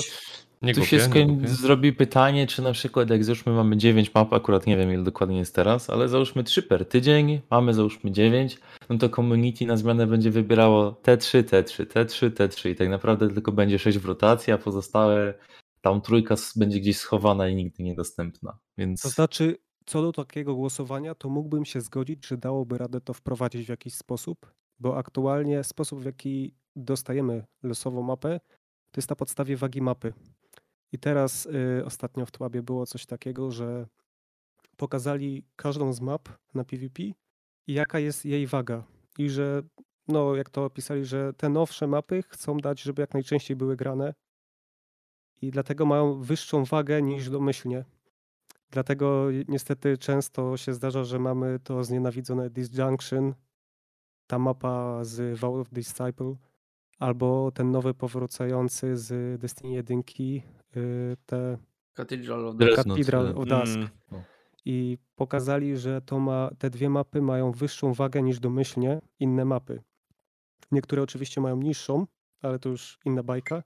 nie 0.62 0.74
tu 0.74 0.80
kupię, 0.80 0.90
się 0.90 1.00
skoń... 1.00 1.42
zrobi 1.44 1.92
pytanie, 1.92 2.46
czy 2.46 2.62
na 2.62 2.72
przykład 2.72 3.10
jak 3.10 3.24
załóżmy 3.24 3.52
mamy 3.52 3.76
9 3.76 4.14
map, 4.14 4.32
akurat 4.32 4.66
nie 4.66 4.76
wiem 4.76 4.92
ile 4.92 5.02
dokładnie 5.02 5.38
jest 5.38 5.54
teraz, 5.54 5.90
ale 5.90 6.08
załóżmy 6.08 6.44
3 6.44 6.62
per 6.62 6.86
tydzień, 6.86 7.40
mamy 7.50 7.74
załóżmy 7.74 8.10
9, 8.10 8.58
no 8.88 8.98
to 8.98 9.08
community 9.08 9.66
na 9.66 9.76
zmianę 9.76 10.06
będzie 10.06 10.30
wybierało 10.30 10.96
T3, 11.02 11.42
T3, 11.42 11.86
T3, 11.86 12.30
T3 12.30 12.70
i 12.70 12.76
tak 12.76 12.88
naprawdę 12.88 13.28
tylko 13.28 13.52
będzie 13.52 13.78
6 13.78 13.98
w 13.98 14.06
rotacji, 14.06 14.52
a 14.52 14.58
pozostałe 14.58 15.34
tam 15.80 16.00
trójka 16.00 16.34
będzie 16.56 16.80
gdzieś 16.80 16.98
schowana 16.98 17.48
i 17.48 17.54
nigdy 17.54 17.82
niedostępna. 17.82 18.58
Więc... 18.78 19.02
To 19.02 19.08
znaczy, 19.08 19.56
co 19.86 20.02
do 20.02 20.12
takiego 20.12 20.54
głosowania, 20.54 21.14
to 21.14 21.28
mógłbym 21.28 21.64
się 21.64 21.80
zgodzić, 21.80 22.26
że 22.26 22.36
dałoby 22.36 22.78
radę 22.78 23.00
to 23.00 23.14
wprowadzić 23.14 23.66
w 23.66 23.68
jakiś 23.68 23.94
sposób, 23.94 24.52
bo 24.78 24.96
aktualnie 24.96 25.64
sposób, 25.64 26.00
w 26.00 26.04
jaki 26.04 26.54
dostajemy 26.76 27.44
losową 27.62 28.02
mapę, 28.02 28.40
to 28.90 28.98
jest 28.98 29.10
na 29.10 29.16
podstawie 29.16 29.56
wagi 29.56 29.82
mapy. 29.82 30.12
I 30.92 30.98
teraz 30.98 31.46
y, 31.46 31.84
ostatnio 31.84 32.26
w 32.26 32.30
Tłabie 32.30 32.62
było 32.62 32.86
coś 32.86 33.06
takiego, 33.06 33.50
że 33.50 33.86
pokazali 34.76 35.44
każdą 35.56 35.92
z 35.92 36.00
map 36.00 36.28
na 36.54 36.64
PvP 36.64 37.02
i 37.66 37.72
jaka 37.72 37.98
jest 37.98 38.24
jej 38.24 38.46
waga. 38.46 38.84
I 39.18 39.30
że, 39.30 39.62
no 40.08 40.36
jak 40.36 40.50
to 40.50 40.64
opisali, 40.64 41.04
że 41.04 41.32
te 41.32 41.48
nowsze 41.48 41.86
mapy 41.86 42.22
chcą 42.28 42.56
dać, 42.56 42.82
żeby 42.82 43.02
jak 43.02 43.14
najczęściej 43.14 43.56
były 43.56 43.76
grane 43.76 44.14
i 45.42 45.50
dlatego 45.50 45.86
mają 45.86 46.22
wyższą 46.22 46.64
wagę 46.64 47.02
niż 47.02 47.30
domyślnie. 47.30 47.84
Dlatego 48.70 49.26
niestety 49.48 49.98
często 49.98 50.56
się 50.56 50.74
zdarza, 50.74 51.04
że 51.04 51.18
mamy 51.18 51.58
to 51.64 51.84
znienawidzone 51.84 52.50
Disjunction, 52.50 53.34
ta 54.26 54.38
mapa 54.38 55.04
z 55.04 55.38
Vow 55.38 55.54
of 55.60 55.70
Disciple, 55.70 56.34
albo 56.98 57.50
ten 57.54 57.70
nowy 57.70 57.94
powracający 57.94 58.96
z 58.96 59.40
Destiny 59.40 59.72
1, 59.72 60.02
y, 60.76 61.16
te 61.26 61.58
Cathedral 61.94 62.46
of 62.46 62.56
Dusk. 62.56 62.76
Cathedral 62.76 63.26
of 63.36 63.46
Dusk. 63.46 63.78
Mm. 63.78 64.22
I 64.64 64.98
pokazali, 65.16 65.76
że 65.76 66.00
to 66.00 66.18
ma, 66.18 66.50
te 66.58 66.70
dwie 66.70 66.90
mapy 66.90 67.22
mają 67.22 67.52
wyższą 67.52 67.92
wagę 67.92 68.22
niż 68.22 68.40
domyślnie 68.40 69.00
inne 69.20 69.44
mapy. 69.44 69.82
Niektóre 70.72 71.02
oczywiście 71.02 71.40
mają 71.40 71.56
niższą, 71.56 72.06
ale 72.42 72.58
to 72.58 72.68
już 72.68 72.98
inna 73.04 73.22
bajka. 73.22 73.62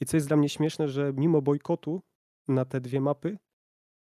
I 0.00 0.06
co 0.06 0.16
jest 0.16 0.28
dla 0.28 0.36
mnie 0.36 0.48
śmieszne, 0.48 0.88
że 0.88 1.12
mimo 1.16 1.42
bojkotu 1.42 2.02
na 2.48 2.64
te 2.64 2.80
dwie 2.80 3.00
mapy, 3.00 3.38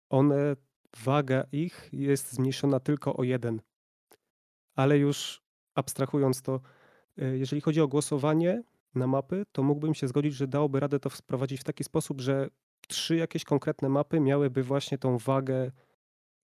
one, 0.09 0.55
waga 1.03 1.43
ich 1.51 1.89
jest 1.91 2.33
zmniejszona 2.33 2.79
tylko 2.79 3.17
o 3.17 3.23
jeden. 3.23 3.61
Ale 4.75 4.97
już 4.97 5.41
abstrahując 5.75 6.41
to, 6.41 6.61
e, 7.17 7.37
jeżeli 7.37 7.61
chodzi 7.61 7.81
o 7.81 7.87
głosowanie 7.87 8.63
na 8.95 9.07
mapy, 9.07 9.45
to 9.51 9.63
mógłbym 9.63 9.93
się 9.93 10.07
zgodzić, 10.07 10.33
że 10.33 10.47
dałoby 10.47 10.79
radę 10.79 10.99
to 10.99 11.09
wprowadzić 11.09 11.61
w 11.61 11.63
taki 11.63 11.83
sposób, 11.83 12.21
że 12.21 12.49
trzy 12.87 13.15
jakieś 13.15 13.43
konkretne 13.43 13.89
mapy 13.89 14.19
miałyby 14.19 14.63
właśnie 14.63 14.97
tą 14.97 15.17
wagę 15.17 15.71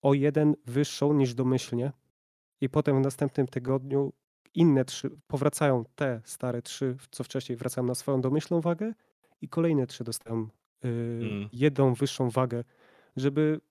o 0.02 0.14
jeden 0.14 0.56
wyższą 0.66 1.14
niż 1.14 1.34
domyślnie. 1.34 1.92
I 2.62 2.70
potem 2.70 3.02
w 3.02 3.06
następnym 3.06 3.48
tygodniu 3.48 4.14
inne 4.54 4.86
trzy 4.86 5.10
powracają 5.28 5.84
te 5.96 6.22
stare 6.26 6.62
trzy, 6.62 6.98
co 7.12 7.24
wcześniej 7.24 7.56
wracają 7.56 7.88
na 7.88 7.96
swoją 7.96 8.22
domyślną 8.22 8.62
wagę 8.62 8.94
i 9.42 9.50
kolejne 9.50 9.88
trzy 9.88 10.04
dostają 10.04 10.48
yy, 10.84 10.90
mm. 10.90 11.50
jedną 11.54 11.94
wyższą 11.94 12.30
wagę, 12.30 12.64
żeby 13.16 13.62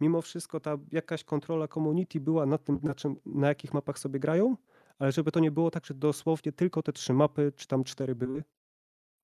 mimo 0.00 0.22
wszystko 0.22 0.60
ta 0.60 0.78
jakaś 0.92 1.24
kontrola 1.24 1.68
community 1.68 2.20
była 2.20 2.46
na 2.46 2.58
tym, 2.58 2.78
na, 2.82 2.94
czym, 2.94 3.16
na 3.26 3.48
jakich 3.48 3.74
mapach 3.74 3.98
sobie 3.98 4.20
grają, 4.20 4.56
ale 4.98 5.12
żeby 5.12 5.32
to 5.32 5.40
nie 5.40 5.50
było 5.50 5.70
tak, 5.70 5.86
że 5.86 5.94
dosłownie 5.94 6.52
tylko 6.52 6.82
te 6.82 6.92
trzy 6.92 7.12
mapy, 7.12 7.52
czy 7.56 7.66
tam 7.66 7.84
cztery 7.84 8.14
były, 8.14 8.44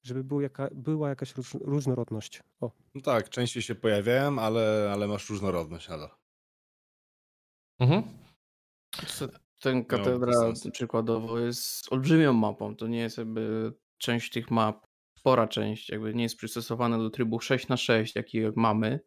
żeby 0.03 0.25
był 0.25 0.41
jaka, 0.41 0.69
była 0.75 1.09
jakaś 1.09 1.37
róż, 1.37 1.55
różnorodność. 1.55 2.43
O. 2.61 2.71
No 2.95 3.01
tak, 3.01 3.29
częściej 3.29 3.63
się 3.63 3.75
pojawiają, 3.75 4.39
ale, 4.39 4.91
ale 4.93 5.09
masz 5.09 5.31
różnorodność 5.31 5.89
nadal. 5.89 6.11
Mhm. 7.79 8.03
Ten 9.61 9.85
katedra 9.85 10.53
przykładowo 10.73 11.39
jest 11.39 11.93
olbrzymią 11.93 12.33
mapą. 12.33 12.77
To 12.77 12.87
nie 12.87 12.99
jest 12.99 13.19
jakby 13.19 13.73
część 13.99 14.31
tych 14.31 14.51
map 14.51 14.87
spora 15.21 15.49
część 15.49 15.89
jakby 15.89 16.15
nie 16.15 16.23
jest 16.23 16.37
przystosowana 16.37 16.99
do 16.99 17.11
trybu 17.11 17.41
6 17.41 17.69
na 17.69 17.77
6 17.77 18.17
jaki 18.17 18.41
mamy, 18.57 19.01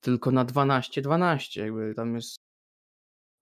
tylko 0.00 0.30
na 0.30 0.44
12 0.44 1.02
12 1.02 1.60
jakby 1.60 1.94
tam 1.94 2.14
jest 2.14 2.36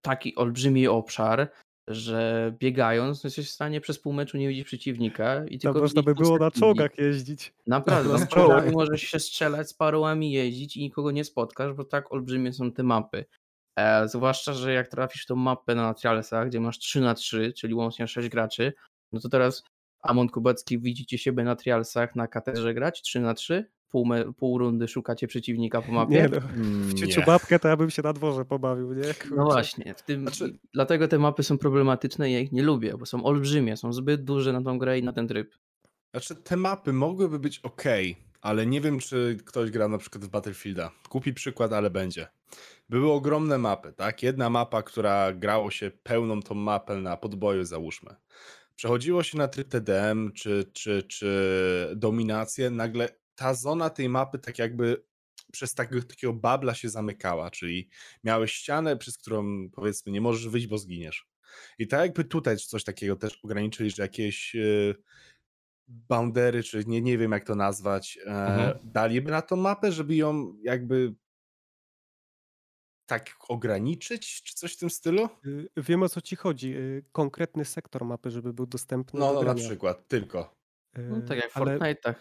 taki 0.03 0.35
olbrzymi 0.37 0.89
obszar, 0.89 1.53
że 1.89 2.53
biegając 2.59 3.25
jesteś 3.25 3.49
w 3.49 3.53
stanie 3.53 3.81
przez 3.81 3.99
pół 3.99 4.13
meczu 4.13 4.39
nie 4.39 4.49
widzieć 4.49 4.67
przeciwnika 4.67 5.45
i 5.47 5.59
tylko 5.59 5.81
można 5.81 6.03
by 6.03 6.15
było 6.15 6.39
na 6.39 6.51
czołgach 6.51 6.99
jeździć. 6.99 7.55
Naprawdę, 7.67 8.19
na 8.19 8.27
czołgach 8.27 8.73
możesz 8.73 9.03
się 9.03 9.19
strzelać 9.19 9.69
z 9.69 9.75
parołami 9.75 10.33
jeździć 10.33 10.77
i 10.77 10.81
nikogo 10.81 11.11
nie 11.11 11.25
spotkasz, 11.25 11.73
bo 11.73 11.85
tak 11.85 12.13
olbrzymie 12.13 12.53
są 12.53 12.73
te 12.73 12.83
mapy. 12.83 13.25
E, 13.79 14.09
zwłaszcza, 14.09 14.53
że 14.53 14.73
jak 14.73 14.89
trafisz 14.89 15.27
tą 15.27 15.37
mapę 15.37 15.75
na 15.75 15.95
Trialsach, 15.95 16.49
gdzie 16.49 16.61
masz 16.61 16.79
3 16.79 17.01
na 17.01 17.15
3 17.15 17.53
czyli 17.53 17.75
łącznie 17.75 18.09
6 18.09 18.29
graczy, 18.29 18.73
no 19.13 19.21
to 19.21 19.29
teraz 19.29 19.63
Amon 20.05 20.29
Kubacki, 20.29 20.79
widzicie 20.79 21.19
siebie 21.19 21.45
na 21.45 21.57
trialsach 21.57 22.17
na 22.17 22.29
katedrze 22.29 22.75
grać 22.75 23.03
3 23.03 23.21
na 23.21 23.35
3 23.35 23.71
Pół, 23.89 24.07
me, 24.07 24.33
pół 24.33 24.59
rundy 24.59 24.89
szukacie 24.89 25.27
przeciwnika 25.27 25.83
po 25.83 25.93
mapie? 25.93 26.15
Nie 26.15 26.29
no, 26.29 26.41
w 26.61 26.95
cieciu 26.95 27.23
babkę 27.27 27.59
to 27.59 27.69
ja 27.69 27.77
bym 27.77 27.91
się 27.91 28.03
na 28.03 28.13
dworze 28.13 28.45
pobawił, 28.45 28.93
nie? 28.93 29.03
Kurczę. 29.03 29.35
No 29.37 29.45
właśnie, 29.45 29.95
w 29.95 30.03
tym, 30.03 30.21
znaczy... 30.21 30.59
dlatego 30.73 31.09
te 31.09 31.19
mapy 31.19 31.43
są 31.43 31.59
problematyczne 31.59 32.31
i 32.31 32.33
ja 32.33 32.41
ich 32.41 32.53
nie 32.53 32.63
lubię, 32.63 32.97
bo 32.99 33.07
są 33.07 33.25
olbrzymie, 33.25 33.77
są 33.77 33.93
zbyt 33.93 34.25
duże 34.25 34.53
na 34.53 34.63
tą 34.63 34.79
grę 34.79 34.99
i 34.99 35.03
na 35.03 35.13
ten 35.13 35.29
tryb. 35.29 35.55
Znaczy 36.11 36.37
te 36.37 36.57
mapy 36.57 36.93
mogłyby 36.93 37.39
być 37.39 37.59
ok, 37.59 37.83
ale 38.41 38.67
nie 38.67 38.81
wiem 38.81 38.99
czy 38.99 39.39
ktoś 39.45 39.71
gra 39.71 39.89
na 39.89 39.99
przykład 39.99 40.25
w 40.25 40.29
Battlefielda. 40.29 40.91
Kupi 41.09 41.33
przykład, 41.33 41.73
ale 41.73 41.91
będzie. 41.91 42.27
Były 42.89 43.13
ogromne 43.13 43.59
mapy, 43.59 43.93
tak? 43.93 44.23
Jedna 44.23 44.51
mapa, 44.51 44.83
która 44.83 45.33
grało 45.33 45.71
się 45.71 45.91
pełną 46.03 46.43
tą 46.43 46.55
mapę 46.55 46.97
na 46.97 47.17
podboju 47.17 47.65
załóżmy 47.65 48.15
przechodziło 48.77 49.23
się 49.23 49.39
na 49.39 49.49
tryb 49.49 49.69
TDM 49.69 50.33
czy, 50.33 50.71
czy, 50.73 51.03
czy 51.03 51.93
dominację, 51.97 52.71
nagle 52.71 53.09
ta 53.35 53.55
zona 53.55 53.91
tej 53.91 54.09
mapy 54.09 54.39
tak 54.39 54.59
jakby 54.59 55.05
przez 55.53 55.75
takiego, 55.75 56.03
takiego 56.03 56.33
babla 56.33 56.75
się 56.75 56.89
zamykała, 56.89 57.51
czyli 57.51 57.89
miałeś 58.25 58.53
ścianę, 58.53 58.97
przez 58.97 59.19
którą 59.19 59.71
powiedzmy 59.71 60.13
nie 60.13 60.21
możesz 60.21 60.49
wyjść, 60.49 60.67
bo 60.67 60.79
zginiesz. 60.79 61.29
I 61.79 61.89
tak 61.89 62.01
jakby 62.01 62.25
tutaj 62.25 62.57
coś 62.57 62.85
takiego 62.85 63.17
też 63.17 63.39
ograniczyli, 63.43 63.91
że 63.91 64.03
jakieś 64.03 64.55
yy, 64.55 64.95
boundery, 65.89 66.63
czy 66.63 66.85
nie, 66.87 67.01
nie 67.01 67.19
wiem 67.19 67.33
jak 67.33 67.47
to 67.47 67.55
nazwać, 67.55 68.19
e, 68.27 68.31
mhm. 68.31 68.79
daliby 68.85 69.31
na 69.31 69.43
tą 69.43 69.57
mapę, 69.57 69.93
żeby 69.93 70.17
ją 70.17 70.57
jakby 70.63 71.15
tak 73.07 73.37
ograniczyć, 73.49 74.43
czy 74.43 74.55
coś 74.55 74.75
w 74.75 74.77
tym 74.77 74.91
stylu? 74.91 75.29
Y, 75.47 75.69
wiem 75.77 76.03
o 76.03 76.09
co 76.09 76.21
ci 76.21 76.37
chodzi. 76.37 76.77
Y, 76.77 77.05
konkretny 77.13 77.65
sektor 77.65 78.05
mapy, 78.05 78.31
żeby 78.31 78.53
był 78.53 78.67
dostępny. 78.67 79.21
No, 79.21 79.33
no 79.33 79.43
na 79.43 79.55
przykład, 79.55 80.09
tylko. 80.09 80.55
Y, 80.99 81.03
no, 81.03 81.21
tak 81.29 81.39
jak 81.39 81.51
w 81.51 81.57
Ale... 81.57 81.79
Fortnite'ach. 81.79 82.15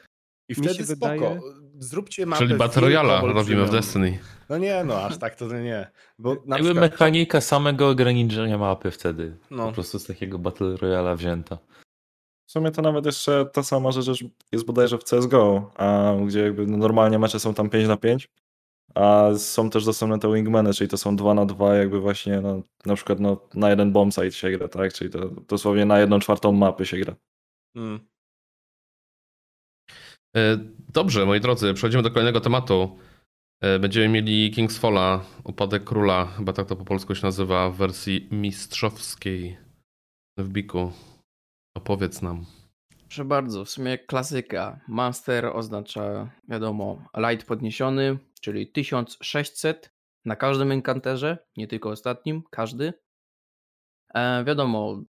I 0.50 0.56
wtedy 0.56 0.86
spoko. 0.86 1.14
Wydaje... 1.14 1.42
Zróbcie 1.80 2.26
mapę. 2.26 2.46
Czyli 2.46 2.58
Battle 2.58 2.82
Royale 2.82 3.34
robimy 3.34 3.66
w 3.66 3.72
Destiny. 3.72 4.20
No 4.50 4.58
nie, 4.58 4.84
no 4.84 5.02
aż 5.02 5.18
tak 5.18 5.36
to 5.36 5.60
nie. 5.60 5.92
Bo 6.20 6.30
na 6.46 6.56
Jakby 6.58 6.72
przykład... 6.72 6.92
mechanika 6.92 7.42
samego 7.42 7.90
ograniczenia 7.90 8.58
mapy 8.58 8.92
wtedy. 8.92 9.38
No. 9.52 9.68
Po 9.68 9.72
prostu 9.72 10.00
z 10.00 10.06
takiego 10.06 10.40
Battle 10.40 10.68
Royale'a 10.68 11.18
wzięta. 11.18 11.58
W 12.48 12.52
sumie 12.52 12.72
to 12.72 12.82
nawet 12.82 13.06
jeszcze 13.06 13.46
ta 13.54 13.64
sama 13.64 13.92
rzecz 13.92 14.24
jest 14.52 14.66
bodajże 14.66 14.98
w 14.98 15.04
CSGO, 15.04 15.72
a 15.76 16.14
gdzie 16.28 16.40
jakby 16.40 16.68
normalnie 16.68 17.20
mecze 17.20 17.40
są 17.40 17.54
tam 17.54 17.70
5 17.70 17.88
na 17.88 17.98
5, 17.98 18.30
a 18.96 19.30
są 19.38 19.70
też 19.70 19.86
dostępne 19.86 20.20
te 20.20 20.34
wingmany, 20.34 20.74
czyli 20.74 20.90
to 20.90 20.98
są 20.98 21.16
2 21.16 21.34
na 21.34 21.46
2 21.46 21.76
jakby 21.76 22.00
właśnie 22.00 22.42
no, 22.42 22.62
na 22.86 22.96
przykład 22.96 23.20
no, 23.20 23.50
na 23.54 23.70
jeden 23.70 23.92
bombsite 23.92 24.32
się 24.32 24.52
gra, 24.52 24.68
tak? 24.68 24.94
Czyli 24.94 25.10
to 25.10 25.30
dosłownie 25.30 25.86
na 25.86 26.00
jedną 26.00 26.20
czwartą 26.20 26.52
mapy 26.52 26.86
się 26.86 26.98
gra. 26.98 27.16
Hmm. 27.78 28.00
E, 30.36 30.58
dobrze, 30.94 31.26
moi 31.26 31.40
drodzy, 31.40 31.74
przechodzimy 31.74 32.04
do 32.04 32.12
kolejnego 32.12 32.42
tematu. 32.42 33.00
E, 33.62 33.80
będziemy 33.80 34.10
mieli 34.10 34.52
King's 34.52 34.80
Falla, 34.80 35.26
Upadek 35.44 35.84
Króla, 35.84 36.26
chyba 36.26 36.54
tak 36.54 36.68
to 36.68 36.76
po 36.76 36.86
polsku 36.86 37.16
się 37.16 37.26
nazywa, 37.26 37.70
w 37.70 37.76
wersji 37.76 38.28
mistrzowskiej 38.32 39.58
w 40.38 40.50
Biku. 40.50 40.92
Opowiedz 41.78 42.22
nam. 42.22 42.46
Proszę 43.08 43.26
bardzo, 43.26 43.66
w 43.66 43.70
sumie 43.70 43.98
klasyka. 43.98 44.80
Master 44.88 45.46
oznacza, 45.46 46.30
wiadomo, 46.50 47.02
light 47.18 47.48
podniesiony, 47.48 48.18
czyli 48.44 48.72
1600 48.72 49.94
na 50.26 50.36
każdym 50.36 50.72
enkanterze, 50.72 51.38
nie 51.58 51.68
tylko 51.68 51.90
ostatnim, 51.90 52.44
każdy. 52.52 52.94
E, 54.14 54.44
wiadomo, 54.44 55.04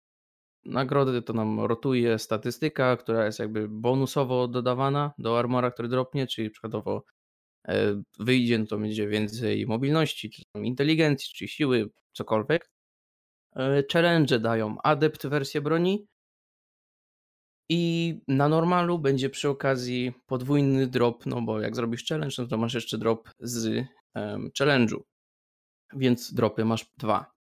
nagrody 0.65 1.21
to 1.21 1.33
nam 1.33 1.59
rotuje 1.59 2.19
statystyka, 2.19 2.97
która 2.97 3.25
jest 3.25 3.39
jakby 3.39 3.67
bonusowo 3.69 4.47
dodawana 4.47 5.13
do 5.17 5.39
armora, 5.39 5.71
który 5.71 5.87
dropnie, 5.87 6.27
czyli 6.27 6.49
przykładowo 6.49 7.05
e, 7.67 8.01
wyjdzie, 8.19 8.59
no 8.59 8.65
to 8.65 8.77
będzie 8.77 9.07
więcej 9.07 9.65
mobilności, 9.65 10.29
czy 10.29 10.41
tam 10.53 10.65
inteligencji, 10.65 11.33
czy 11.35 11.47
siły, 11.47 11.89
cokolwiek. 12.11 12.71
E, 13.55 13.83
challenge 13.93 14.39
dają 14.39 14.75
adept 14.83 15.27
wersję 15.27 15.61
broni 15.61 16.07
i 17.69 18.13
na 18.27 18.49
normalu 18.49 18.99
będzie 18.99 19.29
przy 19.29 19.49
okazji 19.49 20.13
podwójny 20.25 20.87
drop, 20.87 21.25
no 21.25 21.41
bo 21.41 21.61
jak 21.61 21.75
zrobisz 21.75 22.05
challenge, 22.05 22.35
no 22.37 22.47
to 22.47 22.57
masz 22.57 22.73
jeszcze 22.73 22.97
drop 22.97 23.29
z 23.39 23.85
um, 24.15 24.49
challenge'u, 24.59 25.01
więc 25.93 26.33
dropy 26.33 26.65
masz 26.65 26.85
dwa. 26.97 27.33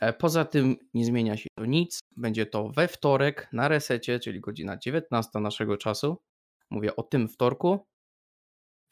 E, 0.00 0.12
poza 0.12 0.44
tym 0.44 0.76
nie 0.94 1.04
zmienia 1.04 1.36
się 1.36 1.48
to 1.58 1.66
nic. 1.66 2.00
Będzie 2.16 2.46
to 2.46 2.68
we 2.68 2.88
wtorek 2.88 3.48
na 3.52 3.68
resecie, 3.68 4.20
czyli 4.20 4.40
godzina 4.40 4.76
19 4.76 5.40
naszego 5.40 5.76
czasu. 5.76 6.16
Mówię 6.70 6.96
o 6.96 7.02
tym 7.02 7.28
wtorku. 7.28 7.86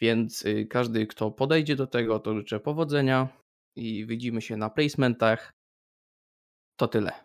Więc 0.01 0.45
y, 0.45 0.67
każdy, 0.67 1.07
kto 1.07 1.31
podejdzie 1.31 1.77
do 1.77 1.87
tego, 1.87 2.19
to 2.19 2.35
życzę 2.35 2.61
powodzenia 2.61 3.29
i 3.77 4.07
widzimy 4.07 4.43
się 4.43 4.57
na 4.57 4.71
placementach. 4.71 5.53
To 6.77 6.89
tyle. 6.89 7.24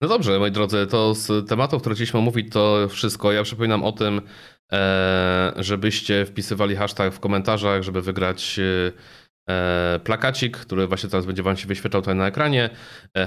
No 0.00 0.08
dobrze, 0.08 0.38
moi 0.38 0.50
drodzy, 0.50 0.86
to 0.86 1.14
z 1.14 1.48
tematów, 1.48 1.80
które 1.80 1.94
chcieliśmy 1.94 2.18
omówić, 2.18 2.52
to 2.52 2.88
wszystko. 2.88 3.32
Ja 3.32 3.42
przypominam 3.42 3.84
o 3.84 3.92
tym, 3.92 4.22
e, 4.72 5.52
żebyście 5.56 6.26
wpisywali 6.26 6.76
hashtag 6.76 7.14
w 7.14 7.20
komentarzach, 7.20 7.82
żeby 7.82 8.02
wygrać 8.02 8.58
e, 8.58 8.92
E, 9.50 10.00
plakacik, 10.04 10.56
który 10.56 10.86
właśnie 10.86 11.08
teraz 11.10 11.26
będzie 11.26 11.42
Wam 11.42 11.56
się 11.56 11.66
wyświetlał 11.66 12.02
tutaj 12.02 12.16
na 12.16 12.26
ekranie. 12.26 12.70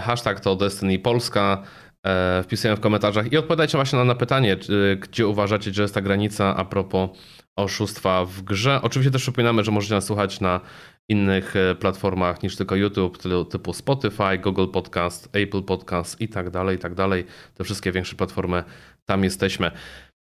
Hashtag 0.01 0.39
to 0.39 0.55
Destiny 0.55 0.99
Polska. 0.99 1.63
Wpisuję 2.43 2.75
w 2.75 2.79
komentarzach 2.79 3.31
i 3.31 3.37
odpowiadajcie 3.37 3.77
właśnie 3.77 4.03
na, 4.03 4.15
pytanie, 4.15 4.57
gdzie 4.99 5.27
uważacie, 5.27 5.73
że 5.73 5.81
jest 5.81 5.93
ta 5.93 6.01
granica 6.01 6.55
a 6.55 6.65
propos 6.65 7.09
oszustwa 7.55 8.25
w 8.25 8.41
grze. 8.41 8.79
Oczywiście 8.81 9.11
też 9.11 9.21
przypominamy, 9.21 9.63
że 9.63 9.71
możecie 9.71 9.93
nas 9.93 10.05
słuchać 10.05 10.39
na 10.39 10.61
innych 11.09 11.53
platformach 11.79 12.43
niż 12.43 12.55
tylko 12.55 12.75
YouTube, 12.75 13.17
typu 13.49 13.73
Spotify, 13.73 14.37
Google 14.41 14.67
Podcast, 14.67 15.29
Apple 15.33 15.63
Podcast 15.63 16.21
i 16.21 16.27
tak 16.27 16.49
dalej, 16.49 16.75
i 16.75 16.79
tak 16.79 16.95
dalej. 16.95 17.25
Te 17.55 17.63
wszystkie 17.63 17.91
większe 17.91 18.15
platformy, 18.15 18.63
tam 19.05 19.23
jesteśmy. 19.23 19.71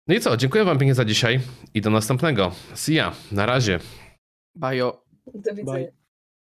No 0.07 0.15
i 0.15 0.19
co, 0.19 0.37
dziękuję 0.37 0.63
Wam 0.63 0.77
pięknie 0.77 0.95
za 0.95 1.05
dzisiaj 1.05 1.39
i 1.73 1.81
do 1.81 1.89
następnego. 1.89 2.51
See 2.73 2.93
ya, 2.93 3.11
na 3.31 3.45
razie. 3.45 3.79
Bajo. 4.55 5.03
Do 5.33 5.55
widzenia. 5.55 5.73
Bye. 5.73 6.06